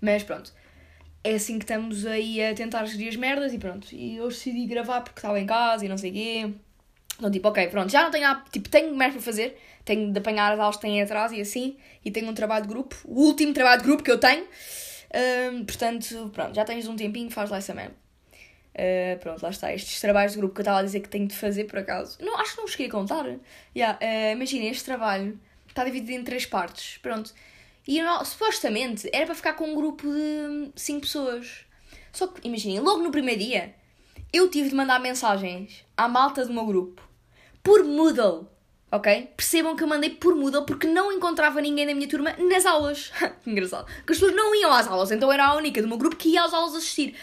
Mas 0.00 0.22
pronto 0.22 0.52
é 1.24 1.34
assim 1.34 1.58
que 1.58 1.64
estamos 1.64 2.04
aí 2.04 2.42
a 2.42 2.54
tentar 2.54 2.84
gerir 2.86 3.08
as 3.08 3.16
merdas 3.16 3.52
e 3.52 3.58
pronto. 3.58 3.88
E 3.92 4.20
hoje 4.20 4.36
decidi 4.36 4.66
gravar 4.66 5.02
porque 5.02 5.18
estava 5.18 5.38
em 5.38 5.46
casa 5.46 5.84
e 5.84 5.88
não 5.88 5.96
sei 5.96 6.10
o 6.10 6.14
quê. 6.14 6.50
Então, 7.16 7.30
tipo, 7.30 7.48
ok, 7.48 7.68
pronto, 7.68 7.90
já 7.90 8.02
não 8.02 8.10
tenho, 8.10 8.42
tipo, 8.50 8.68
tenho 8.68 8.94
mais 8.94 9.12
para 9.12 9.22
fazer. 9.22 9.56
Tenho 9.84 10.12
de 10.12 10.18
apanhar 10.18 10.52
as 10.52 10.58
aulas 10.58 10.76
que 10.76 10.82
têm 10.82 11.00
atrás 11.02 11.32
e 11.32 11.40
assim. 11.40 11.76
E 12.04 12.10
tenho 12.10 12.28
um 12.28 12.34
trabalho 12.34 12.62
de 12.62 12.68
grupo, 12.68 12.96
o 13.04 13.22
último 13.22 13.52
trabalho 13.52 13.80
de 13.80 13.86
grupo 13.86 14.02
que 14.02 14.10
eu 14.10 14.18
tenho. 14.18 14.46
Um, 15.52 15.64
portanto, 15.64 16.30
pronto, 16.32 16.54
já 16.54 16.64
tens 16.64 16.88
um 16.88 16.96
tempinho, 16.96 17.30
faz 17.30 17.50
lá 17.50 17.58
essa 17.58 17.74
merda. 17.74 17.94
Uh, 18.74 19.18
pronto, 19.20 19.42
lá 19.42 19.50
está. 19.50 19.72
Estes 19.72 20.00
trabalhos 20.00 20.32
de 20.32 20.38
grupo 20.38 20.54
que 20.54 20.60
eu 20.60 20.62
estava 20.62 20.80
a 20.80 20.82
dizer 20.82 21.00
que 21.00 21.08
tenho 21.08 21.28
de 21.28 21.34
fazer, 21.34 21.64
por 21.64 21.78
acaso. 21.78 22.18
Não, 22.20 22.38
acho 22.38 22.52
que 22.52 22.56
não 22.58 22.66
vos 22.66 22.74
queria 22.74 22.90
contar. 22.90 23.24
Yeah, 23.76 23.98
uh, 24.02 24.32
Imagina, 24.32 24.64
este 24.64 24.84
trabalho 24.84 25.38
está 25.68 25.84
dividido 25.84 26.12
em 26.12 26.24
três 26.24 26.46
partes. 26.46 26.98
Pronto. 26.98 27.32
E 27.86 28.00
supostamente 28.24 29.08
era 29.12 29.26
para 29.26 29.34
ficar 29.34 29.52
com 29.54 29.70
um 29.70 29.74
grupo 29.74 30.06
de 30.06 30.70
5 30.76 31.00
pessoas. 31.00 31.64
Só 32.12 32.26
que, 32.26 32.46
imaginem, 32.46 32.80
logo 32.80 33.02
no 33.02 33.10
primeiro 33.10 33.40
dia, 33.40 33.74
eu 34.32 34.48
tive 34.48 34.68
de 34.68 34.74
mandar 34.74 35.00
mensagens 35.00 35.84
à 35.96 36.08
malta 36.08 36.44
do 36.44 36.52
meu 36.52 36.64
grupo 36.64 37.02
por 37.62 37.84
Moodle. 37.84 38.48
Ok? 38.90 39.30
Percebam 39.36 39.74
que 39.74 39.82
eu 39.82 39.88
mandei 39.88 40.10
por 40.10 40.34
Moodle 40.34 40.66
porque 40.66 40.86
não 40.86 41.10
encontrava 41.10 41.62
ninguém 41.62 41.86
da 41.86 41.94
minha 41.94 42.06
turma 42.06 42.34
nas 42.38 42.66
aulas. 42.66 43.10
que 43.42 43.48
engraçado. 43.50 43.86
Porque 43.86 44.12
as 44.12 44.18
pessoas 44.18 44.34
não 44.34 44.54
iam 44.54 44.70
às 44.70 44.86
aulas, 44.86 45.10
então 45.10 45.32
era 45.32 45.46
a 45.46 45.56
única 45.56 45.80
do 45.80 45.88
meu 45.88 45.96
grupo 45.96 46.14
que 46.14 46.28
ia 46.28 46.44
às 46.44 46.52
aulas 46.52 46.74
assistir. 46.74 47.14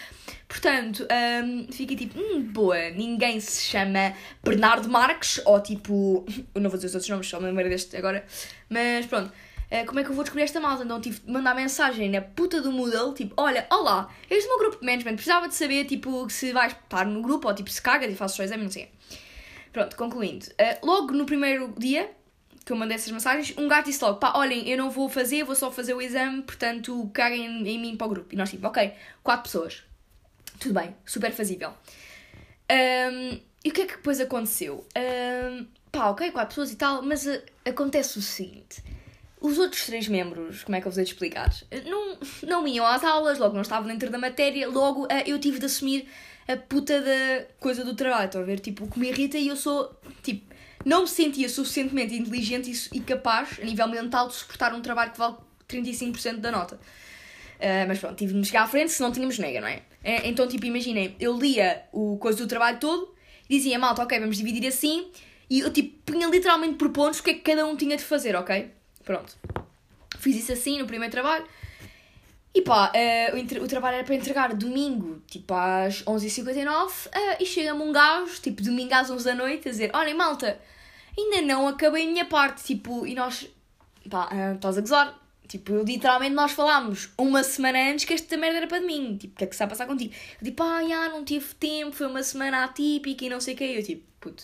Portanto, 0.47 1.07
um, 1.45 1.71
fiquei 1.71 1.95
tipo, 1.95 2.19
hum, 2.19 2.41
boa, 2.41 2.89
ninguém 2.89 3.39
se 3.39 3.65
chama 3.65 4.15
Bernardo 4.43 4.89
Marques, 4.89 5.39
ou 5.45 5.61
tipo, 5.61 6.25
eu 6.55 6.59
não 6.59 6.71
vou 6.71 6.77
dizer 6.77 6.87
os 6.87 6.95
outros 6.95 7.09
nomes, 7.09 7.27
só 7.27 7.39
me 7.39 7.45
lembro 7.45 7.69
deste 7.69 7.95
agora, 7.95 8.25
mas 8.67 9.05
pronto. 9.05 9.31
Uh, 9.71 9.85
como 9.85 9.99
é 9.99 10.03
que 10.03 10.09
eu 10.09 10.15
vou 10.15 10.23
descobrir 10.23 10.43
esta 10.43 10.59
malta? 10.59 10.83
Então 10.83 10.99
tive 10.99 11.19
de 11.19 11.31
mandar 11.31 11.53
mensagem 11.53 12.09
na 12.09 12.21
puta 12.21 12.59
do 12.59 12.71
Moodle, 12.71 13.13
tipo, 13.13 13.35
olha, 13.37 13.67
olá, 13.69 14.09
este 14.27 14.43
é 14.43 14.47
o 14.47 14.49
meu 14.49 14.59
grupo 14.59 14.79
de 14.79 14.85
management, 14.85 15.13
precisava 15.13 15.47
de 15.47 15.53
saber, 15.53 15.85
tipo, 15.85 16.27
se 16.27 16.51
vais 16.51 16.73
estar 16.73 17.05
no 17.05 17.21
grupo 17.21 17.47
ou, 17.47 17.53
tipo, 17.53 17.69
se 17.69 17.79
cagas 17.79 18.11
e 18.11 18.15
fazes 18.15 18.35
só 18.35 18.43
exame, 18.43 18.63
não 18.63 18.71
sei. 18.71 18.89
Pronto, 19.71 19.95
concluindo. 19.95 20.47
Uh, 20.47 20.85
logo 20.85 21.13
no 21.13 21.25
primeiro 21.25 21.71
dia 21.77 22.09
que 22.65 22.73
eu 22.73 22.77
mandei 22.77 22.95
essas 22.95 23.11
mensagens, 23.11 23.55
um 23.57 23.67
gato 23.67 23.85
disse 23.85 24.03
logo, 24.03 24.17
pá, 24.17 24.33
olhem, 24.35 24.67
eu 24.67 24.77
não 24.77 24.89
vou 24.89 25.07
fazer, 25.07 25.43
vou 25.43 25.55
só 25.55 25.71
fazer 25.71 25.93
o 25.93 26.01
exame, 26.01 26.41
portanto, 26.41 27.09
caguem 27.13 27.45
em, 27.45 27.67
em 27.67 27.79
mim 27.79 27.95
para 27.95 28.07
o 28.07 28.09
grupo. 28.09 28.33
E 28.33 28.37
nós, 28.37 28.49
tipo, 28.49 28.65
ok, 28.67 28.91
quatro 29.23 29.43
pessoas. 29.43 29.83
Tudo 30.59 30.73
bem, 30.79 30.95
super 31.05 31.31
fazível. 31.31 31.73
Um, 32.71 33.39
e 33.63 33.69
o 33.69 33.71
que 33.71 33.81
é 33.81 33.85
que 33.85 33.95
depois 33.97 34.19
aconteceu? 34.19 34.85
Um, 34.97 35.67
pá, 35.91 36.09
ok, 36.09 36.31
quatro 36.31 36.49
pessoas 36.49 36.71
e 36.71 36.75
tal, 36.75 37.01
mas 37.01 37.25
uh, 37.25 37.41
acontece 37.65 38.17
o 38.17 38.21
seguinte 38.21 38.83
os 39.41 39.57
outros 39.57 39.85
três 39.85 40.07
membros, 40.07 40.63
como 40.63 40.75
é 40.75 40.81
que 40.81 40.87
eu 40.87 40.91
vos 40.91 40.97
hei 40.97 41.05
de 41.05 41.11
explicar? 41.11 41.53
Não, 41.85 42.17
não 42.43 42.67
iam 42.67 42.85
às 42.85 43.03
aulas, 43.03 43.37
logo 43.39 43.53
não 43.53 43.61
estavam 43.61 43.87
dentro 43.87 44.09
da 44.09 44.17
matéria, 44.17 44.67
logo 44.67 45.05
uh, 45.05 45.23
eu 45.25 45.39
tive 45.39 45.59
de 45.59 45.65
assumir 45.65 46.07
a 46.47 46.57
puta 46.57 46.99
da 46.99 47.45
coisa 47.59 47.85
do 47.85 47.95
trabalho, 47.95 48.25
estão 48.25 48.41
a 48.41 48.43
ver? 48.43 48.59
Tipo, 48.59 48.85
o 48.85 48.89
que 48.89 48.99
me 48.99 49.09
irrita 49.09 49.37
e 49.37 49.47
eu 49.47 49.55
sou, 49.55 49.97
tipo, 50.23 50.53
não 50.83 51.01
me 51.01 51.07
sentia 51.07 51.47
suficientemente 51.47 52.15
inteligente 52.15 52.89
e, 52.93 52.99
capaz, 52.99 53.59
a 53.61 53.65
nível 53.65 53.87
mental, 53.87 54.27
de 54.27 54.33
suportar 54.33 54.73
um 54.73 54.81
trabalho 54.81 55.11
que 55.11 55.19
vale 55.19 55.35
35% 55.67 56.37
da 56.37 56.51
nota. 56.51 56.75
Uh, 56.75 57.87
mas 57.87 57.99
pronto, 57.99 58.15
tive 58.15 58.33
de 58.33 58.39
me 58.39 58.45
chegar 58.45 58.63
à 58.63 58.67
frente 58.67 58.91
se 58.91 59.01
não 59.01 59.11
tínhamos 59.11 59.37
nega, 59.37 59.61
não 59.61 59.67
é? 59.67 59.77
Uh, 59.77 60.25
então, 60.25 60.47
tipo, 60.47 60.65
imaginem, 60.65 61.15
eu 61.19 61.37
lia 61.37 61.83
o 61.91 62.17
coisa 62.17 62.37
do 62.39 62.47
trabalho 62.47 62.79
todo 62.79 63.13
dizia, 63.49 63.79
malta, 63.79 64.03
ok, 64.03 64.19
vamos 64.19 64.37
dividir 64.37 64.67
assim, 64.67 65.07
e 65.49 65.61
eu, 65.61 65.73
tipo, 65.73 65.97
punha 66.05 66.27
literalmente 66.27 66.75
por 66.75 66.89
pontos 66.89 67.19
o 67.19 67.23
que 67.23 67.31
é 67.31 67.33
que 67.33 67.39
cada 67.39 67.65
um 67.65 67.75
tinha 67.75 67.97
de 67.97 68.03
fazer, 68.03 68.35
ok? 68.35 68.69
Pronto. 69.09 69.35
Fiz 70.19 70.35
isso 70.35 70.53
assim 70.53 70.77
no 70.77 70.85
primeiro 70.85 71.11
trabalho. 71.11 71.43
E 72.53 72.61
pá, 72.61 72.91
uh, 72.93 73.35
o, 73.35 73.63
o, 73.63 73.67
trabalho 73.67 73.95
era 73.95 74.03
para 74.03 74.13
entregar 74.13 74.53
domingo, 74.53 75.19
tipo 75.25 75.51
às 75.51 76.03
11h59, 76.03 77.07
uh, 77.07 77.09
e 77.39 77.45
chega-me 77.47 77.81
um 77.81 77.91
gajo, 77.91 78.39
tipo 78.39 78.61
domingo 78.61 78.93
às 78.93 79.09
11 79.09 79.25
da 79.25 79.33
noite, 79.33 79.67
a 79.67 79.71
dizer: 79.71 79.89
Olhem, 79.95 80.13
malta, 80.13 80.61
ainda 81.17 81.41
não 81.41 81.67
acabei 81.67 82.05
a 82.05 82.07
minha 82.07 82.25
parte. 82.25 82.63
Tipo, 82.63 83.07
e 83.07 83.15
nós, 83.15 83.49
pá, 84.07 84.29
uh, 84.31 84.53
estás 84.53 84.77
a 84.77 84.81
gozar. 84.81 85.19
Tipo, 85.47 85.81
literalmente 85.81 86.35
nós 86.35 86.51
falámos 86.51 87.09
uma 87.17 87.41
semana 87.41 87.91
antes 87.91 88.05
que 88.05 88.13
esta 88.13 88.37
merda 88.37 88.57
era 88.57 88.67
para 88.67 88.79
mim. 88.79 89.17
Tipo, 89.17 89.33
o 89.33 89.37
que 89.39 89.43
é 89.43 89.47
que 89.47 89.55
está 89.55 89.65
a 89.65 89.69
passar 89.69 89.87
contigo? 89.87 90.13
Eu 90.39 90.45
tipo, 90.45 90.61
ah, 90.61 90.87
já, 90.87 91.09
não 91.09 91.25
tive 91.25 91.55
tempo, 91.55 91.95
foi 91.95 92.05
uma 92.05 92.21
semana 92.21 92.63
atípica 92.63 93.25
e 93.25 93.29
não 93.29 93.41
sei 93.41 93.55
o 93.55 93.57
que. 93.57 93.63
Eu 93.63 93.83
tipo, 93.83 94.03
puto, 94.19 94.43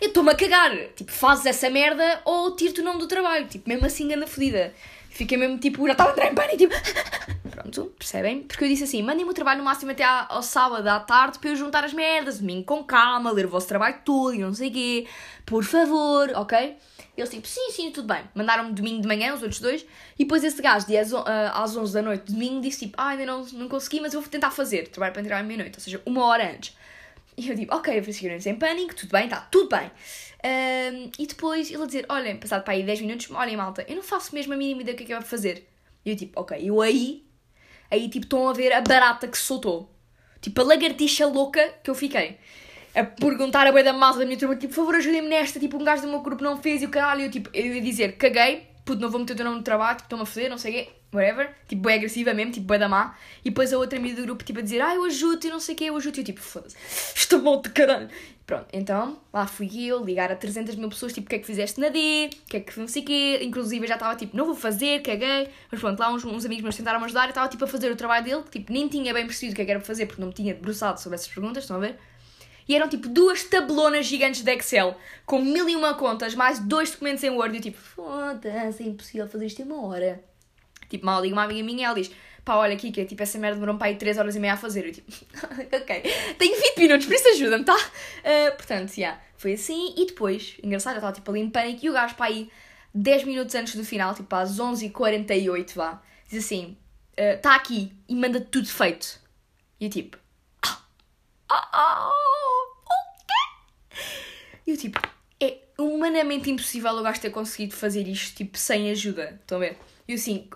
eu 0.00 0.08
estou-me 0.08 0.30
a 0.30 0.34
cagar. 0.34 0.76
Tipo, 0.94 1.12
fazes 1.12 1.46
essa 1.46 1.70
merda 1.70 2.20
ou 2.24 2.54
tiro-te 2.56 2.80
o 2.80 2.84
nome 2.84 2.98
do 2.98 3.06
trabalho. 3.06 3.46
Tipo, 3.46 3.68
mesmo 3.68 3.86
assim 3.86 4.12
anda 4.12 4.26
fodida. 4.26 4.72
Fiquei 5.10 5.38
mesmo 5.38 5.58
tipo, 5.58 5.86
já 5.86 5.92
estava 5.92 6.10
a 6.10 6.12
entrar 6.12 6.30
em 6.30 6.34
pânico, 6.34 6.58
tipo. 6.58 6.74
Pronto, 7.48 7.94
percebem? 7.96 8.42
Porque 8.42 8.64
eu 8.64 8.68
disse 8.68 8.82
assim: 8.82 9.00
mandem-me 9.00 9.30
o 9.30 9.34
trabalho 9.34 9.58
no 9.58 9.64
máximo 9.64 9.92
até 9.92 10.02
ao 10.02 10.42
sábado 10.42 10.86
à 10.88 10.98
tarde 10.98 11.38
para 11.38 11.50
eu 11.50 11.56
juntar 11.56 11.84
as 11.84 11.92
merdas, 11.92 12.40
domingo 12.40 12.64
com 12.64 12.82
calma, 12.82 13.30
ler 13.30 13.46
o 13.46 13.48
vosso 13.48 13.68
trabalho 13.68 14.00
todo 14.04 14.34
e 14.34 14.38
não 14.38 14.52
sei 14.52 14.70
o 14.70 14.72
quê. 14.72 15.06
Por 15.46 15.62
favor, 15.62 16.32
ok? 16.34 16.76
Eles 17.16 17.30
tipo, 17.30 17.46
sim, 17.46 17.70
sim, 17.70 17.92
tudo 17.92 18.08
bem. 18.12 18.24
Mandaram-me 18.34 18.72
domingo 18.72 19.00
de 19.02 19.06
manhã, 19.06 19.32
os 19.32 19.40
outros 19.40 19.60
dois. 19.60 19.86
E 20.18 20.24
depois 20.24 20.42
esse 20.42 20.60
gajo, 20.60 20.84
de 20.84 20.96
às, 20.96 21.12
uh, 21.12 21.22
às 21.54 21.76
11 21.76 21.94
da 21.94 22.02
noite, 22.02 22.32
domingo, 22.32 22.60
disse 22.60 22.86
tipo, 22.86 22.94
ah, 22.98 23.10
ainda 23.10 23.24
não, 23.24 23.44
não 23.52 23.68
consegui, 23.68 24.00
mas 24.00 24.14
eu 24.14 24.20
vou 24.20 24.28
tentar 24.28 24.50
fazer. 24.50 24.88
Trabalho 24.88 25.12
para 25.12 25.22
entrar 25.22 25.38
à 25.38 25.42
meia-noite, 25.44 25.78
ou 25.78 25.80
seja, 25.80 26.02
uma 26.04 26.24
hora 26.24 26.50
antes. 26.50 26.76
E 27.36 27.48
eu 27.48 27.54
digo, 27.54 27.74
ok, 27.74 27.98
eu 27.98 28.04
fiquei 28.04 28.30
em 28.30 28.54
pânico, 28.54 28.94
tudo 28.94 29.10
bem, 29.10 29.24
está 29.24 29.40
tudo 29.40 29.68
bem. 29.68 29.90
Um, 30.44 31.10
e 31.18 31.26
depois 31.26 31.70
ele 31.70 31.82
a 31.82 31.86
dizer, 31.86 32.06
olhem, 32.08 32.36
passado 32.36 32.62
para 32.62 32.74
aí 32.74 32.82
10 32.82 33.00
minutos, 33.00 33.30
olhem 33.30 33.56
malta, 33.56 33.84
eu 33.88 33.96
não 33.96 34.02
faço 34.02 34.34
mesmo 34.34 34.52
a 34.52 34.56
mínima 34.56 34.82
ideia 34.82 34.94
do 34.94 34.98
que 34.98 35.04
é 35.04 35.06
que 35.06 35.12
eu 35.12 35.20
vou 35.20 35.28
fazer. 35.28 35.68
E 36.04 36.10
eu 36.10 36.16
tipo, 36.16 36.38
ok, 36.40 36.58
eu 36.62 36.80
aí, 36.80 37.24
aí 37.90 38.08
tipo 38.08 38.26
estão 38.26 38.48
a 38.48 38.52
ver 38.52 38.72
a 38.72 38.80
barata 38.80 39.26
que 39.26 39.36
se 39.36 39.44
soltou. 39.44 39.90
Tipo, 40.40 40.60
a 40.60 40.64
lagartixa 40.64 41.26
louca 41.26 41.74
que 41.82 41.90
eu 41.90 41.94
fiquei. 41.94 42.38
A 42.94 43.02
perguntar 43.02 43.66
a 43.66 43.72
boia 43.72 43.82
da 43.82 43.92
malta 43.92 44.18
da 44.18 44.26
minha 44.26 44.38
turma, 44.38 44.54
tipo, 44.54 44.74
por 44.74 44.80
favor 44.80 44.94
ajudem-me 44.96 45.28
nesta, 45.28 45.58
tipo, 45.58 45.76
um 45.78 45.84
gajo 45.84 46.02
do 46.02 46.08
meu 46.08 46.20
grupo 46.20 46.44
não 46.44 46.60
fez 46.60 46.82
e 46.82 46.86
o 46.86 46.90
caralho, 46.90 47.22
eu 47.22 47.30
tipo, 47.30 47.50
eu 47.54 47.74
ia 47.74 47.80
dizer, 47.80 48.16
caguei, 48.16 48.68
puto, 48.84 49.00
não 49.00 49.10
vou 49.10 49.18
meter 49.20 49.32
o 49.32 49.36
teu 49.36 49.44
nome 49.44 49.58
no 49.58 49.64
trabalho, 49.64 49.96
tipo, 49.96 50.06
estão-me 50.06 50.22
a 50.22 50.26
fazer, 50.26 50.48
não 50.48 50.58
sei 50.58 50.70
o 50.70 50.74
quê 50.84 50.90
whatever, 51.16 51.50
tipo, 51.68 51.82
bem 51.82 51.96
agressiva 51.96 52.34
mesmo, 52.34 52.52
tipo, 52.52 52.66
bem 52.66 52.78
da 52.78 52.88
má, 52.88 53.16
e 53.44 53.50
depois 53.50 53.72
a 53.72 53.78
outra 53.78 53.98
amiga 53.98 54.16
do 54.16 54.22
grupo, 54.22 54.44
tipo, 54.44 54.58
a 54.58 54.62
dizer, 54.62 54.80
ah, 54.80 54.94
eu 54.94 55.04
ajudo 55.04 55.46
e 55.46 55.50
não 55.50 55.60
sei 55.60 55.74
o 55.74 55.78
que, 55.78 55.84
eu 55.84 55.96
ajudo, 55.96 56.16
e 56.16 56.20
eu, 56.20 56.24
tipo, 56.24 56.40
foda-se, 56.40 56.76
estou 57.14 57.40
bom 57.40 57.60
de 57.60 57.70
caralho. 57.70 58.08
Pronto, 58.46 58.66
então, 58.74 59.18
lá 59.32 59.46
fui 59.46 59.70
eu, 59.86 60.04
ligar 60.04 60.30
a 60.30 60.36
300 60.36 60.76
mil 60.76 60.90
pessoas, 60.90 61.12
tipo, 61.14 61.26
o 61.26 61.30
que 61.30 61.36
é 61.36 61.38
que 61.38 61.46
fizeste 61.46 61.80
na 61.80 61.88
D, 61.88 62.28
o 62.30 62.50
que 62.50 62.56
é 62.58 62.60
que 62.60 62.78
não 62.78 62.86
sei 62.86 63.02
o 63.02 63.42
inclusive 63.42 63.84
eu 63.84 63.88
já 63.88 63.94
estava, 63.94 64.14
tipo, 64.16 64.36
não 64.36 64.44
vou 64.44 64.54
fazer, 64.54 65.00
caguei, 65.00 65.48
mas 65.70 65.80
pronto, 65.80 65.98
lá 65.98 66.12
uns, 66.12 66.24
uns 66.24 66.44
amigos 66.44 66.62
meus 66.62 66.76
tentaram 66.76 66.98
me 66.98 67.06
ajudar, 67.06 67.24
eu 67.24 67.28
estava, 67.30 67.48
tipo, 67.48 67.64
a 67.64 67.66
fazer 67.66 67.90
o 67.90 67.96
trabalho 67.96 68.24
dele, 68.24 68.42
tipo, 68.50 68.70
nem 68.70 68.86
tinha 68.86 69.14
bem 69.14 69.26
percebido 69.26 69.52
o 69.52 69.56
que 69.56 69.62
é 69.62 69.64
que 69.64 69.70
era 69.70 69.80
para 69.80 69.86
fazer, 69.86 70.04
porque 70.06 70.20
não 70.20 70.28
me 70.28 70.34
tinha 70.34 70.52
debruçado 70.52 71.00
sobre 71.00 71.16
essas 71.16 71.28
perguntas, 71.28 71.64
estão 71.64 71.78
a 71.78 71.80
ver? 71.80 71.98
E 72.68 72.74
eram 72.74 72.88
tipo 72.88 73.08
duas 73.08 73.44
tabelonas 73.44 74.06
gigantes 74.06 74.42
de 74.42 74.50
Excel, 74.52 74.96
com 75.26 75.38
mil 75.40 75.68
e 75.68 75.76
uma 75.76 75.94
contas, 75.94 76.34
mais 76.34 76.58
dois 76.58 76.90
documentos 76.90 77.22
em 77.22 77.30
Word. 77.30 77.54
E 77.54 77.58
eu 77.58 77.62
tipo, 77.62 77.78
foda-se, 77.78 78.82
é 78.82 78.86
impossível 78.86 79.28
fazer 79.28 79.46
isto 79.46 79.60
em 79.60 79.66
uma 79.66 79.86
hora. 79.86 80.22
Tipo, 80.94 81.06
mal 81.06 81.20
liga 81.20 81.34
uma 81.34 81.42
amiga 81.42 81.62
minha 81.64 81.80
e 81.80 81.84
ela 81.84 81.94
diz: 81.94 82.10
pá, 82.44 82.56
olha 82.56 82.74
é 82.74 83.04
tipo 83.04 83.22
essa 83.22 83.38
merda 83.38 83.56
demorou 83.56 83.76
para 83.76 83.88
aí 83.88 83.96
3 83.96 84.18
horas 84.18 84.36
e 84.36 84.38
meia 84.38 84.54
a 84.54 84.56
fazer. 84.56 84.86
Eu 84.86 84.92
tipo, 84.92 85.10
ok, 85.72 86.02
tenho 86.38 86.56
20 86.56 86.78
minutos, 86.78 87.06
por 87.06 87.14
isso 87.14 87.28
ajuda-me, 87.28 87.64
tá? 87.64 87.74
Uh, 87.74 88.56
portanto, 88.56 88.90
já, 88.90 88.96
yeah, 88.96 89.22
foi 89.36 89.54
assim. 89.54 89.94
E 89.96 90.06
depois, 90.06 90.56
engraçado, 90.62 90.94
eu 90.94 90.98
estava 90.98 91.12
tipo 91.12 91.30
ali 91.30 91.40
em 91.40 91.50
pânico 91.50 91.84
e 91.84 91.90
o 91.90 91.92
gajo 91.92 92.14
para 92.14 92.26
aí 92.26 92.50
10 92.94 93.24
minutos 93.24 93.54
antes 93.54 93.74
do 93.74 93.84
final, 93.84 94.14
tipo 94.14 94.32
às 94.36 94.58
11h48, 94.58 95.74
vá, 95.74 96.02
diz 96.28 96.44
assim: 96.44 96.76
está 97.16 97.52
uh, 97.52 97.56
aqui 97.56 97.92
e 98.08 98.14
manda 98.14 98.40
tudo 98.40 98.68
feito. 98.68 99.20
E 99.80 99.86
eu 99.86 99.90
tipo, 99.90 100.18
ah, 100.62 100.80
ah, 101.48 101.68
ah, 101.72 102.12
o 102.86 103.26
quê? 103.26 103.96
E 104.66 104.70
eu 104.70 104.76
tipo, 104.76 105.00
é 105.40 105.58
humanamente 105.78 106.50
impossível 106.50 106.92
o 106.92 107.02
gajo 107.02 107.20
ter 107.20 107.30
conseguido 107.30 107.74
fazer 107.74 108.06
isto, 108.06 108.36
tipo, 108.36 108.56
sem 108.58 108.90
ajuda. 108.90 109.38
Estão 109.40 109.58
a 109.58 109.60
ver? 109.60 109.78
E 110.06 110.12
eu 110.12 110.16
assim, 110.16 110.48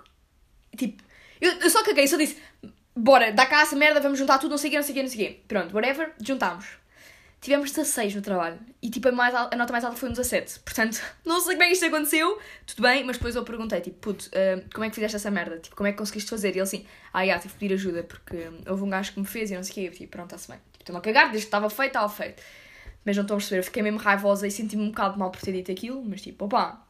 Tipo, 0.76 1.02
eu, 1.40 1.52
eu 1.60 1.70
só 1.70 1.82
caguei, 1.82 2.06
só 2.06 2.16
disse, 2.16 2.36
bora, 2.94 3.32
dá 3.32 3.46
cá 3.46 3.62
essa 3.62 3.76
merda, 3.76 4.00
vamos 4.00 4.18
juntar 4.18 4.38
tudo, 4.38 4.50
não 4.50 4.58
sei 4.58 4.68
o 4.68 4.70
quê, 4.72 4.76
não 4.76 4.84
sei 4.84 4.92
o 4.92 4.94
quê, 4.94 5.02
não 5.02 5.10
sei 5.10 5.24
o 5.24 5.28
quê. 5.28 5.40
Pronto, 5.46 5.74
whatever, 5.74 6.12
juntámos. 6.20 6.66
Tivemos 7.40 7.70
16 7.70 8.16
no 8.16 8.22
trabalho 8.22 8.58
e 8.82 8.90
tipo 8.90 9.08
a, 9.08 9.12
mais, 9.12 9.32
a 9.32 9.54
nota 9.54 9.70
mais 9.70 9.84
alta 9.84 9.96
foi 9.96 10.08
um 10.08 10.12
17. 10.12 10.58
Portanto, 10.60 11.00
não 11.24 11.40
sei 11.40 11.54
como 11.54 11.62
é 11.62 11.66
que 11.66 11.72
isto 11.74 11.86
aconteceu, 11.86 12.38
tudo 12.66 12.82
bem, 12.82 13.04
mas 13.04 13.16
depois 13.16 13.36
eu 13.36 13.44
perguntei, 13.44 13.80
tipo, 13.80 13.96
puto, 13.98 14.28
uh, 14.28 14.68
como 14.74 14.84
é 14.84 14.88
que 14.88 14.96
fizeste 14.96 15.16
essa 15.16 15.30
merda? 15.30 15.58
Tipo, 15.58 15.76
como 15.76 15.86
é 15.86 15.92
que 15.92 15.98
conseguiste 15.98 16.28
fazer? 16.28 16.48
E 16.48 16.52
ele 16.52 16.60
assim, 16.62 16.84
ah, 17.12 17.24
já, 17.24 17.38
tive 17.38 17.54
que 17.54 17.60
pedir 17.60 17.74
ajuda 17.74 18.02
porque 18.02 18.50
houve 18.66 18.82
um 18.82 18.90
gajo 18.90 19.12
que 19.12 19.20
me 19.20 19.26
fez 19.26 19.52
e 19.52 19.54
não 19.54 19.62
sei 19.62 19.70
o 19.70 19.74
quê. 19.74 19.80
Eu 19.82 19.92
tipo, 19.92 20.10
pronto, 20.10 20.34
está-se 20.34 20.48
bem. 20.48 20.58
Tipo, 20.72 20.82
estou-me 20.82 20.98
a 20.98 21.02
cagar, 21.02 21.26
desde 21.26 21.42
que 21.42 21.46
estava 21.46 21.70
feito, 21.70 21.90
estava 21.90 22.08
feito. 22.08 22.42
Mas 23.04 23.16
não 23.16 23.22
estou 23.22 23.36
a 23.36 23.38
perceber, 23.38 23.60
eu 23.60 23.64
fiquei 23.64 23.82
mesmo 23.82 23.98
raivosa 24.00 24.46
e 24.46 24.50
senti-me 24.50 24.82
um 24.82 24.88
bocado 24.88 25.16
mal 25.16 25.30
por 25.30 25.40
ter 25.40 25.52
dito 25.52 25.70
aquilo, 25.70 26.04
mas 26.04 26.20
tipo, 26.20 26.44
opá, 26.44 26.84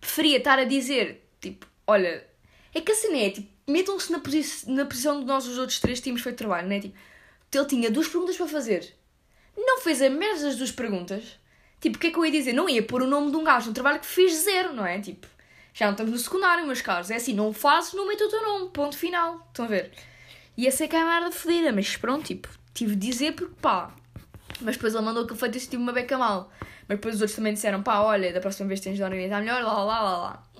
preferia 0.00 0.38
estar 0.38 0.58
a 0.58 0.64
dizer, 0.64 1.24
tipo, 1.40 1.66
olha, 1.86 2.26
é 2.74 2.80
que 2.80 2.92
a 2.92 2.94
cena 2.94 3.18
é, 3.18 3.30
tipo, 3.30 3.48
metam-se 3.66 4.12
na, 4.12 4.20
posi 4.20 4.44
na 4.66 4.84
posição 4.84 5.20
de 5.20 5.26
nós 5.26 5.46
os 5.46 5.58
outros 5.58 5.80
três 5.80 6.00
tínhamos 6.00 6.22
feito 6.22 6.36
trabalho, 6.36 6.68
não 6.68 6.76
é? 6.76 6.80
Tipo, 6.80 6.96
ele 7.52 7.66
tinha 7.66 7.90
duas 7.90 8.08
perguntas 8.08 8.36
para 8.36 8.46
fazer. 8.46 8.94
Não 9.56 9.80
fez 9.80 10.00
a 10.00 10.08
merda 10.08 10.44
das 10.44 10.56
duas 10.56 10.70
perguntas. 10.70 11.38
Tipo, 11.80 11.96
o 11.96 12.00
que 12.00 12.06
é 12.08 12.10
que 12.10 12.18
eu 12.18 12.24
ia 12.24 12.30
dizer? 12.30 12.52
Não 12.52 12.68
ia 12.68 12.82
pôr 12.82 13.02
o 13.02 13.06
nome 13.06 13.30
de 13.30 13.36
um 13.36 13.44
gajo 13.44 13.68
no 13.68 13.74
trabalho 13.74 13.98
que 13.98 14.06
fez 14.06 14.34
zero, 14.34 14.72
não 14.72 14.86
é? 14.86 15.00
Tipo, 15.00 15.26
já 15.72 15.86
não 15.86 15.92
estamos 15.92 16.12
no 16.12 16.18
secundário, 16.18 16.66
meus 16.66 16.82
caros. 16.82 17.10
É 17.10 17.16
assim, 17.16 17.32
não 17.32 17.52
fazes, 17.52 17.92
não 17.94 18.06
meto 18.06 18.24
o 18.24 18.28
teu 18.28 18.42
nome. 18.42 18.70
Ponto 18.70 18.96
final. 18.96 19.46
Estão 19.48 19.64
a 19.64 19.68
ver? 19.68 19.90
E 20.56 20.66
essa 20.66 20.84
é 20.84 20.88
que 20.88 20.94
é 20.94 21.00
a 21.00 21.06
merda 21.06 21.30
fodida, 21.30 21.72
mas 21.72 21.96
pronto, 21.96 22.24
tipo, 22.24 22.48
tive 22.74 22.94
de 22.94 23.08
dizer 23.08 23.32
porque 23.32 23.54
pá. 23.60 23.94
Mas 24.60 24.76
depois 24.76 24.94
ele 24.94 25.04
mandou 25.04 25.26
que 25.26 25.34
feito 25.34 25.56
isso, 25.56 25.70
tive 25.70 25.82
uma 25.82 25.92
beca 25.92 26.18
mal. 26.18 26.52
Mas 26.86 26.98
depois 26.98 27.14
os 27.14 27.20
outros 27.22 27.36
também 27.36 27.54
disseram, 27.54 27.82
pá, 27.82 28.00
olha, 28.00 28.32
da 28.32 28.40
próxima 28.40 28.68
vez 28.68 28.80
tens 28.80 28.96
de 28.96 29.02
organizar 29.02 29.40
melhor, 29.40 29.62
lá, 29.62 29.82
lá, 29.82 30.00
lá, 30.02 30.18
lá. 30.18 30.50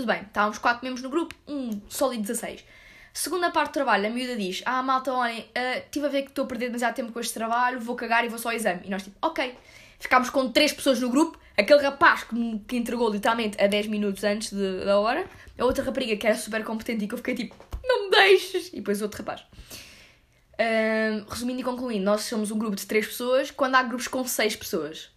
Tudo 0.00 0.14
bem, 0.14 0.22
estávamos 0.22 0.56
4 0.56 0.82
membros 0.82 1.02
no 1.02 1.10
grupo, 1.10 1.34
um 1.46 1.78
sólido 1.86 2.22
16. 2.22 2.64
Segunda 3.12 3.50
parte 3.50 3.72
do 3.72 3.74
trabalho, 3.74 4.06
a 4.06 4.08
miúda 4.08 4.34
diz: 4.34 4.62
Ah, 4.64 4.82
malta, 4.82 5.12
olhem, 5.12 5.40
uh, 5.40 6.06
a 6.06 6.08
ver 6.08 6.22
que 6.22 6.30
estou 6.30 6.46
a 6.46 6.48
perder 6.48 6.68
demasiado 6.68 6.94
tempo 6.94 7.12
com 7.12 7.20
este 7.20 7.34
trabalho, 7.34 7.78
vou 7.78 7.94
cagar 7.94 8.24
e 8.24 8.30
vou 8.30 8.38
só 8.38 8.48
ao 8.48 8.54
exame. 8.54 8.80
E 8.84 8.88
nós, 8.88 9.02
tipo, 9.02 9.14
ok. 9.20 9.54
Ficámos 9.98 10.30
com 10.30 10.50
3 10.50 10.72
pessoas 10.72 11.00
no 11.02 11.10
grupo, 11.10 11.38
aquele 11.54 11.82
rapaz 11.82 12.24
que, 12.24 12.60
que 12.66 12.78
entregou 12.78 13.10
literalmente 13.10 13.62
a 13.62 13.66
10 13.66 13.88
minutos 13.88 14.24
antes 14.24 14.54
de, 14.54 14.86
da 14.86 14.98
hora, 14.98 15.26
a 15.58 15.64
outra 15.66 15.84
rapariga 15.84 16.16
que 16.16 16.26
era 16.26 16.34
super 16.34 16.64
competente 16.64 17.04
e 17.04 17.06
que 17.06 17.12
eu 17.12 17.18
fiquei 17.18 17.34
tipo: 17.34 17.54
Não 17.84 18.04
me 18.04 18.10
deixes! 18.10 18.68
E 18.68 18.76
depois 18.76 19.02
outro 19.02 19.18
rapaz. 19.18 19.42
Uh, 19.42 21.28
resumindo 21.28 21.60
e 21.60 21.62
concluindo, 21.62 22.06
nós 22.06 22.22
somos 22.22 22.50
um 22.50 22.56
grupo 22.58 22.74
de 22.74 22.86
3 22.86 23.06
pessoas 23.06 23.50
quando 23.50 23.74
há 23.74 23.82
grupos 23.82 24.08
com 24.08 24.26
6 24.26 24.56
pessoas. 24.56 25.10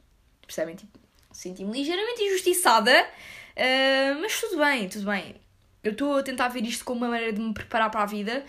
Percebem? 0.45 0.75
Tipo, 0.75 0.99
senti-me 1.31 1.71
ligeiramente 1.71 2.21
injustiçada 2.21 3.07
Uh, 3.55 4.19
mas 4.21 4.39
tudo 4.39 4.57
bem, 4.57 4.89
tudo 4.89 5.05
bem. 5.05 5.35
Eu 5.83 5.91
estou 5.91 6.17
a 6.17 6.23
tentar 6.23 6.47
ver 6.47 6.63
isto 6.63 6.83
como 6.85 7.01
uma 7.01 7.09
maneira 7.09 7.33
de 7.33 7.41
me 7.41 7.53
preparar 7.53 7.89
para 7.91 8.03
a 8.03 8.05
vida. 8.05 8.43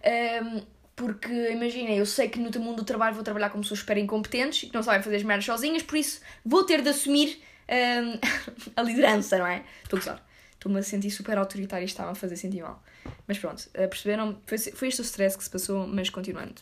Uh, 0.00 0.62
porque, 0.94 1.32
imaginem, 1.50 1.96
eu 1.96 2.04
sei 2.04 2.28
que 2.28 2.38
no 2.38 2.50
mundo 2.60 2.78
do 2.78 2.84
trabalho 2.84 3.14
vou 3.14 3.24
trabalhar 3.24 3.48
com 3.50 3.60
pessoas 3.60 3.80
super 3.80 3.96
incompetentes 3.96 4.64
e 4.64 4.66
que 4.66 4.74
não 4.74 4.82
sabem 4.82 5.02
fazer 5.02 5.16
as 5.16 5.22
merdas 5.22 5.46
sozinhas, 5.46 5.82
por 5.82 5.96
isso 5.96 6.20
vou 6.44 6.62
ter 6.64 6.82
de 6.82 6.90
assumir 6.90 7.40
uh, 7.68 8.18
a 8.76 8.82
liderança, 8.82 9.38
não 9.38 9.46
é? 9.46 9.64
Estou 9.82 9.96
a 9.96 10.00
gostar. 10.00 10.26
estou-me 10.52 10.78
a 10.78 10.82
sentir 10.82 11.10
super 11.10 11.38
autoritária 11.38 11.84
e 11.84 11.86
estava 11.86 12.10
a 12.10 12.14
fazer 12.14 12.36
sentir 12.36 12.62
mal. 12.62 12.82
Mas 13.26 13.38
pronto, 13.38 13.66
perceberam? 13.72 14.38
Foi, 14.44 14.58
foi 14.58 14.88
este 14.88 15.00
o 15.00 15.04
stress 15.04 15.38
que 15.38 15.44
se 15.44 15.50
passou, 15.50 15.86
mas 15.86 16.10
continuando. 16.10 16.60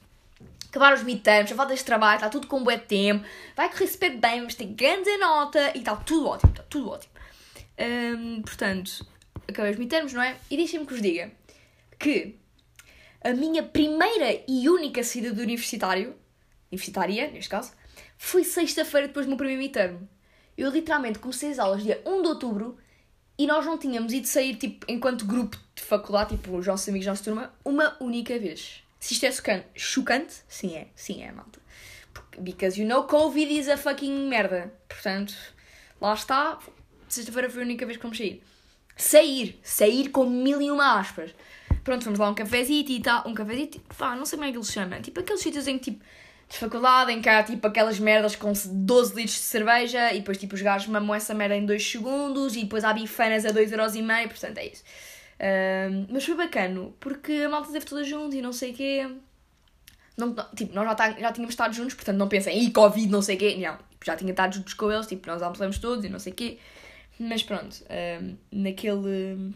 Acabaram 0.69 0.97
os 0.97 1.03
midterms, 1.03 1.53
a 1.53 1.57
falta 1.57 1.75
de 1.75 1.83
trabalho, 1.83 2.17
está 2.17 2.29
tudo 2.29 2.47
com 2.47 2.63
bué 2.63 2.77
tempo, 2.77 3.25
vai 3.57 3.71
correr 3.71 3.87
super 3.87 4.17
bem, 4.19 4.43
mas 4.43 4.55
tem 4.55 4.73
grande 4.75 5.17
nota 5.17 5.73
e 5.75 5.79
está 5.79 5.97
tudo 5.97 6.29
ótimo, 6.29 6.53
está 6.53 6.63
tudo 6.63 6.91
ótimo. 6.91 7.13
Um, 7.79 8.43
portanto, 8.43 9.07
acabei 9.47 9.73
os 9.73 9.79
midterms, 9.79 10.13
não 10.13 10.23
é? 10.23 10.37
E 10.51 10.57
deixem-me 10.57 10.87
que 10.87 10.93
vos 10.93 11.03
diga 11.03 11.31
que 11.99 12.37
a 13.23 13.33
minha 13.33 13.63
primeira 13.63 14.43
e 14.47 14.69
única 14.69 15.03
saída 15.03 15.33
do 15.33 15.43
universitário, 15.43 16.15
universitária, 16.71 17.31
neste 17.31 17.51
caso, 17.51 17.73
foi 18.17 18.45
sexta-feira 18.45 19.09
depois 19.09 19.27
do 19.27 19.31
meu 19.31 19.37
primeiro 19.37 19.63
midterm. 19.63 19.99
Eu 20.57 20.71
literalmente 20.71 21.19
comecei 21.19 21.51
as 21.51 21.59
aulas 21.59 21.83
dia 21.83 22.03
1 22.05 22.23
de 22.23 22.29
outubro 22.29 22.77
e 23.39 23.47
nós 23.47 23.65
não 23.65 23.79
tínhamos 23.79 24.13
ido 24.13 24.27
sair, 24.27 24.57
tipo, 24.57 24.85
enquanto 24.89 25.25
grupo 25.25 25.57
de 25.75 25.83
faculdade, 25.83 26.37
tipo, 26.37 26.57
os 26.57 26.67
nossos 26.67 26.89
amigos, 26.89 27.07
nossa 27.07 27.23
turma, 27.23 27.55
uma 27.65 27.97
única 28.01 28.37
vez. 28.39 28.83
Se 28.99 29.15
isto 29.15 29.25
é 29.27 29.65
chocante, 29.77 30.35
sim 30.49 30.75
é, 30.75 30.89
sim 30.97 31.23
é, 31.23 31.31
malta. 31.31 31.61
Because 32.39 32.81
you 32.81 32.87
know 32.87 33.05
Covid 33.05 33.53
is 33.57 33.69
a 33.69 33.77
fucking 33.77 34.29
merda. 34.29 34.73
Portanto, 34.89 35.35
lá 36.01 36.15
está. 36.15 36.59
Sexta-feira 37.09 37.51
foi 37.51 37.63
a 37.63 37.65
única 37.65 37.87
vez 37.87 37.97
que 37.97 38.03
vamos 38.03 38.19
sair. 38.19 38.43
Sair, 38.97 39.59
sair 39.63 40.09
com 40.11 40.25
mil 40.25 40.61
e 40.61 40.71
uma 40.71 40.99
aspas. 40.99 41.35
Pronto, 41.85 42.05
fomos 42.05 42.19
lá 42.19 42.29
um 42.29 42.35
cafezito 42.35 42.93
e 42.93 43.01
tal. 43.01 43.27
Um 43.27 43.35
cafezito, 43.35 43.81
pá, 43.97 44.15
não 44.15 44.27
sei 44.27 44.37
como 44.37 44.49
é 44.49 44.53
que 44.53 44.59
ele 44.59 44.65
se 44.65 44.73
chama. 44.73 45.01
Tipo 45.01 45.21
aqueles 45.21 45.41
sítios 45.41 45.67
em 45.67 45.79
que, 45.79 45.93
tipo, 45.93 46.05
de 46.49 46.57
faculdade, 46.57 47.13
em 47.13 47.21
que 47.21 47.29
há 47.29 47.43
tipo 47.43 47.67
aquelas 47.67 47.99
merdas 47.99 48.35
com 48.35 48.53
12 48.53 49.15
litros 49.15 49.37
de 49.37 49.43
cerveja 49.43 50.13
e 50.13 50.21
depois 50.21 50.39
tipo 50.39 50.55
os 50.55 50.63
gajos 50.63 50.89
mamam 50.89 51.15
essa 51.15 51.35
merda 51.35 51.55
em 51.55 51.65
2 51.67 51.91
segundos 51.91 52.57
e 52.57 52.63
depois 52.63 52.85
há 52.85 52.93
bifanas 52.93 53.45
a 53.45 53.51
2,5€, 53.51 54.29
portanto 54.29 54.59
é 54.59 54.67
isso. 54.67 54.83
Mas 56.11 56.25
foi 56.25 56.35
bacana, 56.35 56.89
porque 56.99 57.33
a 57.33 57.49
malta 57.49 57.71
teve 57.71 57.85
toda 57.85 58.03
junto 58.03 58.35
e 58.35 58.41
não 58.41 58.53
sei 58.53 58.73
o 58.73 58.75
quê. 58.75 59.11
Não, 60.17 60.35
tipo, 60.57 60.75
nós 60.75 60.85
já, 60.85 60.95
tá, 60.95 61.13
já 61.13 61.33
tínhamos 61.33 61.53
estado 61.53 61.73
juntos, 61.75 61.95
portanto 61.95 62.17
não 62.17 62.29
pensem, 62.29 62.59
ih, 62.65 62.73
Covid, 62.73 63.07
não 63.13 63.23
sei 63.23 63.37
o 63.37 63.39
quê. 63.39 63.57
Não, 63.57 63.77
tipo, 63.77 64.05
já 64.05 64.17
tinha 64.17 64.31
estado 64.31 64.55
juntos 64.55 64.75
com 64.75 64.91
eles, 64.91 65.07
tipo, 65.07 65.29
nós 65.29 65.43
almoçamos 65.43 65.79
todos 65.79 66.05
e 66.05 66.09
não 66.09 66.19
sei 66.19 66.33
o 66.33 66.37
quê. 66.37 66.59
Mas 67.19 67.43
pronto, 67.43 67.85
um, 68.23 68.37
naquele 68.53 69.53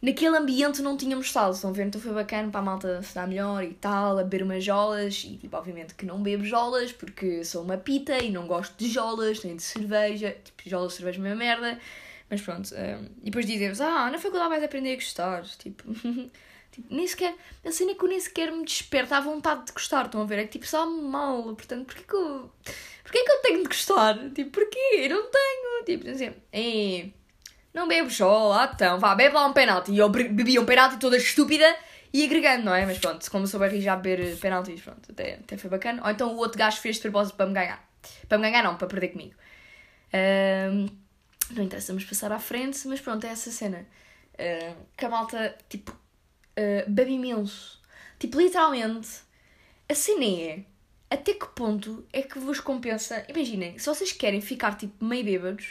naquele 0.00 0.36
ambiente 0.36 0.80
não 0.82 0.96
tínhamos 0.96 1.26
estado, 1.26 1.54
estão 1.54 1.70
a 1.70 1.72
ver? 1.72 1.86
Então 1.86 2.00
foi 2.00 2.12
bacana 2.12 2.50
para 2.50 2.60
a 2.60 2.62
malta 2.62 3.02
se 3.02 3.14
dar 3.14 3.26
melhor 3.26 3.64
e 3.64 3.74
tal, 3.74 4.18
a 4.18 4.22
beber 4.22 4.42
umas 4.42 4.62
jolas. 4.64 5.24
E 5.24 5.36
tipo, 5.36 5.56
obviamente 5.56 5.94
que 5.94 6.06
não 6.06 6.22
bebo 6.22 6.44
jolas 6.44 6.92
porque 6.92 7.44
sou 7.44 7.62
uma 7.62 7.76
pita 7.76 8.18
e 8.22 8.30
não 8.30 8.46
gosto 8.46 8.76
de 8.76 8.88
jolas, 8.88 9.42
nem 9.44 9.56
de 9.56 9.62
cerveja. 9.62 10.36
Tipo, 10.44 10.68
jolas, 10.68 10.94
cerveja, 10.94 11.18
é 11.18 11.22
mesma 11.22 11.36
merda. 11.36 11.78
Mas 12.30 12.42
pronto, 12.42 12.74
um, 12.74 13.04
e 13.22 13.24
depois 13.24 13.46
dizemos, 13.46 13.80
ah, 13.80 14.10
na 14.10 14.18
faculdade 14.18 14.50
vais 14.50 14.62
aprender 14.62 14.92
a 14.92 14.96
gostar. 14.96 15.44
Tipo, 15.58 15.84
tipo 16.82 16.94
nem 16.94 17.06
sequer, 17.06 17.34
a 17.64 17.72
cena 17.72 17.92
é 17.92 17.94
que 17.94 18.04
eu 18.04 18.08
nem 18.08 18.20
sequer 18.20 18.52
me 18.52 18.64
desperta 18.64 19.16
à 19.16 19.20
vontade 19.20 19.66
de 19.66 19.72
gostar, 19.72 20.06
estão 20.06 20.22
a 20.22 20.24
ver? 20.24 20.38
É 20.38 20.44
que 20.44 20.52
tipo, 20.52 20.66
sabe 20.66 20.92
mal, 20.92 21.42
portanto, 21.42 21.86
porquê 21.86 22.02
que 22.02 22.14
eu, 22.14 22.50
porquê 23.02 23.24
que 23.24 23.30
eu 23.30 23.42
tenho 23.42 23.62
de 23.62 23.68
gostar? 23.68 24.30
Tipo, 24.30 24.50
porquê? 24.50 24.78
Eu 24.94 25.10
não 25.10 25.30
tenho. 25.30 25.84
Tipo, 25.84 26.10
assim, 26.10 26.34
é 26.52 27.08
não 27.74 27.86
bebo 27.86 28.10
só, 28.10 28.52
ah, 28.52 28.70
então, 28.74 28.98
vá, 28.98 29.14
bebe 29.14 29.34
lá 29.34 29.46
um 29.46 29.52
penalti. 29.52 29.92
E 29.92 29.98
eu 29.98 30.08
bebi 30.08 30.58
um 30.58 30.64
penalti 30.64 30.98
toda 30.98 31.16
estúpida 31.16 31.76
e 32.12 32.24
agregando, 32.24 32.64
não 32.64 32.74
é? 32.74 32.84
Mas 32.84 32.98
pronto, 32.98 33.30
como 33.30 33.46
sou 33.46 33.60
barriga 33.60 33.82
já 33.82 33.96
beber 33.96 34.36
penaltis, 34.38 34.80
pronto, 34.80 35.12
até, 35.12 35.34
até 35.34 35.56
foi 35.56 35.70
bacana. 35.70 36.02
Ou 36.02 36.10
então 36.10 36.34
o 36.34 36.38
outro 36.38 36.58
gajo 36.58 36.78
fez 36.78 36.96
de 36.96 37.02
propósito 37.02 37.36
para 37.36 37.46
me 37.46 37.52
ganhar. 37.54 37.88
Para 38.28 38.38
me 38.38 38.50
ganhar 38.50 38.62
não, 38.62 38.76
para 38.76 38.88
perder 38.88 39.08
comigo. 39.08 39.34
Não 41.50 41.62
interessa, 41.64 41.92
vamos 41.92 42.04
passar 42.04 42.32
à 42.32 42.38
frente, 42.38 42.86
mas 42.88 43.00
pronto, 43.00 43.24
é 43.24 43.30
essa 43.30 43.50
cena. 43.50 43.86
Uh, 44.34 44.86
que 44.96 45.04
a 45.04 45.08
malta, 45.08 45.56
tipo, 45.68 45.96
uh, 46.58 46.90
bebe 46.90 47.12
imenso. 47.12 47.80
Tipo, 48.18 48.40
literalmente, 48.40 49.08
a 49.88 49.94
cena 49.94 50.24
é 50.24 50.64
até 51.10 51.32
que 51.32 51.46
ponto 51.48 52.04
é 52.12 52.22
que 52.22 52.38
vos 52.38 52.60
compensa. 52.60 53.24
Imaginem, 53.28 53.78
se 53.78 53.86
vocês 53.86 54.12
querem 54.12 54.40
ficar, 54.40 54.76
tipo, 54.76 55.04
meio 55.04 55.24
bêbados, 55.24 55.66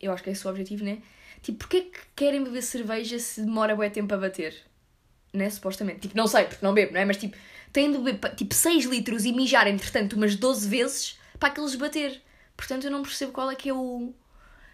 eu 0.00 0.12
acho 0.12 0.22
que 0.22 0.30
é 0.30 0.32
esse 0.32 0.46
o 0.46 0.50
objetivo, 0.50 0.84
né? 0.84 0.98
Tipo, 1.42 1.58
porquê 1.58 1.82
que 1.82 1.98
querem 2.14 2.42
beber 2.42 2.62
cerveja 2.62 3.18
se 3.18 3.42
demora 3.42 3.76
bué 3.76 3.90
tempo 3.90 4.14
a 4.14 4.16
bater? 4.16 4.54
Né? 5.32 5.50
Supostamente. 5.50 6.00
Tipo, 6.00 6.16
não 6.16 6.26
sei, 6.26 6.44
porque 6.44 6.64
não 6.64 6.72
bebo, 6.72 6.94
não 6.94 7.00
é? 7.00 7.04
Mas 7.04 7.18
tipo, 7.18 7.36
têm 7.72 7.92
de 7.92 7.98
beber 7.98 8.34
tipo 8.34 8.54
6 8.54 8.84
litros 8.86 9.24
e 9.24 9.32
mijar, 9.32 9.66
entretanto, 9.66 10.14
umas 10.14 10.34
12 10.34 10.68
vezes 10.68 11.18
para 11.38 11.50
aqueles 11.50 11.74
bater. 11.74 12.22
Portanto, 12.56 12.84
eu 12.84 12.90
não 12.90 13.02
percebo 13.02 13.32
qual 13.32 13.50
é 13.50 13.54
que 13.54 13.68
é 13.68 13.74
o. 13.74 14.14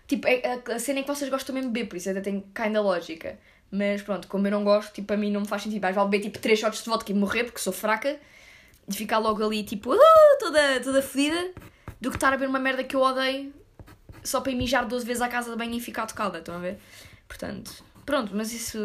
Tipo, 0.07 0.29
é, 0.29 0.61
a, 0.73 0.79
cena 0.79 1.01
é 1.01 1.03
que 1.03 1.09
vocês 1.09 1.31
gostam 1.31 1.55
mesmo 1.55 1.71
de 1.71 1.75
beber, 1.75 1.89
por 1.89 1.97
isso 1.97 2.11
até 2.11 2.21
tem 2.21 2.45
kinda 2.55 2.81
lógica. 2.81 3.39
Mas 3.73 4.03
pronto, 4.03 4.29
como 4.29 4.47
eu 4.47 4.51
não 4.51 4.63
gosto, 4.63 4.93
tipo, 4.93 5.11
a 5.15 5.17
mim 5.17 5.31
não 5.31 5.41
me 5.41 5.49
faz 5.49 5.63
sentido. 5.63 5.81
Mais 5.81 5.97
vale 5.97 6.11
beber 6.11 6.25
tipo 6.25 6.39
3 6.39 6.59
shots 6.59 6.85
de 6.85 6.91
vodka 6.91 7.11
e 7.11 7.15
morrer, 7.15 7.45
porque 7.45 7.59
sou 7.59 7.73
fraca, 7.73 8.21
e 8.87 8.93
ficar 8.93 9.17
logo 9.17 9.43
ali, 9.43 9.65
tipo, 9.65 9.95
uh, 9.95 9.99
toda, 10.39 10.81
toda 10.81 11.01
fedida, 11.01 11.53
do 11.99 12.11
que 12.11 12.17
estar 12.17 12.29
a 12.29 12.33
beber 12.33 12.49
uma 12.49 12.59
merda 12.59 12.85
que 12.85 12.95
eu 12.95 13.01
odeio 13.01 13.53
só 14.23 14.41
para 14.41 14.53
mijar 14.53 14.87
12 14.87 15.05
vezes 15.05 15.23
à 15.23 15.29
casa 15.29 15.51
de 15.51 15.57
banho 15.57 15.75
e 15.75 15.81
ficar 15.81 16.07
tocada, 16.07 16.39
estão 16.39 16.57
a 16.57 16.59
ver? 16.59 16.79
Portanto, 17.27 17.83
pronto, 18.05 18.33
mas 18.35 18.53
isso, 18.53 18.79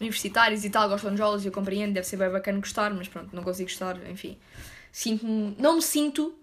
universitários 0.00 0.64
e 0.64 0.70
tal, 0.70 0.88
gostam 0.88 1.12
de 1.12 1.18
jolas 1.18 1.44
e 1.44 1.48
eu 1.48 1.52
compreendo, 1.52 1.94
deve 1.94 2.06
ser 2.06 2.16
bem 2.16 2.30
bacana 2.30 2.58
gostar, 2.58 2.92
mas 2.94 3.08
pronto, 3.08 3.34
não 3.34 3.42
consigo 3.42 3.68
gostar, 3.68 3.98
enfim. 4.08 4.38
Sinto 4.92 5.26
não 5.58 5.76
me 5.76 5.82
sinto 5.82 6.34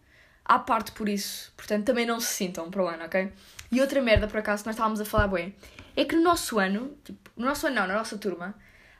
à 0.45 0.59
parte 0.59 0.91
por 0.91 1.09
isso, 1.09 1.51
portanto 1.55 1.85
também 1.85 2.05
não 2.05 2.19
se 2.19 2.27
sintam 2.27 2.69
para 2.69 2.83
o 2.83 2.87
ano, 2.87 3.05
ok? 3.05 3.31
E 3.71 3.81
outra 3.81 4.01
merda, 4.01 4.27
por 4.27 4.37
acaso, 4.37 4.63
nós 4.65 4.75
estávamos 4.75 5.01
a 5.01 5.05
falar 5.05 5.27
bem, 5.27 5.53
é 5.97 6.05
que 6.05 6.15
no 6.15 6.21
nosso 6.21 6.59
ano, 6.59 6.95
tipo, 7.03 7.31
no 7.35 7.47
nosso 7.47 7.65
ano 7.65 7.75
não, 7.75 7.87
na 7.87 7.95
nossa 7.95 8.17
turma, 8.19 8.55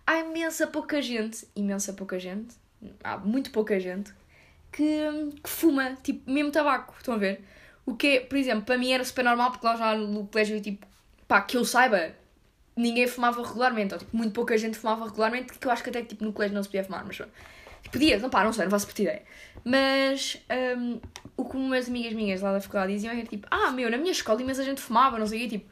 há 0.05 0.19
imensa 0.19 0.65
pouca 0.65 0.99
gente, 0.99 1.47
imensa 1.55 1.93
pouca 1.93 2.19
gente, 2.19 2.55
há 3.03 3.17
muito 3.17 3.51
pouca 3.51 3.79
gente, 3.79 4.11
que, 4.71 4.83
que 5.43 5.49
fuma, 5.49 5.95
tipo, 6.03 6.29
mesmo 6.29 6.51
tabaco, 6.51 6.95
estão 6.97 7.13
a 7.13 7.17
ver? 7.17 7.45
O 7.85 7.95
que, 7.95 8.21
por 8.21 8.35
exemplo, 8.35 8.65
para 8.65 8.79
mim 8.79 8.91
era 8.91 9.03
super 9.03 9.23
normal, 9.23 9.51
porque 9.51 9.65
lá 9.67 9.75
já 9.75 9.95
no 9.95 10.25
colégio, 10.25 10.59
tipo, 10.59 10.87
pá, 11.27 11.39
que 11.41 11.55
eu 11.55 11.63
saiba, 11.63 12.15
ninguém 12.75 13.05
fumava 13.05 13.45
regularmente, 13.45 13.93
ou 13.93 13.99
tipo, 13.99 14.17
muito 14.17 14.33
pouca 14.33 14.57
gente 14.57 14.75
fumava 14.75 15.05
regularmente, 15.05 15.53
que 15.53 15.67
eu 15.67 15.71
acho 15.71 15.83
que 15.83 15.89
até 15.91 16.01
tipo, 16.01 16.25
no 16.25 16.33
colégio 16.33 16.55
não 16.55 16.63
se 16.63 16.69
podia 16.69 16.83
fumar, 16.83 17.05
mas 17.05 17.21
podia, 17.91 18.17
não 18.17 18.29
pá, 18.31 18.43
não 18.43 18.51
sei, 18.51 18.65
não 18.65 18.71
faço 18.71 18.89
ideia. 18.99 19.21
Mas 19.63 20.43
um, 20.79 20.99
o 21.37 21.45
que 21.45 21.55
umas 21.55 21.87
amigas 21.87 22.13
minhas 22.13 22.41
lá 22.41 22.53
da 22.53 22.59
faculdade 22.59 22.93
diziam 22.93 23.13
era 23.13 23.23
tipo, 23.23 23.47
ah, 23.51 23.71
meu, 23.71 23.89
na 23.91 23.97
minha 23.97 24.11
escola 24.11 24.41
imensa 24.41 24.63
gente 24.63 24.81
fumava, 24.81 25.19
não 25.19 25.27
sei 25.27 25.37
o 25.37 25.41
quê, 25.43 25.57
tipo, 25.57 25.69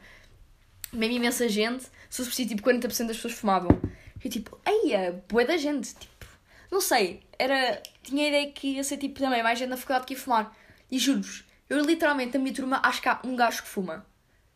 mesmo 0.92 1.16
imensa 1.16 1.48
gente, 1.48 1.86
se 2.08 2.24
fosse 2.24 2.46
tipo, 2.46 2.62
40% 2.62 2.82
das 3.06 3.16
pessoas 3.16 3.34
fumavam. 3.34 3.80
E 4.24 4.28
tipo, 4.28 4.58
eia, 4.66 5.22
boa 5.28 5.44
da 5.44 5.56
gente, 5.56 5.94
tipo, 5.94 6.26
não 6.70 6.80
sei, 6.80 7.22
era, 7.38 7.80
tinha 8.02 8.24
a 8.24 8.28
ideia 8.28 8.50
que 8.50 8.68
ia 8.74 8.84
ser 8.84 8.96
tipo 8.96 9.18
também 9.20 9.42
mais 9.42 9.58
gente 9.58 9.68
na 9.68 9.76
faculdade 9.76 10.06
que 10.06 10.14
ia 10.14 10.18
fumar. 10.18 10.56
E 10.90 10.98
juro-vos, 10.98 11.44
eu 11.68 11.80
literalmente, 11.80 12.36
na 12.36 12.42
minha 12.42 12.54
turma, 12.54 12.80
acho 12.82 13.02
que 13.02 13.08
há 13.08 13.20
um 13.24 13.34
gajo 13.34 13.62
que 13.62 13.68
fuma. 13.68 14.06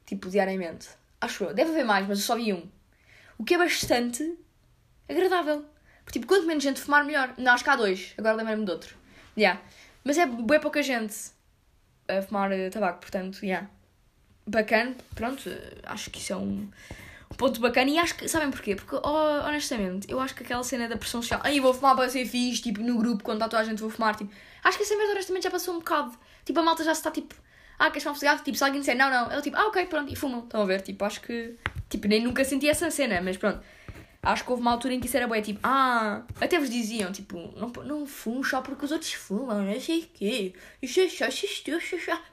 Tipo, 0.06 0.28
diariamente. 0.28 0.88
Acho 1.20 1.44
eu. 1.44 1.54
Deve 1.54 1.70
haver 1.70 1.84
mais, 1.84 2.06
mas 2.06 2.18
eu 2.18 2.24
só 2.24 2.36
vi 2.36 2.52
um. 2.52 2.68
O 3.38 3.44
que 3.44 3.54
é 3.54 3.58
bastante 3.58 4.38
agradável. 5.08 5.64
Porque, 6.04 6.18
tipo, 6.18 6.26
quanto 6.26 6.46
menos 6.46 6.62
gente 6.62 6.80
fumar, 6.80 7.04
melhor. 7.04 7.34
Não, 7.36 7.52
acho 7.52 7.64
que 7.64 7.70
há 7.70 7.76
dois. 7.76 8.14
Agora 8.16 8.36
lembro-me 8.36 8.64
de 8.64 8.70
outro. 8.70 8.96
Yeah. 9.36 9.60
Mas 10.04 10.18
é 10.18 10.26
bem 10.26 10.60
pouca 10.60 10.82
gente 10.82 11.14
a 12.08 12.22
fumar 12.22 12.50
uh, 12.50 12.70
tabaco, 12.70 13.00
portanto, 13.00 13.44
yeah. 13.44 13.68
Bacana, 14.50 14.96
pronto, 15.14 15.48
acho 15.84 16.10
que 16.10 16.18
isso 16.18 16.32
é 16.32 16.36
um, 16.36 16.68
ponto 17.36 17.60
bacana. 17.60 17.90
E 17.90 17.98
acho 17.98 18.14
que, 18.16 18.28
sabem 18.28 18.50
porquê? 18.50 18.74
Porque, 18.74 18.96
oh, 18.96 19.46
honestamente, 19.46 20.10
eu 20.10 20.20
acho 20.20 20.34
que 20.34 20.42
aquela 20.42 20.62
cena 20.62 20.88
da 20.88 20.96
pressão 20.96 21.22
social, 21.22 21.40
aí 21.42 21.60
vou 21.60 21.72
fumar 21.72 21.94
para 21.96 22.08
ser 22.08 22.26
fixe, 22.26 22.62
tipo, 22.62 22.80
no 22.80 22.98
grupo, 22.98 23.22
quando 23.22 23.38
está 23.38 23.48
toda 23.48 23.62
a 23.62 23.64
gente, 23.64 23.80
vou 23.80 23.90
fumar, 23.90 24.14
tipo, 24.16 24.30
acho 24.64 24.76
que 24.76 24.84
essa 24.84 24.96
merda, 24.96 25.12
honestamente, 25.12 25.44
já 25.44 25.50
passou 25.50 25.74
um 25.74 25.78
bocado. 25.78 26.12
Tipo, 26.44 26.60
a 26.60 26.62
malta 26.62 26.84
já 26.84 26.92
está 26.92 27.10
tipo, 27.10 27.34
ah, 27.78 27.90
queres 27.90 28.02
fumar 28.02 28.16
um 28.16 28.18
cigarro? 28.18 28.42
Tipo, 28.42 28.58
se 28.58 28.64
alguém 28.64 28.80
disser 28.80 28.96
não, 28.96 29.08
não, 29.08 29.30
ela 29.30 29.40
tipo, 29.40 29.56
ah, 29.56 29.66
ok, 29.68 29.86
pronto, 29.86 30.12
e 30.12 30.16
fumam. 30.16 30.40
Estão 30.40 30.62
a 30.62 30.66
ver? 30.66 30.82
Tipo, 30.82 31.04
acho 31.04 31.20
que. 31.20 31.56
Tipo, 31.88 32.08
nem 32.08 32.22
nunca 32.22 32.44
senti 32.44 32.68
essa 32.68 32.90
cena, 32.90 33.20
mas 33.22 33.36
pronto. 33.36 33.60
Acho 34.22 34.44
que 34.44 34.50
houve 34.50 34.60
uma 34.60 34.72
altura 34.72 34.92
em 34.92 35.00
que 35.00 35.06
isso 35.06 35.16
era 35.16 35.26
bué, 35.26 35.40
tipo, 35.40 35.60
ah, 35.62 36.22
até 36.38 36.58
vos 36.58 36.68
diziam, 36.68 37.10
tipo, 37.10 37.38
não, 37.56 37.68
não 37.84 38.06
fumo 38.06 38.44
só 38.44 38.60
porque 38.60 38.84
os 38.84 38.92
outros 38.92 39.14
fumam, 39.14 39.62
não 39.62 39.80
sei 39.80 40.00
o 40.00 40.06
quê. 40.12 40.54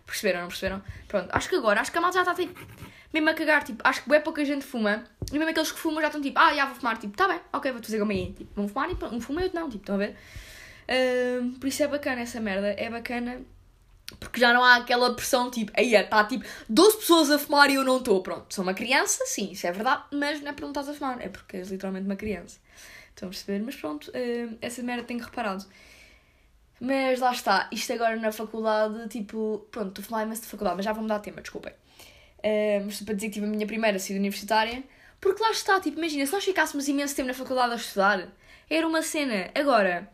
Perceberam, 0.06 0.42
não 0.42 0.48
perceberam? 0.50 0.84
Pronto, 1.08 1.30
acho 1.32 1.48
que 1.48 1.56
agora, 1.56 1.80
acho 1.80 1.90
que 1.90 1.98
a 1.98 2.02
malta 2.02 2.16
já 2.16 2.22
está, 2.24 2.36
tipo, 2.36 2.60
mesmo 3.14 3.30
a 3.30 3.34
cagar, 3.34 3.64
tipo, 3.64 3.82
acho 3.86 4.04
que 4.04 4.10
bué 4.10 4.20
pouca 4.20 4.44
gente 4.44 4.66
fuma. 4.66 5.06
E 5.32 5.34
mesmo 5.34 5.50
aqueles 5.50 5.72
que 5.72 5.80
fumam 5.80 6.02
já 6.02 6.08
estão, 6.08 6.22
tipo, 6.22 6.38
ah, 6.38 6.54
já 6.54 6.66
vou 6.66 6.76
fumar, 6.76 6.98
tipo, 6.98 7.16
tá 7.16 7.26
bem, 7.26 7.40
ok, 7.54 7.72
vou-te 7.72 7.86
fazer 7.86 8.00
como 8.00 8.12
aí. 8.12 8.34
Tipo, 8.34 8.50
vão 8.54 8.68
fumar 8.68 8.90
e 8.90 9.16
um 9.16 9.22
fuma 9.22 9.40
e 9.40 9.44
outro 9.46 9.60
não, 9.60 9.70
tipo, 9.70 9.84
estão 9.84 9.96
a 9.96 10.00
ver? 10.00 10.18
Uh, 10.90 11.52
por 11.60 11.68
isso 11.68 11.84
é 11.84 11.88
bacana 11.88 12.22
essa 12.22 12.40
merda, 12.42 12.68
é 12.78 12.90
bacana 12.90 13.42
porque 14.20 14.40
já 14.40 14.54
não 14.54 14.64
há 14.64 14.78
aquela 14.78 15.14
pressão 15.14 15.52
tipo, 15.52 15.72
aí 15.76 15.94
está 15.94 16.24
tipo 16.24 16.46
12 16.70 16.98
pessoas 16.98 17.30
a 17.30 17.38
fumar 17.38 17.70
e 17.70 17.76
eu 17.76 17.84
não 17.84 17.98
estou. 17.98 18.22
Pronto, 18.24 18.54
sou 18.54 18.64
uma 18.64 18.74
criança, 18.74 19.24
sim, 19.26 19.52
isso 19.52 19.68
é 19.68 19.72
verdade, 19.72 20.04
mas 20.12 20.42
não 20.42 20.50
é 20.50 20.52
porque 20.54 20.64
não 20.64 20.72
estás 20.72 20.90
a 20.90 20.94
fumar, 20.94 21.22
é 21.22 21.30
porque 21.30 21.58
és 21.58 21.70
literalmente 21.70 22.06
uma 22.06 22.16
criança. 22.16 22.60
Estão 23.10 23.28
a 23.28 23.32
perceber? 23.32 23.64
Mas 23.64 23.76
pronto, 23.76 24.10
uh, 24.10 24.58
essa 24.62 24.82
merda 24.82 25.04
tenho 25.04 25.20
reparado. 25.20 25.66
Mas 26.80 27.20
lá 27.20 27.32
está, 27.32 27.68
isto 27.72 27.92
agora 27.92 28.16
na 28.18 28.32
faculdade, 28.32 29.08
tipo, 29.10 29.68
pronto, 29.72 29.90
estou 29.90 30.04
a 30.04 30.06
falar 30.08 30.24
imenso 30.24 30.44
de 30.44 30.48
faculdade, 30.48 30.76
mas 30.78 30.86
já 30.86 30.94
vou 30.94 31.02
mudar 31.02 31.18
de 31.18 31.24
tema, 31.24 31.42
desculpem. 31.42 31.74
Uh, 32.40 32.86
mas 32.86 33.02
para 33.02 33.16
dizer 33.16 33.28
que 33.28 33.34
tive 33.34 33.48
a 33.48 33.50
minha 33.50 33.66
primeira 33.66 33.98
saída 34.00 34.20
universitária. 34.20 34.84
Porque 35.20 35.42
lá 35.42 35.52
está, 35.52 35.80
tipo, 35.80 35.98
imagina, 35.98 36.26
se 36.26 36.32
nós 36.32 36.44
ficássemos 36.44 36.88
imenso 36.88 37.16
tempo 37.16 37.28
na 37.28 37.34
faculdade 37.34 37.74
a 37.74 37.76
estudar, 37.76 38.30
era 38.70 38.88
uma 38.88 39.02
cena. 39.02 39.50
Agora, 39.56 40.08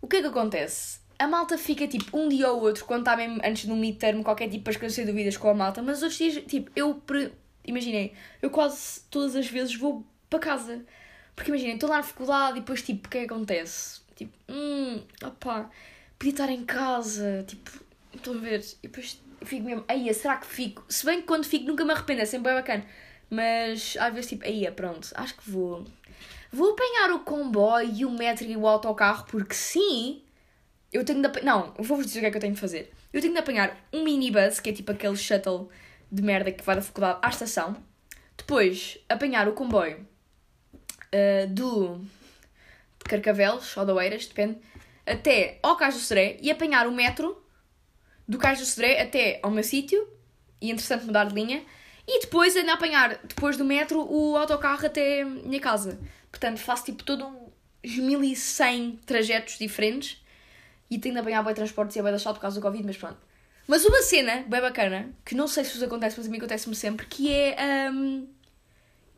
o 0.00 0.08
que 0.08 0.16
é 0.16 0.20
que 0.20 0.26
acontece? 0.26 0.98
A 1.22 1.28
malta 1.28 1.56
fica 1.56 1.86
tipo 1.86 2.18
um 2.18 2.28
dia 2.28 2.50
ou 2.50 2.60
outro, 2.60 2.84
quando 2.84 3.02
está 3.02 3.16
mesmo 3.16 3.40
antes 3.44 3.64
de 3.64 3.70
um 3.70 3.76
midterm, 3.76 4.24
qualquer 4.24 4.48
tipo 4.48 4.64
para 4.64 4.72
esclarecer 4.72 5.06
dúvidas 5.06 5.36
com 5.36 5.50
a 5.50 5.54
malta, 5.54 5.80
mas 5.80 6.02
os 6.02 6.14
dias, 6.14 6.42
tipo, 6.48 6.68
eu 6.74 7.00
imaginei, 7.64 8.12
eu 8.42 8.50
quase 8.50 9.02
todas 9.08 9.36
as 9.36 9.46
vezes 9.46 9.76
vou 9.76 10.04
para 10.28 10.40
casa. 10.40 10.84
Porque 11.36 11.52
imaginem, 11.52 11.74
estou 11.74 11.88
lá 11.88 11.98
na 11.98 12.02
faculdade 12.02 12.56
e 12.56 12.60
depois, 12.60 12.82
tipo, 12.82 13.06
o 13.06 13.08
que 13.08 13.18
é 13.18 13.20
que 13.20 13.32
acontece? 13.32 14.00
Tipo, 14.16 14.32
hum, 14.48 15.00
opá, 15.24 15.70
podia 16.18 16.32
estar 16.32 16.50
em 16.50 16.64
casa, 16.64 17.44
tipo, 17.46 17.70
estão 18.12 18.34
a 18.34 18.38
ver? 18.38 18.58
E 18.82 18.88
depois 18.88 19.22
fico 19.44 19.62
mesmo, 19.64 19.84
aí, 19.86 20.12
será 20.12 20.38
que 20.38 20.46
fico? 20.48 20.84
Se 20.88 21.06
bem 21.06 21.20
que 21.20 21.28
quando 21.28 21.44
fico 21.44 21.66
nunca 21.66 21.84
me 21.84 21.92
arrependo, 21.92 22.22
é 22.22 22.24
sempre 22.24 22.50
bem 22.50 22.60
bacana. 22.60 22.84
Mas 23.30 23.96
às 24.00 24.12
vezes, 24.12 24.28
tipo, 24.28 24.44
aí, 24.44 24.68
pronto, 24.72 25.08
acho 25.14 25.36
que 25.36 25.48
vou. 25.48 25.84
Vou 26.50 26.72
apanhar 26.72 27.12
o 27.12 27.20
comboio 27.20 27.92
e 27.94 28.04
o 28.04 28.10
metro 28.10 28.44
e 28.44 28.56
o 28.56 28.66
autocarro, 28.66 29.24
porque 29.30 29.54
sim, 29.54 30.21
eu 30.92 31.04
tenho 31.04 31.20
de 31.20 31.26
apanhar. 31.26 31.44
Não, 31.44 31.74
vou-vos 31.78 32.06
dizer 32.06 32.18
o 32.18 32.22
que 32.22 32.26
é 32.26 32.30
que 32.30 32.36
eu 32.36 32.40
tenho 32.40 32.54
de 32.54 32.60
fazer. 32.60 32.92
Eu 33.12 33.20
tenho 33.20 33.32
de 33.32 33.38
apanhar 33.38 33.76
um 33.92 34.04
minibus, 34.04 34.60
que 34.60 34.70
é 34.70 34.72
tipo 34.72 34.92
aquele 34.92 35.16
shuttle 35.16 35.68
de 36.10 36.22
merda 36.22 36.52
que 36.52 36.62
vai 36.62 36.76
da 36.76 36.82
faculdade 36.82 37.18
à 37.22 37.28
estação. 37.30 37.76
Depois, 38.36 38.98
apanhar 39.08 39.48
o 39.48 39.52
comboio 39.52 40.06
uh, 40.74 41.46
do 41.48 41.98
de 42.98 43.08
Carcavelos 43.08 43.76
ou 43.76 43.84
da 43.84 43.94
Oeiras, 43.94 44.26
depende, 44.26 44.58
até 45.06 45.58
ao 45.62 45.76
Cais 45.76 45.94
do 45.94 46.00
Seré 46.00 46.36
e 46.40 46.50
apanhar 46.50 46.86
o 46.86 46.92
metro 46.92 47.42
do 48.28 48.38
Cais 48.38 48.60
do 48.60 48.66
Seré 48.66 49.00
até 49.00 49.40
ao 49.42 49.50
meu 49.50 49.64
sítio 49.64 50.06
e, 50.60 50.70
entretanto, 50.70 51.06
mudar 51.06 51.24
de 51.24 51.34
linha. 51.34 51.64
E 52.06 52.20
depois 52.20 52.56
ainda 52.56 52.74
apanhar, 52.74 53.18
depois 53.24 53.56
do 53.56 53.64
metro, 53.64 54.00
o 54.00 54.36
autocarro 54.36 54.86
até 54.86 55.22
a 55.22 55.24
minha 55.24 55.60
casa. 55.60 56.00
Portanto, 56.30 56.58
faço 56.58 56.84
tipo 56.84 57.02
todo 57.02 57.26
uns 57.84 57.96
1100 57.96 59.00
trajetos 59.06 59.58
diferentes 59.58 60.21
e 60.92 60.98
tenho 60.98 61.14
de 61.14 61.20
apanhar 61.20 61.42
bem 61.42 61.54
transportes 61.54 61.96
e 61.96 62.00
é 62.00 62.02
bem 62.02 62.12
deixado 62.12 62.34
por 62.34 62.40
causa 62.40 62.60
do 62.60 62.62
Covid, 62.62 62.84
mas 62.84 62.98
pronto. 62.98 63.16
Mas 63.66 63.82
uma 63.86 64.02
cena 64.02 64.44
bem 64.46 64.60
bacana, 64.60 65.08
que 65.24 65.34
não 65.34 65.48
sei 65.48 65.64
se 65.64 65.72
vos 65.72 65.82
acontece, 65.82 66.18
mas 66.18 66.26
a 66.26 66.30
mim 66.30 66.36
acontece-me 66.36 66.74
sempre, 66.74 67.06
que 67.06 67.32
é. 67.32 67.56
Um, 67.90 68.28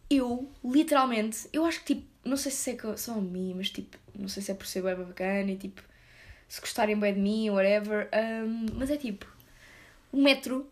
eu, 0.08 0.48
literalmente, 0.64 1.48
eu 1.52 1.64
acho 1.64 1.80
que 1.82 1.96
tipo, 1.96 2.06
não 2.24 2.36
sei 2.36 2.52
se 2.52 2.70
é 2.70 2.96
só 2.96 3.14
a 3.14 3.20
mim, 3.20 3.54
mas 3.56 3.70
tipo, 3.70 3.98
não 4.16 4.28
sei 4.28 4.40
se 4.40 4.52
é 4.52 4.54
por 4.54 4.68
ser 4.68 4.82
bem 4.82 4.94
bacana 4.94 5.50
e 5.50 5.56
tipo, 5.56 5.82
se 6.48 6.60
gostarem 6.60 6.96
bem 6.96 7.12
de 7.12 7.20
mim, 7.20 7.50
whatever, 7.50 8.08
um, 8.46 8.66
mas 8.74 8.88
é 8.88 8.96
tipo, 8.96 9.26
o 10.12 10.22
metro 10.22 10.70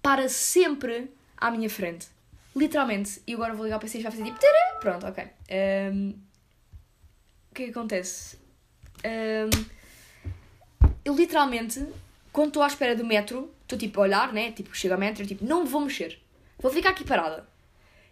para 0.00 0.28
sempre 0.28 1.10
à 1.36 1.50
minha 1.50 1.68
frente. 1.68 2.06
Literalmente. 2.54 3.20
E 3.26 3.34
agora 3.34 3.54
vou 3.54 3.64
ligar 3.64 3.80
para 3.80 3.88
vocês 3.88 4.00
e 4.00 4.04
vai 4.04 4.12
fazer 4.12 4.24
tipo. 4.24 4.38
Pronto, 4.80 5.04
ok. 5.04 5.24
Um, 5.92 6.10
o 7.50 7.54
que 7.54 7.62
é 7.62 7.64
que 7.64 7.70
acontece? 7.72 8.38
Um, 9.04 9.77
eu 11.08 11.14
literalmente, 11.14 11.84
quando 12.32 12.48
estou 12.48 12.62
à 12.62 12.66
espera 12.66 12.94
do 12.94 13.04
metro, 13.04 13.50
estou 13.62 13.78
tipo 13.78 13.98
a 14.00 14.02
olhar, 14.02 14.32
né? 14.32 14.52
Tipo, 14.52 14.76
chega 14.76 14.94
o 14.94 14.98
metro, 14.98 15.26
tipo, 15.26 15.44
não 15.44 15.64
vou 15.64 15.80
mexer. 15.80 16.18
Vou 16.58 16.70
ficar 16.70 16.90
aqui 16.90 17.04
parada. 17.04 17.46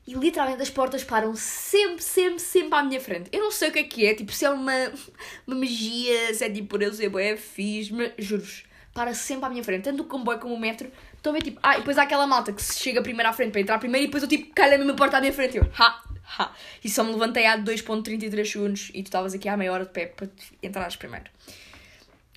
E 0.06 0.14
literalmente 0.14 0.62
as 0.62 0.70
portas 0.70 1.04
param 1.04 1.34
sempre, 1.34 2.02
sempre, 2.02 2.38
sempre 2.38 2.78
à 2.78 2.82
minha 2.82 3.00
frente. 3.00 3.28
Eu 3.32 3.40
não 3.40 3.50
sei 3.50 3.68
o 3.68 3.72
que 3.72 3.78
é 3.80 3.82
que 3.82 4.06
é, 4.06 4.14
tipo, 4.14 4.32
se 4.32 4.44
é 4.44 4.50
uma, 4.50 4.72
uma 5.46 5.56
magia, 5.56 6.32
se 6.32 6.44
é 6.44 6.50
tipo 6.50 6.68
por 6.68 6.82
eu 6.82 6.92
ser 6.92 7.08
boé, 7.08 7.36
fiz, 7.36 7.90
mas 7.90 8.12
juro-vos, 8.16 8.64
para 8.94 9.12
sempre 9.12 9.46
à 9.46 9.50
minha 9.50 9.64
frente. 9.64 9.84
Tanto 9.84 10.02
o 10.02 10.06
comboio 10.06 10.38
como 10.38 10.54
o 10.54 10.58
metro, 10.58 10.90
estão 11.14 11.32
a 11.32 11.34
ver 11.34 11.42
tipo, 11.42 11.60
ah, 11.62 11.74
e 11.74 11.78
depois 11.80 11.98
há 11.98 12.04
aquela 12.04 12.26
malta 12.26 12.52
que 12.52 12.62
chega 12.62 13.02
primeiro 13.02 13.28
à 13.28 13.32
frente 13.32 13.52
para 13.52 13.60
entrar 13.60 13.78
primeiro 13.78 14.04
e 14.04 14.06
depois 14.06 14.22
eu 14.22 14.28
tipo, 14.28 14.54
calha 14.54 14.76
a 14.76 14.78
mesma 14.78 14.94
porta 14.94 15.18
à 15.18 15.20
minha 15.20 15.32
frente 15.32 15.56
eu, 15.56 15.68
ha, 15.78 16.02
ha. 16.38 16.54
E 16.82 16.88
só 16.88 17.04
me 17.04 17.12
levantei 17.12 17.44
há 17.44 17.58
2.33 17.58 18.44
segundos 18.44 18.90
e 18.94 19.02
tu 19.02 19.06
estavas 19.06 19.34
aqui 19.34 19.48
há 19.48 19.56
meia 19.56 19.72
hora 19.72 19.84
de 19.84 19.90
pé 19.90 20.06
para 20.06 20.28
entrares 20.62 20.96
primeiro. 20.96 21.26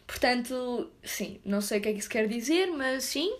Portanto, 0.09 0.89
sim, 1.03 1.39
não 1.45 1.61
sei 1.61 1.77
o 1.77 1.81
que 1.81 1.89
é 1.89 1.93
que 1.93 1.99
isso 1.99 2.09
quer 2.09 2.27
dizer, 2.27 2.65
mas 2.71 3.03
sim. 3.03 3.31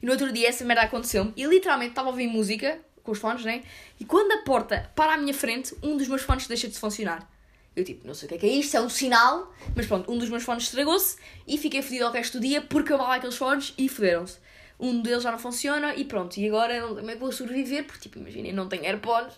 E 0.00 0.06
no 0.06 0.12
outro 0.12 0.32
dia 0.32 0.48
essa 0.48 0.64
merda 0.64 0.82
aconteceu-me 0.82 1.32
e 1.36 1.44
literalmente 1.46 1.90
estava 1.90 2.06
a 2.06 2.12
ouvir 2.12 2.28
música 2.28 2.78
com 3.02 3.10
os 3.10 3.18
fones, 3.18 3.44
né? 3.44 3.64
E 3.98 4.04
quando 4.04 4.30
a 4.30 4.38
porta 4.44 4.88
para 4.94 5.14
à 5.14 5.16
minha 5.16 5.34
frente, 5.34 5.74
um 5.82 5.96
dos 5.96 6.06
meus 6.06 6.22
fones 6.22 6.46
deixa 6.46 6.68
de 6.68 6.78
funcionar. 6.78 7.28
Eu 7.74 7.84
tipo, 7.84 8.06
não 8.06 8.14
sei 8.14 8.26
o 8.26 8.28
que 8.28 8.34
é 8.36 8.38
que 8.38 8.46
é 8.46 8.50
isto, 8.50 8.76
é 8.76 8.80
um 8.80 8.88
sinal, 8.88 9.52
mas 9.74 9.84
pronto, 9.86 10.12
um 10.12 10.16
dos 10.16 10.28
meus 10.28 10.44
fones 10.44 10.62
estragou-se 10.62 11.16
e 11.44 11.58
fiquei 11.58 11.82
fodido 11.82 12.06
ao 12.06 12.12
resto 12.12 12.38
do 12.38 12.46
dia 12.46 12.62
porque 12.62 12.92
eu 12.92 12.98
mal 12.98 13.10
aqueles 13.10 13.36
fones 13.36 13.74
e 13.76 13.88
federam-se. 13.88 14.38
Um 14.78 15.02
deles 15.02 15.22
já 15.22 15.30
não 15.30 15.38
funciona 15.38 15.94
e 15.94 16.04
pronto, 16.04 16.36
e 16.36 16.48
agora 16.48 16.80
como 16.80 17.08
é 17.08 17.14
que 17.14 17.20
vou 17.20 17.30
sobreviver? 17.30 17.84
Porque 17.84 18.00
tipo, 18.00 18.18
imaginem, 18.18 18.52
não 18.52 18.68
tenho 18.68 18.84
AirPods 18.84 19.36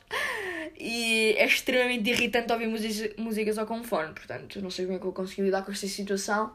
e 0.79 1.35
é 1.37 1.45
extremamente 1.45 2.09
irritante 2.09 2.53
ouvir 2.53 2.69
músicas 3.19 3.59
ao 3.59 3.67
com 3.67 3.85
fone, 3.85 4.13
portanto, 4.15 4.61
não 4.63 4.71
sei 4.71 4.87
como 4.87 4.97
é 4.97 4.99
que 4.99 5.05
vou 5.05 5.13
conseguir 5.13 5.43
lidar 5.43 5.63
com 5.63 5.73
esta 5.73 5.87
situação. 5.87 6.55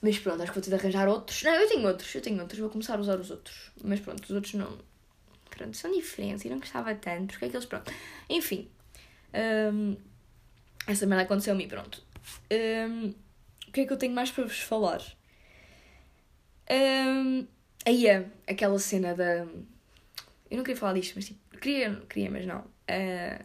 Mas 0.00 0.18
pronto, 0.18 0.40
acho 0.42 0.52
que 0.52 0.58
vou 0.58 0.62
ter 0.62 0.70
de 0.70 0.76
arranjar 0.76 1.08
outros. 1.08 1.42
Não, 1.42 1.52
eu 1.52 1.68
tenho 1.68 1.86
outros, 1.86 2.14
eu 2.14 2.20
tenho 2.20 2.40
outros, 2.40 2.60
vou 2.60 2.70
começar 2.70 2.96
a 2.96 3.00
usar 3.00 3.18
os 3.18 3.30
outros. 3.30 3.72
Mas 3.82 3.98
pronto, 4.00 4.22
os 4.22 4.30
outros 4.30 4.54
não, 4.54 4.78
pronto, 5.50 5.76
são 5.76 5.90
diferentes 5.92 6.44
e 6.44 6.48
não 6.48 6.58
gostava 6.58 6.94
tanto, 6.94 7.32
porque 7.32 7.46
é 7.46 7.48
que 7.48 7.56
eles, 7.56 7.66
pronto. 7.66 7.92
Enfim, 8.30 8.68
um, 9.72 9.96
essa 10.86 11.06
merda 11.06 11.24
aconteceu-me 11.24 11.66
pronto. 11.66 12.02
Um, 12.50 13.14
o 13.66 13.72
que 13.72 13.80
é 13.80 13.86
que 13.86 13.92
eu 13.92 13.96
tenho 13.96 14.14
mais 14.14 14.30
para 14.30 14.44
vos 14.44 14.60
falar? 14.60 15.02
Um, 16.70 17.46
aí 17.88 18.06
é 18.06 18.26
aquela 18.46 18.78
cena 18.78 19.14
da. 19.14 19.46
Eu 20.50 20.56
não 20.56 20.64
queria 20.64 20.76
falar 20.76 20.94
disto, 20.94 21.14
mas 21.16 21.26
tipo, 21.26 21.58
queria, 21.58 21.94
queria 22.08 22.30
mas 22.30 22.46
não. 22.46 22.60
Uh, 22.60 23.44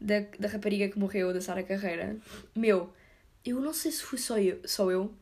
da, 0.00 0.20
da 0.38 0.48
rapariga 0.48 0.88
que 0.88 0.98
morreu, 0.98 1.32
da 1.32 1.40
Sara 1.40 1.62
Carreira. 1.62 2.16
Meu, 2.54 2.92
eu 3.44 3.60
não 3.60 3.72
sei 3.72 3.90
se 3.92 4.02
fui 4.02 4.18
só 4.18 4.38
eu, 4.38 4.60
só 4.64 4.90
eu 4.90 5.14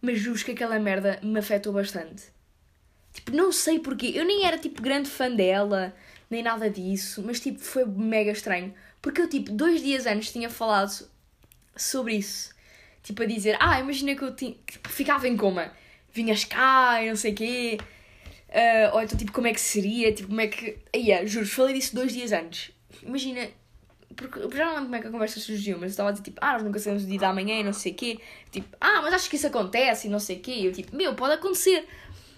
mas 0.00 0.18
juro 0.18 0.42
que 0.42 0.52
aquela 0.52 0.78
merda 0.78 1.20
me 1.22 1.38
afetou 1.38 1.72
bastante. 1.72 2.24
Tipo, 3.12 3.32
não 3.32 3.52
sei 3.52 3.78
porquê. 3.78 4.12
Eu 4.14 4.24
nem 4.24 4.46
era, 4.46 4.56
tipo, 4.58 4.80
grande 4.80 5.10
fã 5.10 5.30
dela, 5.30 5.94
nem 6.30 6.42
nada 6.42 6.70
disso, 6.70 7.22
mas, 7.24 7.40
tipo, 7.40 7.60
foi 7.60 7.84
mega 7.84 8.30
estranho. 8.30 8.72
Porque 9.02 9.20
eu, 9.20 9.28
tipo, 9.28 9.50
dois 9.52 9.82
dias 9.82 10.06
antes 10.06 10.32
tinha 10.32 10.48
falado 10.48 11.06
sobre 11.76 12.14
isso. 12.16 12.54
Tipo, 13.02 13.22
a 13.22 13.26
dizer, 13.26 13.56
ah, 13.60 13.80
imagina 13.80 14.14
que 14.14 14.22
eu 14.22 14.34
tinha, 14.34 14.54
tipo, 14.66 14.88
ficava 14.88 15.28
em 15.28 15.36
coma. 15.36 15.72
Vinhas 16.12 16.44
cá 16.44 17.02
e 17.02 17.08
não 17.08 17.16
sei 17.16 17.32
o 17.32 17.34
quê. 17.34 17.78
Uh, 18.48 18.94
ou 18.94 19.02
então, 19.02 19.16
tipo, 19.16 19.32
como 19.32 19.46
é 19.46 19.52
que 19.52 19.60
seria? 19.60 20.12
Tipo, 20.12 20.28
como 20.28 20.40
é 20.40 20.48
que... 20.48 20.78
Ia, 20.94 21.26
juro, 21.26 21.46
falei 21.46 21.74
disso 21.74 21.94
dois 21.94 22.12
dias 22.12 22.32
antes. 22.32 22.72
Imagina, 23.02 23.48
porque 24.16 24.40
já 24.56 24.66
não 24.66 24.74
lembro 24.74 24.84
como 24.86 24.96
é 24.96 25.00
que 25.00 25.06
a 25.06 25.10
conversa 25.10 25.40
surgiu, 25.40 25.76
mas 25.76 25.84
eu 25.84 25.88
estava 25.90 26.08
a 26.08 26.12
dizer 26.12 26.24
tipo, 26.24 26.38
ah, 26.42 26.54
nós 26.54 26.62
nunca 26.62 26.78
sabemos 26.78 27.04
o 27.04 27.06
dia 27.06 27.18
da 27.18 27.32
manhã 27.32 27.60
e 27.60 27.62
não 27.62 27.72
sei 27.72 27.92
o 27.92 27.94
quê. 27.94 28.18
Tipo, 28.50 28.76
ah, 28.80 29.00
mas 29.02 29.14
acho 29.14 29.30
que 29.30 29.36
isso 29.36 29.46
acontece 29.46 30.08
e 30.08 30.10
não 30.10 30.18
sei 30.18 30.36
o 30.36 30.40
quê. 30.40 30.52
E 30.52 30.66
eu 30.66 30.72
tipo, 30.72 30.94
meu, 30.94 31.14
pode 31.14 31.34
acontecer. 31.34 31.86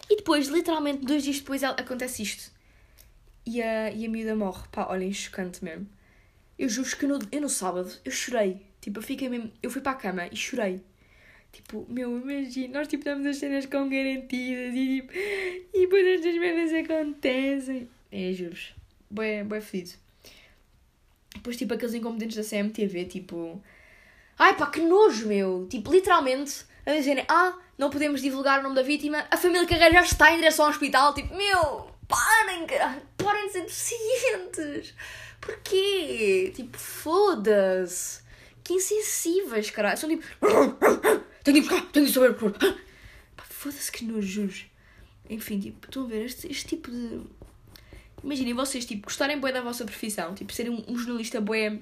E 0.08 0.16
depois, 0.16 0.48
literalmente, 0.48 1.04
dois 1.04 1.22
dias 1.22 1.38
depois, 1.38 1.64
acontece 1.64 2.22
isto. 2.22 2.52
E 3.46 3.62
a, 3.62 3.90
e 3.90 4.04
a 4.04 4.08
miúda 4.08 4.36
morre. 4.36 4.68
Pá, 4.70 4.86
olhem, 4.88 5.12
chocante 5.12 5.64
mesmo. 5.64 5.88
Eu 6.58 6.68
juro 6.68 6.96
que 6.96 7.06
no, 7.06 7.18
eu 7.32 7.40
no 7.40 7.48
sábado, 7.48 7.90
eu 8.04 8.12
chorei. 8.12 8.60
Tipo, 8.80 8.98
eu 8.98 9.02
fiquei 9.02 9.28
mesmo... 9.28 9.50
Eu 9.62 9.70
fui 9.70 9.80
para 9.80 9.92
a 9.92 9.96
cama 9.96 10.28
e 10.30 10.36
chorei. 10.36 10.82
Tipo, 11.52 11.86
meu, 11.88 12.18
imagina, 12.18 12.78
nós 12.78 12.88
tipo 12.88 13.04
damos 13.04 13.26
as 13.26 13.36
cenas 13.36 13.66
com 13.66 13.88
garantidas 13.88 14.74
e 14.74 15.00
tipo... 15.00 15.12
E 15.14 15.80
depois 15.80 16.06
estas 16.06 16.34
merdas 16.36 16.72
acontecem. 16.72 17.88
É, 18.10 18.32
juro 18.32 18.56
Boé, 19.10 19.44
boé 19.44 19.60
fedido. 19.60 19.98
Depois, 21.34 21.56
tipo, 21.56 21.74
aqueles 21.74 21.94
incompetentes 21.94 22.36
da 22.36 22.42
CMTV, 22.44 23.04
tipo... 23.04 23.62
Ai 24.38 24.56
pá, 24.56 24.66
que 24.66 24.80
nojo, 24.80 25.28
meu! 25.28 25.66
Tipo, 25.68 25.92
literalmente 25.92 26.64
a 26.84 26.92
dizerem, 26.92 27.24
ah, 27.28 27.56
não 27.78 27.90
podemos 27.90 28.20
divulgar 28.20 28.60
o 28.60 28.62
nome 28.62 28.74
da 28.74 28.82
vítima, 28.82 29.24
a 29.30 29.36
família 29.36 29.66
Carreira 29.66 29.94
já 29.94 30.02
está 30.02 30.32
em 30.32 30.38
direção 30.38 30.64
ao 30.64 30.70
hospital, 30.70 31.14
tipo, 31.14 31.34
meu, 31.36 31.90
parem, 32.08 32.66
caralho, 32.66 33.02
parem 33.16 33.46
de 33.46 33.52
ser 33.52 33.62
deficientes. 33.62 34.94
Porquê? 35.40 36.52
Tipo, 36.54 36.78
foda-se. 36.78 38.22
Que 38.62 38.74
insensíveis, 38.74 39.70
caralho. 39.70 39.98
São 39.98 40.08
tipo, 40.08 40.24
tenho 41.42 41.60
que 41.60 41.66
ir 41.66 41.68
buscar, 41.68 41.92
tenho 41.92 42.06
que 42.06 42.12
saber. 42.12 42.34
Pá, 43.36 43.44
foda-se 43.48 43.90
que 43.90 44.04
nojos. 44.04 44.66
Enfim, 45.28 45.60
tipo, 45.60 45.86
estão 45.86 46.04
a 46.04 46.06
ver, 46.06 46.24
este, 46.24 46.50
este 46.50 46.66
tipo 46.66 46.90
de... 46.90 47.20
Imaginem 48.22 48.54
vocês, 48.54 48.84
tipo, 48.84 49.04
gostarem 49.06 49.40
bué 49.40 49.52
da 49.52 49.60
vossa 49.60 49.84
profissão, 49.84 50.34
tipo, 50.34 50.52
serem 50.52 50.72
um, 50.72 50.84
um 50.92 50.96
jornalista 50.96 51.40
bué 51.40 51.80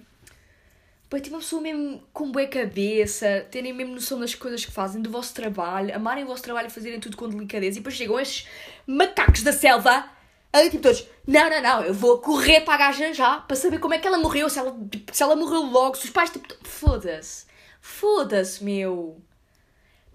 para 1.10 1.18
tipo 1.18 1.34
uma 1.34 1.42
pessoa 1.42 1.60
mesmo 1.60 2.00
com 2.12 2.30
boa 2.30 2.46
cabeça, 2.46 3.44
terem 3.50 3.72
mesmo 3.72 3.94
noção 3.94 4.20
das 4.20 4.32
coisas 4.32 4.64
que 4.64 4.70
fazem, 4.70 5.02
do 5.02 5.10
vosso 5.10 5.34
trabalho, 5.34 5.94
amarem 5.94 6.22
o 6.22 6.26
vosso 6.28 6.44
trabalho 6.44 6.68
e 6.68 6.70
fazerem 6.70 7.00
tudo 7.00 7.16
com 7.16 7.28
delicadeza. 7.28 7.78
E 7.78 7.80
depois 7.80 7.96
chegam 7.96 8.18
estes 8.18 8.46
macacos 8.86 9.42
da 9.42 9.52
selva, 9.52 10.08
aí 10.52 10.70
tipo 10.70 10.84
todos, 10.84 11.04
não, 11.26 11.50
não, 11.50 11.60
não, 11.60 11.82
eu 11.82 11.92
vou 11.92 12.18
correr 12.18 12.60
para 12.60 12.74
a 12.74 12.76
gaja 12.76 13.12
já, 13.12 13.38
para 13.38 13.56
saber 13.56 13.80
como 13.80 13.92
é 13.92 13.98
que 13.98 14.06
ela 14.06 14.18
morreu, 14.18 14.48
se 14.48 14.60
ela, 14.60 14.72
tipo, 14.88 15.12
se 15.12 15.20
ela 15.20 15.34
morreu 15.34 15.62
logo, 15.62 15.96
se 15.96 16.04
os 16.04 16.10
pais, 16.10 16.30
tipo, 16.30 16.46
foda-se, 16.62 17.44
foda-se, 17.80 18.62
meu. 18.62 19.20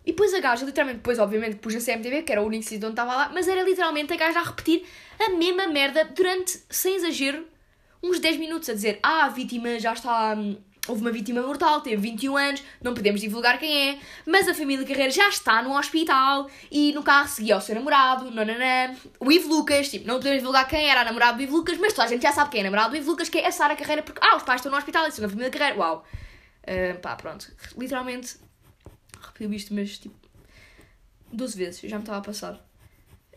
E 0.06 0.12
depois 0.12 0.34
a 0.34 0.40
gaja, 0.40 0.66
literalmente, 0.66 0.98
depois 0.98 1.18
obviamente 1.18 1.56
pus 1.56 1.74
na 1.74 1.82
CMTV, 1.82 2.22
que 2.22 2.32
era 2.32 2.42
o 2.42 2.46
único 2.46 2.64
sítio 2.64 2.88
onde 2.88 2.94
estava 2.94 3.16
lá, 3.16 3.32
mas 3.34 3.48
era 3.48 3.64
literalmente 3.64 4.14
a 4.14 4.16
gaja 4.16 4.40
a 4.40 4.44
repetir 4.44 4.84
a 5.20 5.30
mesma 5.30 5.68
merda 5.68 6.06
durante, 6.06 6.62
sem 6.70 6.96
exagero, 6.96 7.46
uns 8.04 8.20
10 8.20 8.38
minutos, 8.38 8.70
a 8.70 8.74
dizer, 8.74 9.00
ah, 9.02 9.26
a 9.26 9.30
vítima 9.30 9.80
já 9.80 9.94
está... 9.94 10.36
hum, 10.38 10.58
Houve 10.88 11.02
uma 11.02 11.12
vítima 11.12 11.42
mortal, 11.42 11.82
teve 11.82 11.98
21 11.98 12.38
anos, 12.38 12.64
não 12.80 12.94
podemos 12.94 13.20
divulgar 13.20 13.58
quem 13.58 13.90
é, 13.90 14.00
mas 14.24 14.48
a 14.48 14.54
família 14.54 14.86
Carreira 14.86 15.10
já 15.10 15.28
está 15.30 15.64
no 15.64 15.76
hospital 15.76 16.48
e 16.70 16.94
no 16.94 17.02
carro 17.02 17.28
seguia 17.28 17.58
o 17.58 17.62
seu 17.62 17.74
namorado, 17.74 18.30
nananã, 18.30 18.96
o 19.20 19.32
Ivo 19.32 19.50
Lucas, 19.50 19.90
tipo, 19.90 20.08
não 20.08 20.18
podemos 20.18 20.38
divulgar 20.40 20.68
quem 20.68 20.88
era 20.88 21.02
a 21.02 21.04
namorada 21.04 21.38
do 21.38 21.42
Ivo 21.42 21.58
Lucas, 21.58 21.80
mas 21.80 21.92
toda 21.92 22.06
a 22.06 22.08
gente 22.08 22.22
já 22.22 22.32
sabe 22.32 22.52
quem 22.52 22.60
é 22.60 22.62
a 22.62 22.66
namorada 22.66 22.92
do 22.92 22.98
Ivo 22.98 23.10
Lucas, 23.10 23.30
que 23.30 23.40
é 23.40 23.48
a 23.48 23.52
Sara 23.52 23.76
Carreira, 23.76 24.04
porque, 24.04 24.20
ah, 24.24 24.36
os 24.36 24.44
pais 24.44 24.60
estão 24.60 24.72
no 24.72 24.78
hospital 24.78 25.08
e 25.08 25.12
são 25.12 25.24
na 25.24 25.30
família 25.30 25.50
Carreira, 25.50 25.76
uau. 25.76 26.06
Ah, 26.68 27.00
pá, 27.02 27.16
pronto, 27.16 27.52
literalmente, 27.76 28.36
repetiu 29.36 29.54
isto, 29.54 29.74
mas 29.74 29.98
tipo, 29.98 30.16
12 31.32 31.58
vezes, 31.58 31.82
já 31.82 31.98
me 31.98 32.04
estava 32.04 32.20
a 32.20 32.22
passar. 32.22 32.66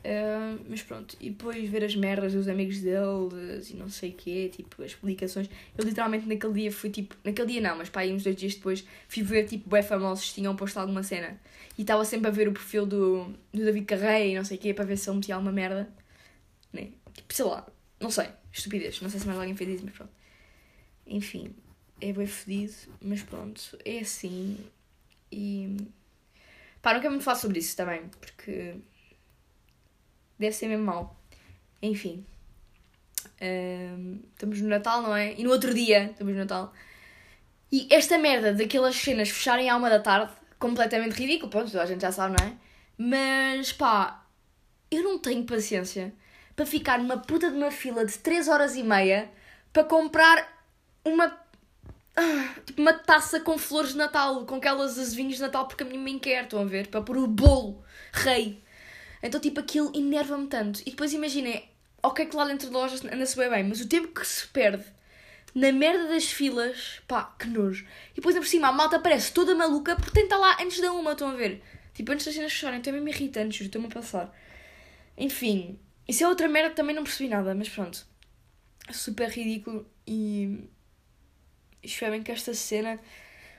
Ah, 0.05 0.57
mas 0.69 0.83
pronto, 0.83 1.17
e 1.21 1.31
depois 1.31 1.69
ver 1.69 1.85
as 1.85 1.95
merdas 1.95 2.33
dos 2.33 2.49
amigos 2.49 2.81
deles 2.81 3.71
e 3.71 3.77
não 3.77 3.89
sei 3.91 4.11
o 4.11 4.15
quê, 4.15 4.51
tipo, 4.55 4.83
as 4.83 4.95
publicações. 4.95 5.51
Eu 5.77 5.85
literalmente 5.85 6.27
naquele 6.27 6.53
dia 6.55 6.73
fui 6.73 6.91
tipo, 6.91 7.17
naquele 7.25 7.53
dia 7.53 7.61
não, 7.61 7.77
mas 7.77 7.89
pá, 7.91 8.01
aí 8.01 8.13
uns 8.13 8.23
dois 8.23 8.37
dias 8.37 8.55
depois 8.55 8.87
fui 9.09 9.23
ver 9.23 9.45
tipo, 9.47 9.69
bué 9.69 9.83
famosos 9.83 10.33
tinham 10.33 10.55
posto 10.57 10.79
alguma 10.79 11.03
cena. 11.03 11.39
E 11.77 11.83
estava 11.83 12.05
sempre 12.05 12.29
a 12.29 12.31
ver 12.31 12.49
o 12.49 12.53
perfil 12.53 12.87
do, 12.87 13.25
do 13.53 13.65
David 13.65 13.85
Carreira 13.87 14.25
e 14.25 14.35
não 14.37 14.45
sei 14.45 14.57
o 14.57 14.61
quê, 14.61 14.73
para 14.75 14.85
ver 14.85 14.97
se 14.97 15.09
ele 15.11 15.17
metia 15.17 15.35
alguma 15.35 15.53
merda. 15.53 15.89
Né? 16.73 16.93
Tipo, 17.13 17.35
sei 17.35 17.45
lá, 17.45 17.67
não 18.01 18.11
sei, 18.11 18.29
estupidez, 18.53 19.01
não 19.01 19.11
sei 19.11 19.21
se 19.21 19.27
mais 19.27 19.39
alguém 19.39 19.57
fez 19.57 19.71
isso, 19.71 19.85
mas 19.85 19.95
pronto. 19.95 20.13
Enfim, 21.07 21.55
é 22.01 22.13
bem 22.13 22.27
fedido, 22.27 22.75
mas 23.01 23.23
pronto, 23.23 23.61
é 23.85 24.01
assim. 24.01 24.59
E. 25.31 25.77
Pá, 26.81 26.95
não 26.95 27.01
quero 27.01 27.13
muito 27.13 27.25
falar 27.25 27.37
sobre 27.37 27.59
isso 27.59 27.77
também, 27.77 28.09
porque 28.21 28.77
deve 30.39 30.55
ser 30.55 30.69
mesmo 30.69 30.85
mau. 30.85 31.17
Enfim. 31.83 32.25
Estamos 34.33 34.61
no 34.61 34.69
Natal, 34.69 35.03
não 35.03 35.15
é? 35.15 35.35
E 35.35 35.45
no 35.45 35.51
outro 35.51 35.73
dia 35.75 36.11
estamos 36.11 36.33
no 36.33 36.41
Natal. 36.41 36.73
E 37.71 37.87
esta 37.91 38.17
merda 38.17 38.55
daquelas 38.55 38.97
cenas 38.97 39.29
fecharem 39.29 39.69
à 39.69 39.77
uma 39.77 39.91
da 39.91 40.01
tarde, 40.01 40.33
completamente 40.59 41.13
ridículo, 41.13 41.51
pronto, 41.51 41.79
a 41.79 41.87
gente 41.87 42.01
já 42.01 42.11
sabe, 42.11 42.37
não 42.41 42.49
é? 42.49 42.57
Mas 42.97 43.73
pá, 43.73 44.25
eu 44.91 45.03
não 45.03 45.19
tenho 45.19 45.45
paciência 45.45 46.13
para 46.57 46.67
ficar 46.67 46.99
numa 46.99 47.19
puta 47.19 47.51
de 47.51 47.57
uma 47.57 47.71
fila 47.71 48.05
de 48.05 48.19
3 48.19 48.49
horas 48.49 48.75
e 48.75 48.83
meia 48.83 49.31
para 49.73 49.85
comprar 49.85 50.67
uma. 51.05 51.39
Tipo, 52.67 52.81
uma 52.81 52.93
taça 52.93 53.41
com 53.41 53.59
flores 53.59 53.93
de 53.93 53.97
Natal, 53.97 54.45
com 54.47 54.57
aquelas 54.57 54.99
azevinhos 54.99 55.37
de 55.37 55.43
Natal, 55.43 55.67
porque 55.67 55.83
a 55.83 55.87
minha 55.87 56.01
mãe 56.01 56.19
quer, 56.19 56.45
estão 56.45 56.61
a 56.61 56.65
ver? 56.65 56.89
Para 56.89 57.03
pôr 57.03 57.17
o 57.19 57.27
bolo 57.27 57.83
rei. 58.13 58.63
Então, 59.23 59.41
tipo, 59.41 59.61
aquilo 59.61 59.91
enerva-me 59.95 60.47
tanto. 60.47 60.81
E 60.83 60.91
depois 60.91 61.13
imaginem, 61.13 61.69
ok, 62.03 62.27
que 62.27 62.37
lá 62.37 62.45
dentro 62.45 62.71
da 62.71 62.79
loja 62.79 62.97
anda-se 63.13 63.37
bem 63.37 63.51
bem, 63.51 63.65
mas 63.65 63.81
o 63.81 63.89
tempo 63.89 64.09
que 64.09 64.27
se 64.27 64.47
perde 64.49 64.85
na 65.55 65.73
merda 65.73 66.09
das 66.09 66.27
filas, 66.27 67.01
pá, 67.09 67.35
que 67.39 67.49
nojo. 67.49 67.85
E 68.13 68.17
depois, 68.17 68.37
por 68.37 68.47
cima, 68.47 68.69
a 68.69 68.73
malta 68.73 68.99
parece 69.01 69.33
toda 69.33 69.55
maluca 69.55 69.97
de 69.97 70.21
estar 70.21 70.37
lá 70.37 70.57
antes 70.61 70.81
da 70.81 70.93
uma, 70.93 71.13
estão 71.13 71.29
a 71.29 71.35
ver? 71.35 71.63
Tipo, 71.95 72.13
antes 72.13 72.27
das 72.27 72.35
cenas 72.35 72.53
fecharem, 72.53 72.79
então 72.79 72.93
é 72.93 72.95
mesmo 72.95 73.09
irritante, 73.09 73.59
juro, 73.59 73.67
estou-me 73.67 73.89
a 73.89 73.91
passar. 73.91 74.33
Enfim, 75.17 75.79
isso 76.07 76.23
é 76.23 76.29
outra 76.29 76.49
merda 76.49 76.75
também 76.75 76.95
não 76.95 77.03
percebi 77.03 77.29
nada, 77.29 77.55
mas 77.55 77.69
pronto. 77.69 78.07
Super 78.93 79.29
ridículo 79.31 79.87
e. 80.07 80.69
Espero 81.83 82.13
bem 82.13 82.23
que 82.23 82.33
esta 82.33 82.55
cena. 82.55 82.99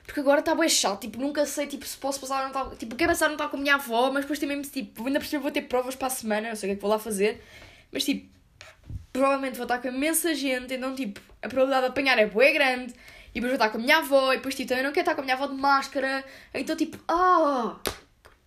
Porque 0.04 0.20
agora 0.20 0.40
está 0.40 0.54
bem 0.54 0.68
chato, 0.68 1.02
tipo, 1.02 1.20
nunca 1.20 1.46
sei 1.46 1.66
tipo, 1.66 1.86
se 1.86 1.96
posso 1.96 2.20
passar 2.20 2.42
o 2.42 2.46
Natal. 2.48 2.74
Tipo, 2.76 2.96
quero 2.96 3.10
passar 3.10 3.28
o 3.28 3.32
Natal 3.32 3.48
com 3.48 3.56
a 3.56 3.60
minha 3.60 3.74
avó, 3.76 4.10
mas 4.10 4.24
depois 4.24 4.38
também, 4.38 4.60
tipo, 4.62 5.06
ainda 5.06 5.20
por 5.20 5.26
cima 5.26 5.42
vou 5.42 5.50
ter 5.50 5.62
provas 5.62 5.94
para 5.94 6.08
a 6.08 6.10
semana, 6.10 6.48
não 6.48 6.56
sei 6.56 6.68
o 6.68 6.70
que 6.70 6.72
é 6.72 6.76
que 6.76 6.82
vou 6.82 6.90
lá 6.90 6.98
fazer. 6.98 7.40
Mas 7.92 8.04
tipo, 8.04 8.28
provavelmente 9.12 9.56
vou 9.56 9.64
estar 9.64 9.78
com 9.78 9.88
imensa 9.88 10.34
gente, 10.34 10.74
então 10.74 10.94
tipo, 10.94 11.20
a 11.42 11.48
probabilidade 11.48 11.86
de 11.86 11.90
apanhar 11.90 12.18
é 12.18 12.26
bué 12.26 12.52
grande. 12.52 12.94
E 13.32 13.34
depois 13.34 13.52
vou 13.52 13.54
estar 13.54 13.70
com 13.70 13.78
a 13.78 13.80
minha 13.80 13.98
avó, 13.98 14.32
e 14.32 14.36
depois 14.38 14.54
tipo, 14.54 14.72
eu 14.72 14.82
não 14.82 14.90
quero 14.90 15.02
estar 15.02 15.14
com 15.14 15.20
a 15.20 15.24
minha 15.24 15.36
avó 15.36 15.46
de 15.46 15.54
máscara. 15.54 16.24
Então 16.52 16.74
tipo, 16.74 16.98
ah, 17.06 17.78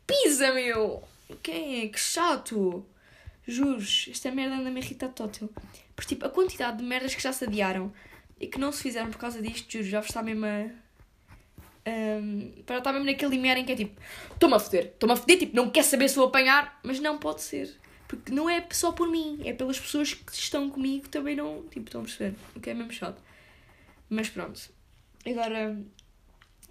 pisa, 0.05 0.51
meu! 0.51 1.01
Quem 1.41 1.85
é? 1.85 1.87
Que 1.87 1.99
chato! 1.99 2.85
Juros, 3.47 4.07
esta 4.09 4.31
merda 4.31 4.55
anda-me 4.55 4.81
a 4.81 4.83
irritar 4.83 5.09
total. 5.09 5.49
Porque 5.95 6.15
tipo, 6.15 6.25
a 6.25 6.29
quantidade 6.29 6.77
de 6.77 6.83
merdas 6.83 7.15
que 7.15 7.21
já 7.21 7.31
se 7.31 7.45
adiaram 7.45 7.93
e 8.39 8.47
que 8.47 8.59
não 8.59 8.71
se 8.71 8.83
fizeram 8.83 9.09
por 9.09 9.17
causa 9.17 9.41
disto, 9.41 9.71
juro, 9.71 9.83
já 9.83 9.99
está 9.99 10.21
mesmo 10.21 10.45
a. 10.45 10.69
Um, 11.85 12.51
para 12.65 12.77
estar 12.77 12.93
mesmo 12.93 13.05
naquele 13.05 13.35
limiar 13.35 13.57
em 13.57 13.65
que 13.65 13.73
é 13.73 13.75
tipo, 13.75 14.01
estou-me 14.31 14.55
a 14.55 14.59
foder, 14.59 14.85
estou-me 14.85 15.13
a 15.13 15.17
foder, 15.17 15.37
tipo, 15.37 15.55
não 15.55 15.69
quer 15.69 15.83
saber 15.83 16.07
se 16.07 16.15
vou 16.15 16.27
apanhar, 16.27 16.79
mas 16.81 16.99
não 16.99 17.17
pode 17.17 17.41
ser. 17.41 17.75
Porque 18.07 18.31
não 18.31 18.49
é 18.49 18.65
só 18.71 18.91
por 18.91 19.09
mim, 19.09 19.41
é 19.43 19.53
pelas 19.53 19.79
pessoas 19.79 20.13
que 20.13 20.31
estão 20.33 20.69
comigo 20.69 21.09
também 21.09 21.35
não, 21.35 21.63
tipo, 21.63 21.87
estão 21.87 22.01
a 22.01 22.03
perceber, 22.03 22.35
o 22.55 22.59
que 22.59 22.69
é 22.69 22.73
mesmo 22.73 22.93
chato. 22.93 23.21
Mas 24.09 24.29
pronto. 24.29 24.61
Agora, 25.25 25.77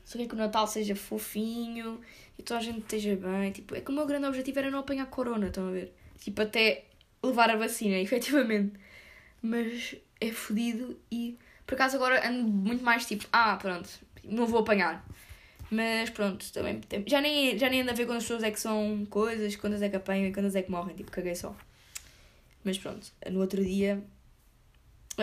só 0.05 0.19
que 0.19 0.35
o 0.35 0.37
Natal 0.37 0.67
seja 0.67 0.95
fofinho 0.95 2.01
e 2.39 2.43
toda 2.43 2.61
a 2.61 2.63
gente 2.63 2.81
esteja 2.81 3.17
bem. 3.17 3.51
Tipo, 3.51 3.75
é 3.75 3.81
que 3.81 3.91
o 3.91 3.95
meu 3.95 4.07
grande 4.07 4.27
objetivo 4.27 4.59
era 4.59 4.71
não 4.71 4.81
apanhar 4.81 5.07
corona, 5.07 5.49
estão 5.49 5.69
a 5.69 5.71
ver? 5.71 5.93
Tipo, 6.19 6.43
até 6.43 6.85
levar 7.23 7.51
a 7.51 7.57
vacina, 7.57 7.97
efetivamente. 8.01 8.79
Mas 9.41 9.97
é 10.21 10.31
fodido 10.31 10.99
e 11.11 11.39
por 11.73 11.77
acaso 11.77 11.97
agora 11.97 12.29
ando 12.29 12.43
muito 12.49 12.85
mais 12.85 13.07
tipo, 13.07 13.25
ah, 13.33 13.57
pronto, 13.57 13.89
não 14.25 14.45
vou 14.47 14.61
apanhar. 14.61 15.03
Mas 15.71 16.11
pronto, 16.11 16.53
também 16.53 16.83
já 17.07 17.19
nem, 17.19 17.59
já 17.59 17.71
nem 17.71 17.81
anda 17.81 17.93
a 17.93 17.95
ver 17.95 18.05
quando 18.05 18.19
as 18.19 18.25
pessoas 18.25 18.43
é 18.43 18.51
que 18.51 18.61
são 18.61 19.07
coisas, 19.09 19.57
quantas 19.57 19.81
é 19.81 19.89
que 19.89 19.97
apanham 19.97 20.27
e 20.27 20.33
quantas 20.35 20.55
é 20.55 20.61
que 20.61 20.71
morrem, 20.71 20.95
tipo, 20.95 21.11
caguei 21.11 21.35
só. 21.35 21.57
Mas 22.63 22.77
pronto, 22.77 23.11
no 23.31 23.41
outro 23.41 23.65
dia. 23.65 24.03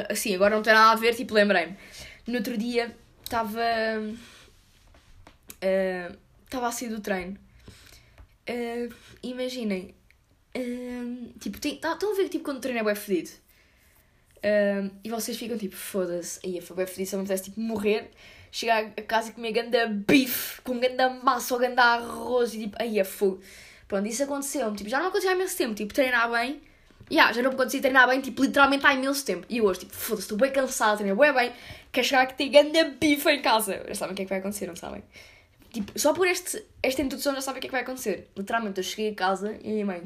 Assim, 0.09 0.33
agora 0.33 0.55
não 0.55 0.63
tem 0.63 0.73
nada 0.73 0.91
a 0.91 0.95
ver, 0.95 1.13
tipo, 1.13 1.35
lembrei-me. 1.35 1.77
No 2.25 2.37
outro 2.37 2.57
dia 2.57 2.95
estava. 3.23 3.61
Estava 6.45 6.67
a 6.67 6.71
sair 6.71 6.89
do 6.89 6.99
treino. 6.99 7.37
Eh, 8.47 8.89
Imaginem. 9.21 9.93
eh, 10.55 11.29
tipo, 11.39 11.59
tá- 11.79 11.93
estão 11.93 12.11
a 12.11 12.15
ver 12.15 12.27
tipo, 12.29 12.43
quando 12.43 12.57
o 12.57 12.61
treino 12.61 12.79
é 12.79 12.83
bem 12.83 12.95
fedido? 12.95 13.29
Eh, 14.41 14.89
e 15.03 15.09
vocês 15.09 15.37
ficam 15.37 15.57
tipo, 15.57 15.75
foda-se, 15.75 16.39
aí 16.45 16.61
foi 16.61 16.77
bem 16.77 16.87
fedido, 16.87 17.09
se 17.09 17.15
eu 17.15 17.19
me 17.19 17.25
pudesse 17.25 17.43
tipo, 17.43 17.59
morrer, 17.59 18.09
chegar 18.51 18.85
a 18.97 19.01
casa 19.01 19.29
e 19.29 19.33
comer 19.33 19.51
ganda 19.51 19.87
bife, 19.87 20.61
com 20.61 20.79
ganda 20.79 21.09
massa 21.09 21.53
ou 21.53 21.59
ganda 21.59 21.83
arroz 21.83 22.53
e 22.53 22.59
tipo, 22.61 22.77
aí 22.79 22.99
é 22.99 23.03
fogo. 23.03 23.41
Pronto, 23.87 24.07
isso 24.07 24.23
aconteceu-me, 24.23 24.77
tipo, 24.77 24.89
já 24.89 24.99
não 24.99 25.07
aconteceu 25.07 25.31
há 25.31 25.35
imenso 25.35 25.57
tempo, 25.57 25.73
tipo, 25.75 25.93
treinar 25.93 26.31
bem. 26.31 26.61
Yeah, 27.11 27.33
já 27.33 27.41
não 27.41 27.49
acontecia 27.49 27.81
treinar 27.81 28.07
bem, 28.07 28.21
tipo, 28.21 28.43
literalmente 28.43 28.85
há 28.85 28.93
imenso 28.93 29.25
tempo. 29.25 29.45
E 29.49 29.59
hoje, 29.61 29.81
tipo, 29.81 29.95
foda-se, 29.95 30.23
estou 30.23 30.37
bem 30.37 30.51
cansada, 30.51 30.97
treino 30.97 31.15
bem 31.15 31.33
bem, 31.33 31.51
quero 31.91 32.07
chegar 32.07 32.21
aqui 32.21 32.35
ter 32.35 32.49
ganda 32.49 32.83
bife 32.99 33.29
em 33.29 33.41
casa. 33.41 33.83
Já 33.87 33.95
sabem 33.95 34.13
o 34.13 34.15
que 34.15 34.21
é 34.21 34.25
que 34.25 34.29
vai 34.29 34.39
acontecer, 34.39 34.67
não 34.67 34.75
sabem? 34.75 35.03
Tipo, 35.73 35.99
só 35.99 36.13
por 36.13 36.27
este, 36.27 36.63
esta 36.83 37.01
introdução 37.01 37.33
já 37.33 37.41
sabem 37.41 37.59
o 37.59 37.61
que 37.61 37.67
é 37.67 37.69
que 37.69 37.71
vai 37.71 37.81
acontecer. 37.81 38.29
Literalmente, 38.37 38.79
eu 38.79 38.83
cheguei 38.83 39.11
a 39.11 39.15
casa 39.15 39.57
e 39.63 39.69
a 39.69 39.73
minha 39.73 39.85
mãe, 39.85 40.03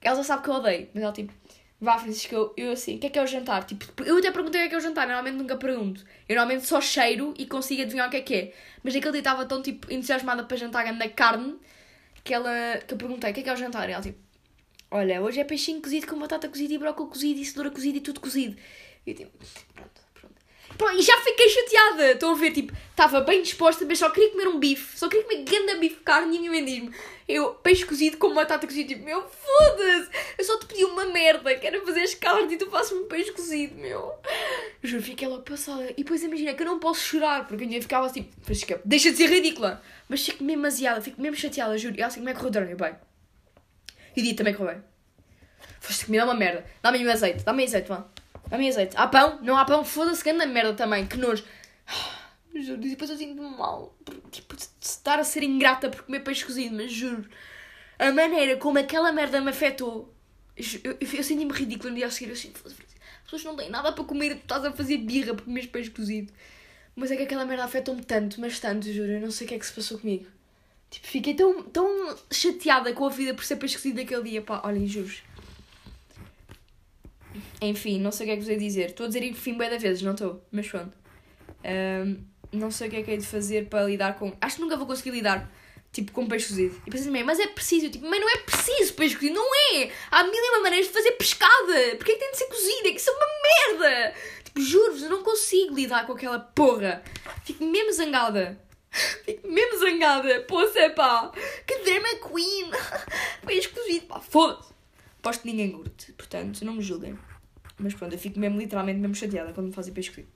ela 0.00 0.16
já 0.16 0.24
sabe 0.24 0.42
que 0.42 0.50
eu 0.50 0.54
odeio, 0.54 0.88
mas 0.92 1.02
ela 1.02 1.12
tipo, 1.12 1.32
vá 1.80 1.98
Francisco, 1.98 2.34
eu, 2.34 2.54
eu 2.56 2.72
assim, 2.72 2.96
o 2.96 2.98
que 2.98 3.06
é 3.06 3.10
que 3.10 3.18
é 3.18 3.22
o 3.22 3.26
jantar? 3.26 3.64
Tipo, 3.64 4.02
eu 4.02 4.18
até 4.18 4.30
perguntei 4.32 4.60
o 4.60 4.62
que 4.62 4.66
é 4.66 4.68
que 4.70 4.74
é 4.74 4.78
o 4.78 4.80
jantar, 4.80 5.06
normalmente 5.06 5.36
nunca 5.36 5.56
pergunto. 5.56 6.04
Eu 6.28 6.36
normalmente 6.36 6.66
só 6.66 6.80
cheiro 6.80 7.34
e 7.38 7.46
consigo 7.46 7.82
adivinhar 7.82 8.08
o 8.08 8.10
que 8.10 8.16
é 8.16 8.20
que 8.20 8.34
é. 8.34 8.54
Mas 8.82 8.94
naquele 8.94 9.12
dia 9.12 9.20
estava 9.20 9.46
tão 9.46 9.62
tipo 9.62 9.92
entusiasmada 9.92 10.44
para 10.44 10.56
jantar 10.56 10.92
na 10.92 11.08
carne 11.08 11.56
que, 12.24 12.34
ela, 12.34 12.78
que 12.86 12.94
eu 12.94 12.98
perguntei 12.98 13.30
o 13.30 13.34
que 13.34 13.40
é 13.40 13.42
que 13.42 13.50
é 13.50 13.52
o 13.52 13.56
jantar. 13.56 13.88
E 13.88 13.92
ela 13.92 14.02
tipo, 14.02 14.18
olha, 14.90 15.22
hoje 15.22 15.40
é 15.40 15.44
peixinho 15.44 15.80
cozido 15.80 16.06
com 16.06 16.18
batata 16.18 16.48
cozida 16.48 16.74
e 16.74 16.78
brócolis 16.78 17.12
cozido 17.12 17.40
e 17.40 17.44
cenoura 17.44 17.70
cozida 17.70 17.98
e 17.98 18.00
tudo 18.00 18.20
cozido. 18.20 18.56
E 19.06 19.10
eu 19.10 19.16
tipo, 19.16 19.30
pronto, 19.74 19.97
e 20.96 21.02
já 21.02 21.16
fiquei 21.18 21.48
chateada. 21.48 22.12
Estão 22.12 22.32
a 22.32 22.34
ver, 22.34 22.52
tipo, 22.52 22.72
estava 22.90 23.20
bem 23.20 23.42
disposta, 23.42 23.84
mas 23.84 23.98
só 23.98 24.10
queria 24.10 24.30
comer 24.30 24.48
um 24.48 24.58
bife. 24.58 24.98
Só 24.98 25.08
queria 25.08 25.24
comer 25.24 25.44
ganda 25.44 25.76
bife 25.76 25.96
carne 26.04 26.36
e 26.36 26.38
minha 26.38 26.50
mãe 26.50 26.64
diz-me, 26.64 26.94
eu, 27.28 27.54
peixe 27.54 27.84
cozido 27.84 28.16
com 28.16 28.32
batata 28.32 28.66
cozida. 28.66 28.88
Tipo, 28.88 29.04
meu, 29.04 29.22
foda-se. 29.28 30.10
Eu 30.38 30.44
só 30.44 30.58
te 30.58 30.66
pedi 30.66 30.84
uma 30.84 31.06
merda, 31.06 31.54
que 31.54 31.66
era 31.66 31.84
fazer 31.84 32.00
as 32.00 32.14
carnes 32.14 32.52
e 32.52 32.56
tu 32.56 32.70
fazes-me 32.70 33.04
peixe 33.04 33.32
cozido, 33.32 33.74
meu. 33.74 34.14
Juro, 34.82 35.02
fiquei 35.02 35.26
logo 35.28 35.42
passada. 35.42 35.90
E 35.90 36.02
depois 36.02 36.22
imagina 36.22 36.54
que 36.54 36.62
eu 36.62 36.66
não 36.66 36.78
posso 36.78 37.00
chorar, 37.00 37.46
porque 37.46 37.64
eu 37.64 37.82
ficava 37.82 38.06
assim, 38.06 38.28
Francisca, 38.42 38.80
deixa 38.84 39.10
de 39.10 39.16
ser 39.16 39.28
ridícula. 39.28 39.82
Mas 40.08 40.24
fico 40.24 40.42
mesmo 40.44 40.66
asiada, 40.66 41.00
fico 41.00 41.20
mesmo 41.20 41.36
chateada, 41.36 41.76
juro. 41.76 41.96
E 41.96 42.00
ela 42.00 42.08
assim, 42.08 42.20
como 42.20 42.30
é 42.30 42.34
que 42.34 42.40
correu 42.40 42.76
bem. 42.76 42.94
E 44.16 44.20
o 44.20 44.24
dia 44.24 44.34
também 44.34 44.54
correu 44.54 44.74
bem. 44.74 44.82
Foste 45.80 46.06
comer 46.06 46.24
uma 46.24 46.34
merda. 46.34 46.64
Dá-me 46.82 47.06
um 47.06 47.10
azeite, 47.10 47.44
dá-me 47.44 47.64
azeite, 47.64 47.88
vá. 48.48 48.56
Dá-me 48.56 48.68
azeite. 48.68 48.96
Há 48.96 49.06
pão? 49.06 49.38
Não 49.42 49.56
há 49.56 49.64
pão? 49.64 49.84
Foda-se, 49.84 50.28
anda 50.28 50.46
merda 50.46 50.74
também, 50.74 51.06
que 51.06 51.16
nojo. 51.16 51.44
Juro, 52.54 52.84
e 52.84 52.90
depois 52.90 53.10
eu 53.10 53.16
sinto-me 53.16 53.56
mal. 53.56 53.96
Tipo, 54.32 54.56
de 54.56 54.66
estar 54.80 55.18
a 55.20 55.24
ser 55.24 55.42
ingrata 55.42 55.88
por 55.88 56.02
comer 56.02 56.20
peixe 56.20 56.44
cozido, 56.44 56.74
mas 56.74 56.90
juro. 56.90 57.28
A 57.98 58.10
maneira 58.10 58.56
como 58.56 58.78
aquela 58.78 59.12
merda 59.12 59.40
me 59.40 59.50
afetou. 59.50 60.12
Eu, 60.56 60.64
eu, 60.82 60.98
eu 61.00 61.22
senti-me 61.22 61.52
ridícula 61.52 61.90
no 61.90 61.96
dia 61.96 62.06
a 62.06 62.10
seguir. 62.10 62.30
Eu 62.30 62.36
sinto, 62.36 62.58
"Foda-se, 62.58 62.80
as 62.80 63.22
pessoas 63.24 63.44
não 63.44 63.56
têm 63.56 63.70
nada 63.70 63.92
para 63.92 64.02
comer 64.02 64.34
tu 64.36 64.40
estás 64.40 64.64
a 64.64 64.72
fazer 64.72 64.96
birra 64.98 65.34
por 65.34 65.44
comer 65.44 65.68
peixe 65.68 65.90
cozido. 65.90 66.32
Mas 66.96 67.12
é 67.12 67.16
que 67.16 67.22
aquela 67.22 67.44
merda 67.44 67.64
afetou-me 67.64 68.02
tanto, 68.02 68.40
mas 68.40 68.58
tanto, 68.58 68.90
juro. 68.92 69.12
Eu 69.12 69.20
não 69.20 69.30
sei 69.30 69.46
o 69.46 69.48
que 69.48 69.54
é 69.54 69.58
que 69.58 69.66
se 69.66 69.72
passou 69.72 69.98
comigo. 69.98 70.26
Tipo, 70.90 71.06
fiquei 71.06 71.34
tão, 71.34 71.62
tão 71.64 72.16
chateada 72.32 72.92
com 72.92 73.04
a 73.04 73.10
vida 73.10 73.34
por 73.34 73.44
ser 73.44 73.56
para 73.56 73.66
esquecido 73.66 73.96
daquele 73.96 74.22
dia. 74.30 74.42
Pá, 74.42 74.62
olhem, 74.64 74.86
juro. 74.86 75.12
Enfim, 77.60 78.00
não 78.00 78.12
sei 78.12 78.24
o 78.24 78.28
que 78.28 78.32
é 78.32 78.36
que 78.36 78.42
vos 78.42 78.50
ia 78.50 78.58
dizer. 78.58 78.90
Estou 78.90 79.04
a 79.04 79.08
dizer 79.08 79.22
enfim 79.22 79.54
bué 79.54 79.68
da 79.68 79.78
vezes, 79.78 80.02
não 80.02 80.12
estou? 80.12 80.44
Mas 80.50 80.68
pronto. 80.68 80.92
Um, 81.64 82.24
não 82.52 82.70
sei 82.70 82.88
o 82.88 82.90
que 82.90 82.96
é 82.96 83.02
que 83.02 83.10
hei 83.10 83.18
de 83.18 83.26
fazer 83.26 83.68
para 83.68 83.84
lidar 83.84 84.18
com... 84.18 84.32
Acho 84.40 84.56
que 84.56 84.62
nunca 84.62 84.76
vou 84.76 84.86
conseguir 84.86 85.10
lidar, 85.10 85.50
tipo, 85.92 86.12
com 86.12 86.26
peixe 86.26 86.48
cozido. 86.48 86.80
E 86.86 86.90
pensei, 86.90 87.22
mas 87.22 87.38
é 87.38 87.46
preciso. 87.46 87.90
Tipo, 87.90 88.06
mas 88.08 88.20
não 88.20 88.28
é 88.28 88.38
preciso 88.38 88.94
peixe 88.94 89.14
cozido. 89.14 89.34
Não 89.34 89.54
é! 89.74 89.90
Há 90.10 90.24
mil 90.24 90.32
e 90.34 90.50
uma 90.50 90.62
maneiras 90.62 90.86
de 90.86 90.92
fazer 90.92 91.12
pescada. 91.12 91.96
Porquê 91.96 92.12
é 92.12 92.14
que 92.14 92.20
tem 92.20 92.30
de 92.30 92.38
ser 92.38 92.46
cozido? 92.46 92.88
É 92.88 92.90
que 92.92 92.96
isso 92.96 93.10
é 93.10 93.12
uma 93.12 93.78
merda! 93.78 94.14
Tipo, 94.44 94.60
juro-vos, 94.60 95.02
eu 95.02 95.10
não 95.10 95.22
consigo 95.22 95.74
lidar 95.74 96.06
com 96.06 96.12
aquela 96.12 96.38
porra. 96.40 97.02
Fico 97.44 97.64
mesmo 97.64 97.92
zangada. 97.92 98.58
Fico 99.24 99.46
mesmo 99.46 99.78
zangada. 99.78 100.40
Poxa, 100.42 100.80
é 100.80 100.90
pá. 100.90 101.30
Que 101.66 101.78
drama 101.78 102.08
queen. 102.28 102.70
Peixe 103.46 103.68
cozido, 103.68 104.06
pá. 104.06 104.20
Foda-se. 104.20 104.72
Aposto 105.18 105.42
que 105.42 105.48
ninguém 105.48 105.72
curte. 105.72 106.12
Portanto, 106.12 106.64
não 106.64 106.74
me 106.74 106.82
julguem. 106.82 107.18
Mas 107.78 107.94
pronto, 107.94 108.12
eu 108.12 108.18
fico 108.18 108.38
mesmo, 108.38 108.58
literalmente, 108.58 108.98
mesmo 108.98 109.14
chateada 109.14 109.52
quando 109.52 109.68
me 109.68 109.72
fazem 109.72 109.92
peixe 109.92 110.10
cozido. 110.10 110.28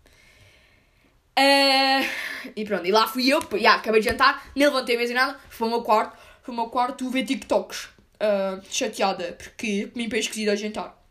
Uh, 1.39 2.53
e 2.55 2.65
pronto, 2.65 2.87
e 2.87 2.93
lá 2.93 3.09
fui 3.09 3.29
eu, 3.29 3.41
já, 3.59 3.75
acabei 3.75 4.01
de 4.01 4.09
jantar, 4.09 4.51
nem 4.55 4.67
levantei 4.67 4.97
a 4.97 4.99
mesa 4.99 5.13
e 5.13 5.15
nada, 5.15 5.39
fui 5.49 5.67
ao 5.67 5.71
meu 5.71 5.83
quarto, 5.83 6.17
fui 6.43 6.55
ao 6.55 6.61
meu 6.61 6.71
quarto 6.71 7.09
ver 7.09 7.25
TikToks, 7.25 7.87
uh, 7.87 8.63
chateada, 8.69 9.33
porque 9.33 9.87
comi 9.87 10.09
peixe 10.09 10.29
cozido 10.29 10.51
a 10.51 10.57
jantar. 10.57 11.03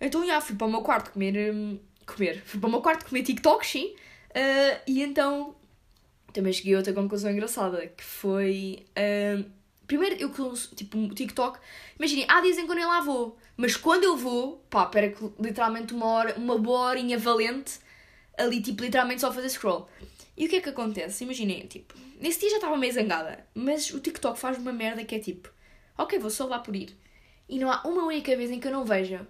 Então, 0.00 0.26
já, 0.26 0.40
fui 0.40 0.56
para 0.56 0.66
o 0.66 0.70
meu 0.70 0.82
quarto 0.82 1.12
comer, 1.12 1.54
um, 1.54 1.78
comer, 2.04 2.42
fui 2.44 2.58
para 2.58 2.66
o 2.66 2.70
meu 2.70 2.80
quarto 2.80 3.06
comer 3.06 3.22
TikToks, 3.22 3.70
sim, 3.70 3.94
uh, 3.94 4.80
e 4.86 5.02
então 5.02 5.54
também 6.32 6.52
cheguei 6.52 6.74
a 6.74 6.78
outra 6.78 6.92
conclusão 6.92 7.30
engraçada, 7.30 7.86
que 7.86 8.04
foi, 8.04 8.86
primeiro 9.86 10.16
eu 10.16 10.30
tipo, 10.76 11.12
TikTok, 11.12 11.58
imaginem, 11.98 12.24
há 12.28 12.40
dias 12.40 12.56
em 12.56 12.66
que 12.66 12.72
eu 12.72 12.88
lá 12.88 13.00
vou, 13.00 13.36
mas 13.60 13.76
quando 13.76 14.04
eu 14.04 14.16
vou, 14.16 14.64
pá, 14.70 14.86
que 14.86 15.14
literalmente 15.38 15.92
uma 15.92 16.06
hora, 16.06 16.34
uma 16.38 16.56
boa 16.56 16.80
horinha 16.80 17.18
valente, 17.18 17.78
ali, 18.38 18.62
tipo, 18.62 18.82
literalmente 18.82 19.20
só 19.20 19.28
a 19.28 19.32
fazer 19.34 19.50
scroll. 19.50 19.86
E 20.34 20.46
o 20.46 20.48
que 20.48 20.56
é 20.56 20.60
que 20.62 20.70
acontece? 20.70 21.24
Imaginem, 21.24 21.66
tipo, 21.66 21.92
nesse 22.18 22.40
dia 22.40 22.48
já 22.48 22.56
estava 22.56 22.74
meio 22.78 22.90
zangada, 22.90 23.44
mas 23.54 23.92
o 23.92 24.00
TikTok 24.00 24.38
faz 24.38 24.56
uma 24.56 24.72
merda 24.72 25.04
que 25.04 25.14
é 25.14 25.18
tipo, 25.18 25.50
ok, 25.98 26.18
vou 26.18 26.30
só 26.30 26.46
lá 26.46 26.58
por 26.58 26.74
ir. 26.74 26.96
E 27.50 27.58
não 27.58 27.70
há 27.70 27.82
uma 27.84 28.04
única 28.04 28.34
vez 28.34 28.50
em 28.50 28.58
que 28.58 28.66
eu 28.66 28.72
não 28.72 28.86
veja 28.86 29.28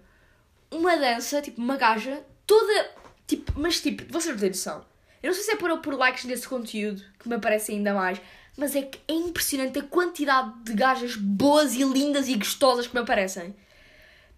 uma 0.70 0.96
dança, 0.96 1.42
tipo, 1.42 1.60
uma 1.60 1.76
gaja, 1.76 2.24
toda, 2.46 2.88
tipo, 3.26 3.52
mas 3.56 3.80
tipo, 3.80 4.04
vocês 4.12 4.32
não 4.32 4.40
têm 4.40 4.50
noção. 4.50 4.84
Eu 5.24 5.30
não 5.30 5.34
sei 5.34 5.42
se 5.42 5.50
é 5.50 5.56
por, 5.56 5.76
por 5.78 5.94
likes 5.94 6.24
desse 6.24 6.48
conteúdo 6.48 7.02
que 7.18 7.28
me 7.28 7.34
aparece 7.34 7.72
ainda 7.72 7.92
mais, 7.92 8.20
mas 8.56 8.76
é 8.76 8.82
que 8.82 9.00
é 9.08 9.12
impressionante 9.12 9.80
a 9.80 9.82
quantidade 9.82 10.52
de 10.62 10.72
gajas 10.72 11.16
boas 11.16 11.74
e 11.74 11.82
lindas 11.82 12.28
e 12.28 12.36
gostosas 12.36 12.86
que 12.86 12.94
me 12.94 13.00
aparecem. 13.00 13.56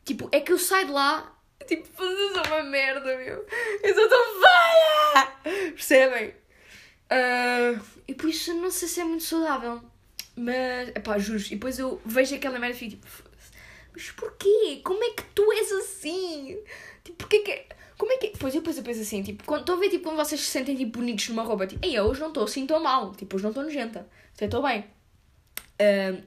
Tipo, 0.05 0.29
é 0.33 0.41
que 0.41 0.53
eu 0.53 0.59
saio 0.59 0.87
de 0.87 0.93
lá 0.93 1.33
Tipo, 1.67 1.87
fazer 1.95 2.33
só 2.35 2.43
uma 2.55 2.63
merda, 2.63 3.17
meu. 3.17 3.47
Eu 3.83 3.95
sou 3.95 4.09
tão 4.09 4.25
feia! 4.41 5.71
Percebem? 5.73 6.29
Uh, 7.11 7.81
e 8.09 8.15
por 8.15 8.29
isso 8.29 8.55
não 8.55 8.71
sei 8.71 8.89
se 8.89 9.01
é 9.01 9.05
muito 9.05 9.23
saudável. 9.23 9.81
Mas, 10.37 10.89
epá, 10.89 11.19
juro. 11.19 11.41
E 11.47 11.51
depois 11.51 11.79
eu 11.79 12.01
vejo 12.05 12.35
aquela 12.35 12.59
merda 12.59 12.77
e 12.77 12.79
fico 12.79 12.97
tipo, 12.97 13.07
mas 13.93 14.11
porquê? 14.13 14.81
Como 14.83 15.03
é 15.05 15.11
que 15.11 15.23
tu 15.35 15.53
és 15.53 15.73
assim? 15.73 16.59
Tipo, 17.05 17.19
porquê 17.19 17.41
que. 17.41 17.67
Como 17.99 18.11
é 18.13 18.17
que. 18.17 18.33
Pois 18.39 18.55
eu 18.55 18.61
depois 18.61 18.79
eu 18.79 18.83
penso 18.83 19.03
assim, 19.03 19.23
tipo, 19.23 19.45
quando, 19.45 19.61
estou 19.61 19.77
a 19.77 19.79
ver 19.79 19.91
tipo, 19.91 20.05
quando 20.05 20.17
vocês 20.17 20.41
se 20.41 20.47
sentem 20.47 20.75
tipo, 20.75 20.99
bonitos 20.99 21.29
numa 21.29 21.43
roupa, 21.43 21.67
tipo, 21.67 21.85
ei, 21.85 22.01
hoje 22.01 22.21
não 22.21 22.29
estou 22.29 22.45
assim 22.45 22.67
tão 22.67 22.83
mal, 22.83 23.15
tipo, 23.15 23.37
hoje 23.37 23.43
não 23.45 23.51
estou 23.51 23.63
nojenta, 23.63 24.09
até 24.35 24.47
estou 24.47 24.63
bem. 24.63 24.85
Uh, 25.81 26.23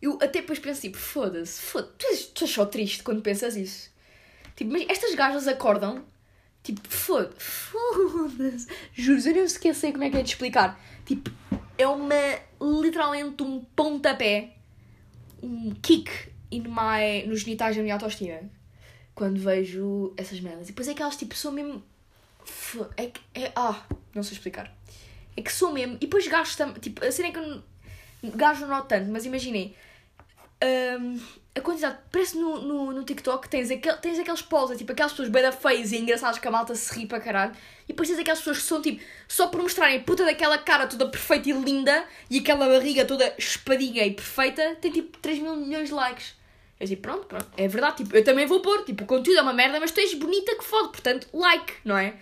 eu 0.00 0.14
até 0.16 0.40
depois 0.40 0.58
penso 0.58 0.80
tipo, 0.80 0.96
foda-se, 0.96 1.60
foda-se, 1.60 1.92
tu, 1.98 2.06
és, 2.06 2.26
tu 2.26 2.44
és 2.44 2.50
só 2.50 2.66
triste 2.66 3.02
quando 3.02 3.22
pensas 3.22 3.56
isso. 3.56 3.90
Tipo, 4.56 4.72
mas 4.72 4.86
estas 4.88 5.14
gajas 5.14 5.46
acordam, 5.46 6.04
tipo, 6.62 6.86
foda-se, 6.88 7.40
foda-se. 7.40 8.66
Juro, 8.92 9.20
eu 9.28 9.34
não 9.42 9.48
sequer 9.48 9.74
sei 9.74 9.92
como 9.92 10.04
é 10.04 10.10
que 10.10 10.16
é 10.16 10.22
de 10.22 10.30
explicar. 10.30 10.80
Tipo, 11.04 11.30
é 11.76 11.86
uma, 11.86 12.14
literalmente 12.60 13.42
um 13.42 13.64
pontapé, 13.76 14.54
um 15.42 15.74
kick 15.82 16.10
in 16.50 16.62
my, 16.62 17.26
nos 17.26 17.40
genitais 17.40 17.76
da 17.76 17.82
minha 17.82 17.94
autoestima. 17.94 18.40
Quando 19.14 19.40
vejo 19.40 20.12
essas 20.16 20.40
merdas. 20.40 20.68
E 20.68 20.72
depois 20.72 20.86
é 20.88 20.94
que 20.94 21.02
elas, 21.02 21.16
tipo, 21.16 21.34
são 21.34 21.50
mesmo... 21.50 21.82
É 22.96 23.06
que, 23.06 23.20
é, 23.34 23.52
ah, 23.56 23.84
não 24.14 24.22
sei 24.22 24.34
explicar. 24.34 24.72
É 25.38 25.40
que 25.40 25.52
sou 25.52 25.72
mesmo. 25.72 25.94
E 25.94 26.06
depois 26.06 26.26
também. 26.56 26.80
Tipo, 26.80 27.04
a 27.04 27.12
cena 27.12 27.28
é 27.28 27.30
que 27.30 27.38
eu. 27.38 27.62
Gajo 28.34 28.66
não 28.66 28.84
tanto, 28.84 29.08
mas 29.08 29.24
imaginem. 29.24 29.72
Um, 30.62 31.20
a 31.58 31.60
quantidade. 31.60 31.98
Parece 32.10 32.36
no, 32.38 32.60
no, 32.62 32.92
no 32.92 33.04
TikTok 33.04 33.48
tens, 33.48 33.70
aquel, 33.70 33.96
tens 33.98 34.18
aqueles 34.18 34.42
poses, 34.42 34.78
tipo 34.78 34.92
aquelas 34.92 35.12
pessoas 35.12 35.28
bem 35.28 35.52
feias 35.52 35.92
e 35.92 35.98
engraçadas 35.98 36.38
que 36.38 36.48
a 36.48 36.50
malta 36.50 36.74
se 36.74 36.98
ri 36.98 37.06
para 37.06 37.20
caralho. 37.20 37.52
E 37.84 37.88
depois 37.88 38.08
tens 38.08 38.18
aquelas 38.18 38.38
pessoas 38.38 38.58
que 38.58 38.64
são 38.64 38.80
tipo, 38.80 39.02
só 39.26 39.48
por 39.48 39.62
mostrarem 39.62 40.00
puta 40.02 40.24
daquela 40.24 40.58
cara 40.58 40.86
toda 40.86 41.06
perfeita 41.08 41.48
e 41.50 41.52
linda 41.52 42.04
e 42.30 42.38
aquela 42.38 42.68
barriga 42.68 43.04
toda 43.04 43.34
espadinha 43.36 44.04
e 44.06 44.12
perfeita, 44.12 44.76
tem 44.80 44.90
tipo 44.90 45.18
3 45.18 45.40
mil 45.40 45.56
milhões 45.56 45.88
de 45.88 45.94
likes. 45.94 46.34
Eu 46.80 46.86
digo, 46.86 47.02
pronto, 47.02 47.26
pronto, 47.26 47.48
é 47.56 47.66
verdade, 47.66 47.96
tipo, 47.98 48.16
eu 48.16 48.22
também 48.22 48.46
vou 48.46 48.60
pôr, 48.60 48.84
tipo, 48.84 49.02
o 49.02 49.06
conteúdo 49.06 49.38
é 49.38 49.42
uma 49.42 49.52
merda, 49.52 49.80
mas 49.80 49.90
tu 49.90 49.98
és 49.98 50.14
bonita 50.14 50.54
que 50.56 50.62
fode, 50.62 50.90
portanto, 50.90 51.26
like, 51.32 51.74
não 51.84 51.98
é? 51.98 52.14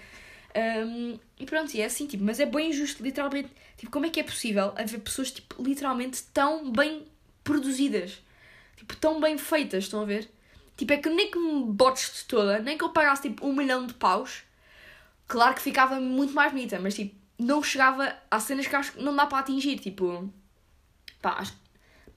Um, 0.57 1.19
e 1.39 1.45
pronto, 1.45 1.75
e 1.75 1.83
é 1.83 1.85
assim, 1.85 2.07
tipo, 2.07 2.25
mas 2.25 2.41
é 2.41 2.47
bem 2.47 2.71
injusto, 2.71 3.03
literalmente, 3.03 3.51
tipo, 3.77 3.93
como 3.93 4.07
é 4.07 4.09
que 4.09 4.19
é 4.19 4.23
possível 4.23 4.73
haver 4.75 5.01
pessoas, 5.01 5.31
tipo, 5.31 5.63
literalmente 5.63 6.23
tão 6.33 6.73
bem 6.73 7.05
produzidas? 7.45 8.23
Tipo, 8.77 8.97
tão 8.97 9.21
bem 9.21 9.39
feitas, 9.39 9.85
estão 9.85 10.03
a 10.03 10.05
ver? 10.05 10.31
Tipo, 10.77 10.93
é 10.93 10.97
que 10.99 11.09
nem 11.09 11.31
que 11.31 11.39
me 11.39 11.65
botes 11.73 12.13
de 12.15 12.25
toda, 12.25 12.59
nem 12.59 12.77
que 12.77 12.85
eu 12.85 12.91
pagasse 12.91 13.23
tipo 13.23 13.47
um 13.47 13.55
milhão 13.55 13.87
de 13.87 13.95
paus, 13.95 14.43
claro 15.27 15.55
que 15.55 15.63
ficava 15.63 15.99
muito 15.99 16.35
mais 16.35 16.53
bonita, 16.53 16.79
mas 16.79 16.95
tipo, 16.95 17.15
não 17.39 17.63
chegava 17.63 18.15
a 18.31 18.41
cenas 18.41 18.67
que 18.67 18.77
acho 18.77 18.93
que 18.93 19.03
não 19.03 19.17
dá 19.17 19.27
para 19.27 19.39
atingir, 19.39 19.79
tipo, 19.79 20.31
pá, 21.23 21.43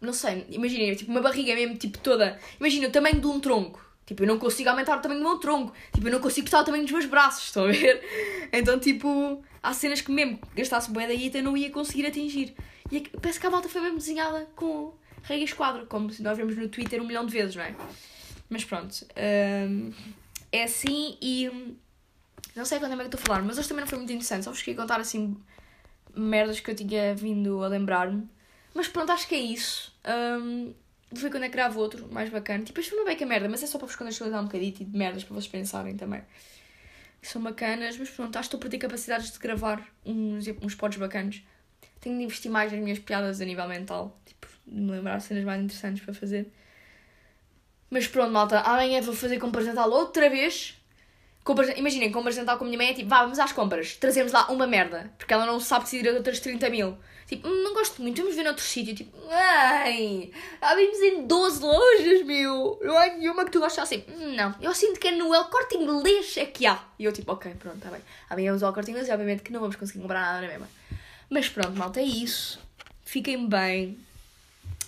não 0.01 0.12
sei, 0.12 0.45
imagina, 0.49 0.93
tipo, 0.95 1.10
uma 1.12 1.22
barriga 1.22 1.55
mesmo, 1.55 1.78
tipo, 1.78 1.97
toda, 1.99 2.39
imagina 2.60 2.88
o 2.88 2.91
tamanho 2.91 3.22
de 3.22 3.28
um 3.28 3.39
tronco, 3.39 3.82
tipo, 4.05 4.24
eu 4.24 4.28
não 4.28 4.38
consigo 4.38 4.70
aumentar 4.70 4.97
o 4.97 5.01
tamanho 5.01 5.22
do 5.22 5.30
meu 5.30 5.38
tronco, 5.39 5.74
tipo, 5.93 6.07
eu 6.07 6.12
não 6.12 6.20
consigo 6.20 6.45
cortar 6.45 6.62
o 6.62 6.66
tamanho 6.66 6.84
dos 6.84 6.91
meus 6.91 7.05
braços, 7.05 7.45
estão 7.45 7.66
a 7.66 7.72
ver? 7.72 8.03
Então, 8.51 8.80
tipo, 8.80 9.43
há 9.62 9.74
cenas 9.74 10.01
que 10.01 10.12
mesmo 10.12 10.39
gastasse 10.55 10.89
bué 10.89 11.05
da 11.05 11.14
eu 11.14 11.43
não 11.43 11.55
ia 11.55 11.70
conseguir 11.70 12.07
atingir. 12.07 12.55
E 12.91 12.97
é 12.97 13.03
parece 13.22 13.39
que 13.39 13.45
a 13.45 13.49
volta 13.49 13.70
foi 13.70 13.80
mesmo 13.80 13.99
desenhada 13.99 14.47
com 14.55 14.91
Rei 15.24 15.44
Esquadro, 15.44 15.86
como 15.86 16.12
nós 16.20 16.38
vemos 16.38 16.56
no 16.56 16.68
Twitter 16.70 17.02
um 17.02 17.06
milhão 17.06 17.26
de 17.26 17.32
vezes, 17.32 17.56
não 17.56 17.64
é? 17.64 17.76
Mas 18.50 18.66
pronto. 18.66 19.06
Um, 19.70 19.92
é 20.52 20.64
assim 20.64 21.18
e. 21.22 21.78
Não 22.56 22.66
sei 22.66 22.80
quando 22.80 22.94
é 22.94 22.98
que 22.98 23.04
estou 23.04 23.20
a 23.20 23.24
falar, 23.24 23.44
mas 23.44 23.58
hoje 23.58 23.68
também 23.68 23.82
não 23.82 23.88
foi 23.88 23.98
muito 24.00 24.12
interessante. 24.12 24.44
Só 24.44 24.52
vos 24.52 24.62
queria 24.62 24.82
contar 24.82 25.00
assim 25.00 25.38
merdas 26.16 26.60
que 26.60 26.72
eu 26.72 26.76
tinha 26.76 27.14
vindo 27.16 27.64
a 27.64 27.68
lembrar-me. 27.68 28.28
Mas 28.74 28.88
pronto, 28.88 29.12
acho 29.12 29.28
que 29.28 29.36
é 29.36 29.40
isso. 29.40 29.94
Um, 30.06 30.74
vou 31.12 31.22
ver 31.22 31.32
quando 31.32 31.44
é 31.44 31.50
que 31.50 31.54
gravo 31.54 31.80
outro, 31.80 32.08
mais 32.12 32.30
bacana. 32.30 32.64
Tipo, 32.64 32.80
isto 32.80 32.90
foi 32.92 33.00
uma 33.00 33.06
beca 33.06 33.26
merda, 33.26 33.48
mas 33.48 33.64
é 33.64 33.68
só 33.68 33.78
para 33.78 33.88
vos 33.88 33.96
contextualizar 33.96 34.42
um 34.42 34.46
bocadinho 34.46 34.74
de 34.74 34.98
merdas 34.98 35.24
para 35.24 35.36
vocês 35.36 35.48
pensarem 35.48 35.96
também. 35.96 36.22
São 37.22 37.42
bacanas, 37.42 37.98
mas 37.98 38.10
pronto, 38.10 38.36
acho 38.38 38.50
que 38.50 38.56
estou 38.56 38.58
a 38.58 38.62
perder 38.62 38.78
capacidades 38.78 39.32
de 39.32 39.40
gravar 39.40 39.86
uns, 40.06 40.46
uns 40.62 40.76
pods 40.76 40.98
bacanas. 40.98 41.42
Tenho 42.02 42.18
de 42.18 42.24
investir 42.24 42.50
mais 42.50 42.72
nas 42.72 42.82
minhas 42.82 43.00
piadas 43.00 43.41
a 43.41 43.45
nível 43.45 43.68
mental. 43.68 44.18
Tipo, 44.26 44.47
de 44.66 44.80
me 44.80 44.91
lembrar 44.91 45.20
cenas 45.20 45.43
mais 45.43 45.62
interessantes 45.62 46.04
para 46.04 46.14
fazer. 46.14 46.52
Mas 47.89 48.08
pronto, 48.08 48.32
malta, 48.32 48.60
amanhã 48.60 49.02
vou 49.02 49.16
fazer 49.16 49.39
compras 49.39 49.66
de 49.66 49.74
Natal 49.74 49.89
outra 49.91 50.30
vez. 50.30 50.76
Compras, 51.43 51.76
imaginem, 51.76 52.12
compras 52.12 52.36
de 52.36 52.41
Natal 52.41 52.58
com 52.58 52.66
a 52.66 52.68
minha 52.68 52.78
mãe 52.78 52.89
é 52.89 52.93
tipo, 52.93 53.10
vá, 53.10 53.22
vamos 53.22 53.39
às 53.39 53.52
compras, 53.52 53.95
trazemos 53.95 54.32
lá 54.32 54.52
uma 54.52 54.68
merda, 54.68 55.12
porque 55.18 55.34
ela 55.34 55.47
não 55.47 55.60
sabe 55.60 55.86
decidir 55.86 56.14
outras 56.14 56.39
30 56.39 56.70
mil. 56.70 56.95
Tipo, 57.26 57.47
hum, 57.47 57.64
não 57.64 57.74
gosto 57.74 58.02
muito, 58.02 58.22
vamos 58.22 58.36
ver 58.36 58.43
noutro 58.43 58.64
sítio. 58.64 58.93
Tipo, 58.93 59.18
ai, 59.30 60.32
abrimos 60.62 61.00
em 61.00 61.26
12 61.26 61.62
lojas, 61.62 62.24
meu. 62.24 62.80
Não 62.84 62.97
há 62.97 63.08
nenhuma 63.08 63.45
que 63.45 63.52
tu 63.52 63.60
gostes 63.60 63.82
assim. 63.82 64.04
Hum, 64.10 64.36
não, 64.36 64.54
eu 64.62 64.74
sinto 64.76 65.00
que 65.00 65.08
é 65.08 65.12
no 65.12 65.34
El 65.34 65.45
Corte 65.45 65.78
Inglês 65.78 66.38
é 66.38 66.45
que 66.45 66.66
há. 66.68 66.80
E 67.00 67.06
eu 67.06 67.14
tipo, 67.14 67.32
ok, 67.32 67.54
pronto, 67.58 67.78
está 67.78 67.89
bem. 67.89 68.02
Amanhã 68.30 68.52
vamos 68.52 68.64
ao 68.64 68.74
Corte 68.74 68.91
Inglês 68.91 69.08
e 69.08 69.12
obviamente 69.12 69.43
que 69.43 69.52
não 69.52 69.60
vamos 69.60 69.76
conseguir 69.76 70.02
comprar 70.02 70.22
nada 70.22 70.41
na 70.41 70.47
mesma. 70.47 70.68
Mas 71.30 71.48
pronto, 71.48 71.78
malta, 71.78 72.00
é 72.00 72.04
isso. 72.04 72.60
Fiquem 73.06 73.48
bem. 73.48 73.98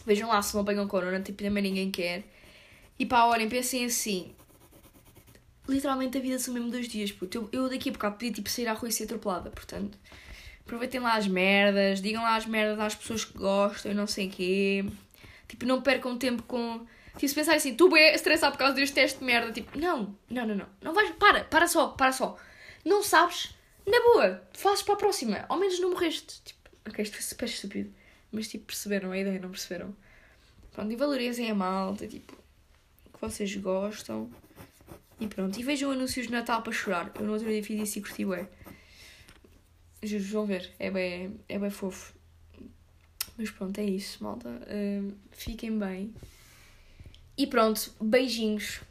Vejam 0.06 0.30
lá 0.30 0.42
se 0.42 0.54
não 0.56 0.62
apanham 0.62 0.88
corona, 0.88 1.22
tipo, 1.22 1.44
também 1.44 1.64
ninguém 1.64 1.92
quer. 1.92 2.24
E 2.98 3.06
pá, 3.06 3.26
olhem, 3.26 3.48
pensem 3.48 3.86
assim. 3.86 4.34
Literalmente 5.68 6.18
a 6.18 6.22
vida 6.22 6.40
são 6.40 6.54
mesmo 6.54 6.72
dois 6.72 6.88
dias, 6.88 7.12
puto. 7.12 7.50
Eu, 7.52 7.64
eu 7.64 7.70
daqui 7.70 7.90
a 7.90 7.94
bocado 7.94 8.16
podia 8.16 8.32
tipo 8.32 8.50
sair 8.50 8.68
à 8.68 8.74
rua 8.74 8.90
e 8.90 8.92
ser 8.92 9.04
atropelada, 9.04 9.50
portanto. 9.52 9.98
Aproveitem 10.66 11.00
lá 11.00 11.16
as 11.16 11.28
merdas, 11.28 12.02
digam 12.02 12.24
lá 12.24 12.36
as 12.36 12.46
merdas 12.46 12.80
às 12.80 12.96
pessoas 12.96 13.26
que 13.26 13.38
gostam 13.38 13.92
e 13.92 13.96
não 13.96 14.08
sei 14.08 14.28
o 14.28 14.32
quê. 14.32 14.86
Tipo, 15.48 15.66
não 15.66 15.82
percam 15.82 16.18
tempo 16.18 16.44
com. 16.44 16.86
Tipo, 17.14 17.28
se 17.28 17.36
pensarem 17.36 17.58
assim, 17.58 17.76
tu 17.76 17.96
é 17.96 18.16
estressar 18.16 18.52
por 18.52 18.58
causa 18.58 18.74
deste 18.74 18.96
teste 18.96 19.20
de 19.20 19.26
merda, 19.26 19.52
tipo, 19.52 19.78
não, 19.78 20.16
não, 20.30 20.48
não, 20.48 20.56
não. 20.56 20.68
Não 20.82 20.94
vais. 20.94 21.12
Para, 21.12 21.44
para 21.44 21.68
só, 21.68 21.90
para 21.90 22.12
só. 22.12 22.38
Não 22.86 23.04
sabes? 23.04 23.54
Na 23.86 24.00
boa, 24.02 24.42
fazes 24.54 24.84
para 24.84 24.94
a 24.94 24.98
próxima. 24.98 25.46
Ao 25.50 25.60
menos 25.60 25.80
não 25.80 25.92
morreste. 25.92 26.42
Tipo, 26.44 26.70
ok, 26.88 27.04
isto 27.04 27.14
foi 27.16 27.24
super 27.24 27.46
estúpido. 27.46 27.94
Mas 28.32 28.48
tipo, 28.48 28.66
perceberam 28.66 29.12
a 29.12 29.18
ideia, 29.18 29.40
não 29.40 29.50
perceberam? 29.50 29.96
Pronto, 30.72 30.92
e 30.92 30.96
valorizem 30.96 31.50
a 31.52 31.56
malta, 31.56 32.08
tipo, 32.08 32.36
que 33.14 33.22
vocês 33.22 33.54
gostam. 33.58 34.32
E 35.20 35.28
pronto, 35.28 35.60
e 35.60 35.64
vejam 35.64 35.92
anúncios 35.92 36.28
de 36.28 36.32
Natal 36.32 36.62
para 36.62 36.72
chorar. 36.72 37.12
Eu 37.16 37.26
no 37.26 37.34
outro 37.34 37.48
dia 37.48 37.64
fiz 37.64 37.90
isso 37.90 38.00
e 38.00 38.02
curti 38.02 38.26
bem. 38.26 38.48
Vão 40.32 40.46
ver, 40.46 40.72
é 40.80 40.90
bem, 40.90 41.40
é 41.48 41.60
bem 41.60 41.70
fofo. 41.70 42.14
Mas 43.38 43.52
pronto, 43.52 43.78
é 43.80 43.84
isso, 43.84 44.24
malta. 44.24 44.50
Uh, 44.50 45.14
fiquem 45.32 45.78
bem. 45.78 46.14
E 47.38 47.46
pronto, 47.46 47.94
beijinhos. 48.02 48.82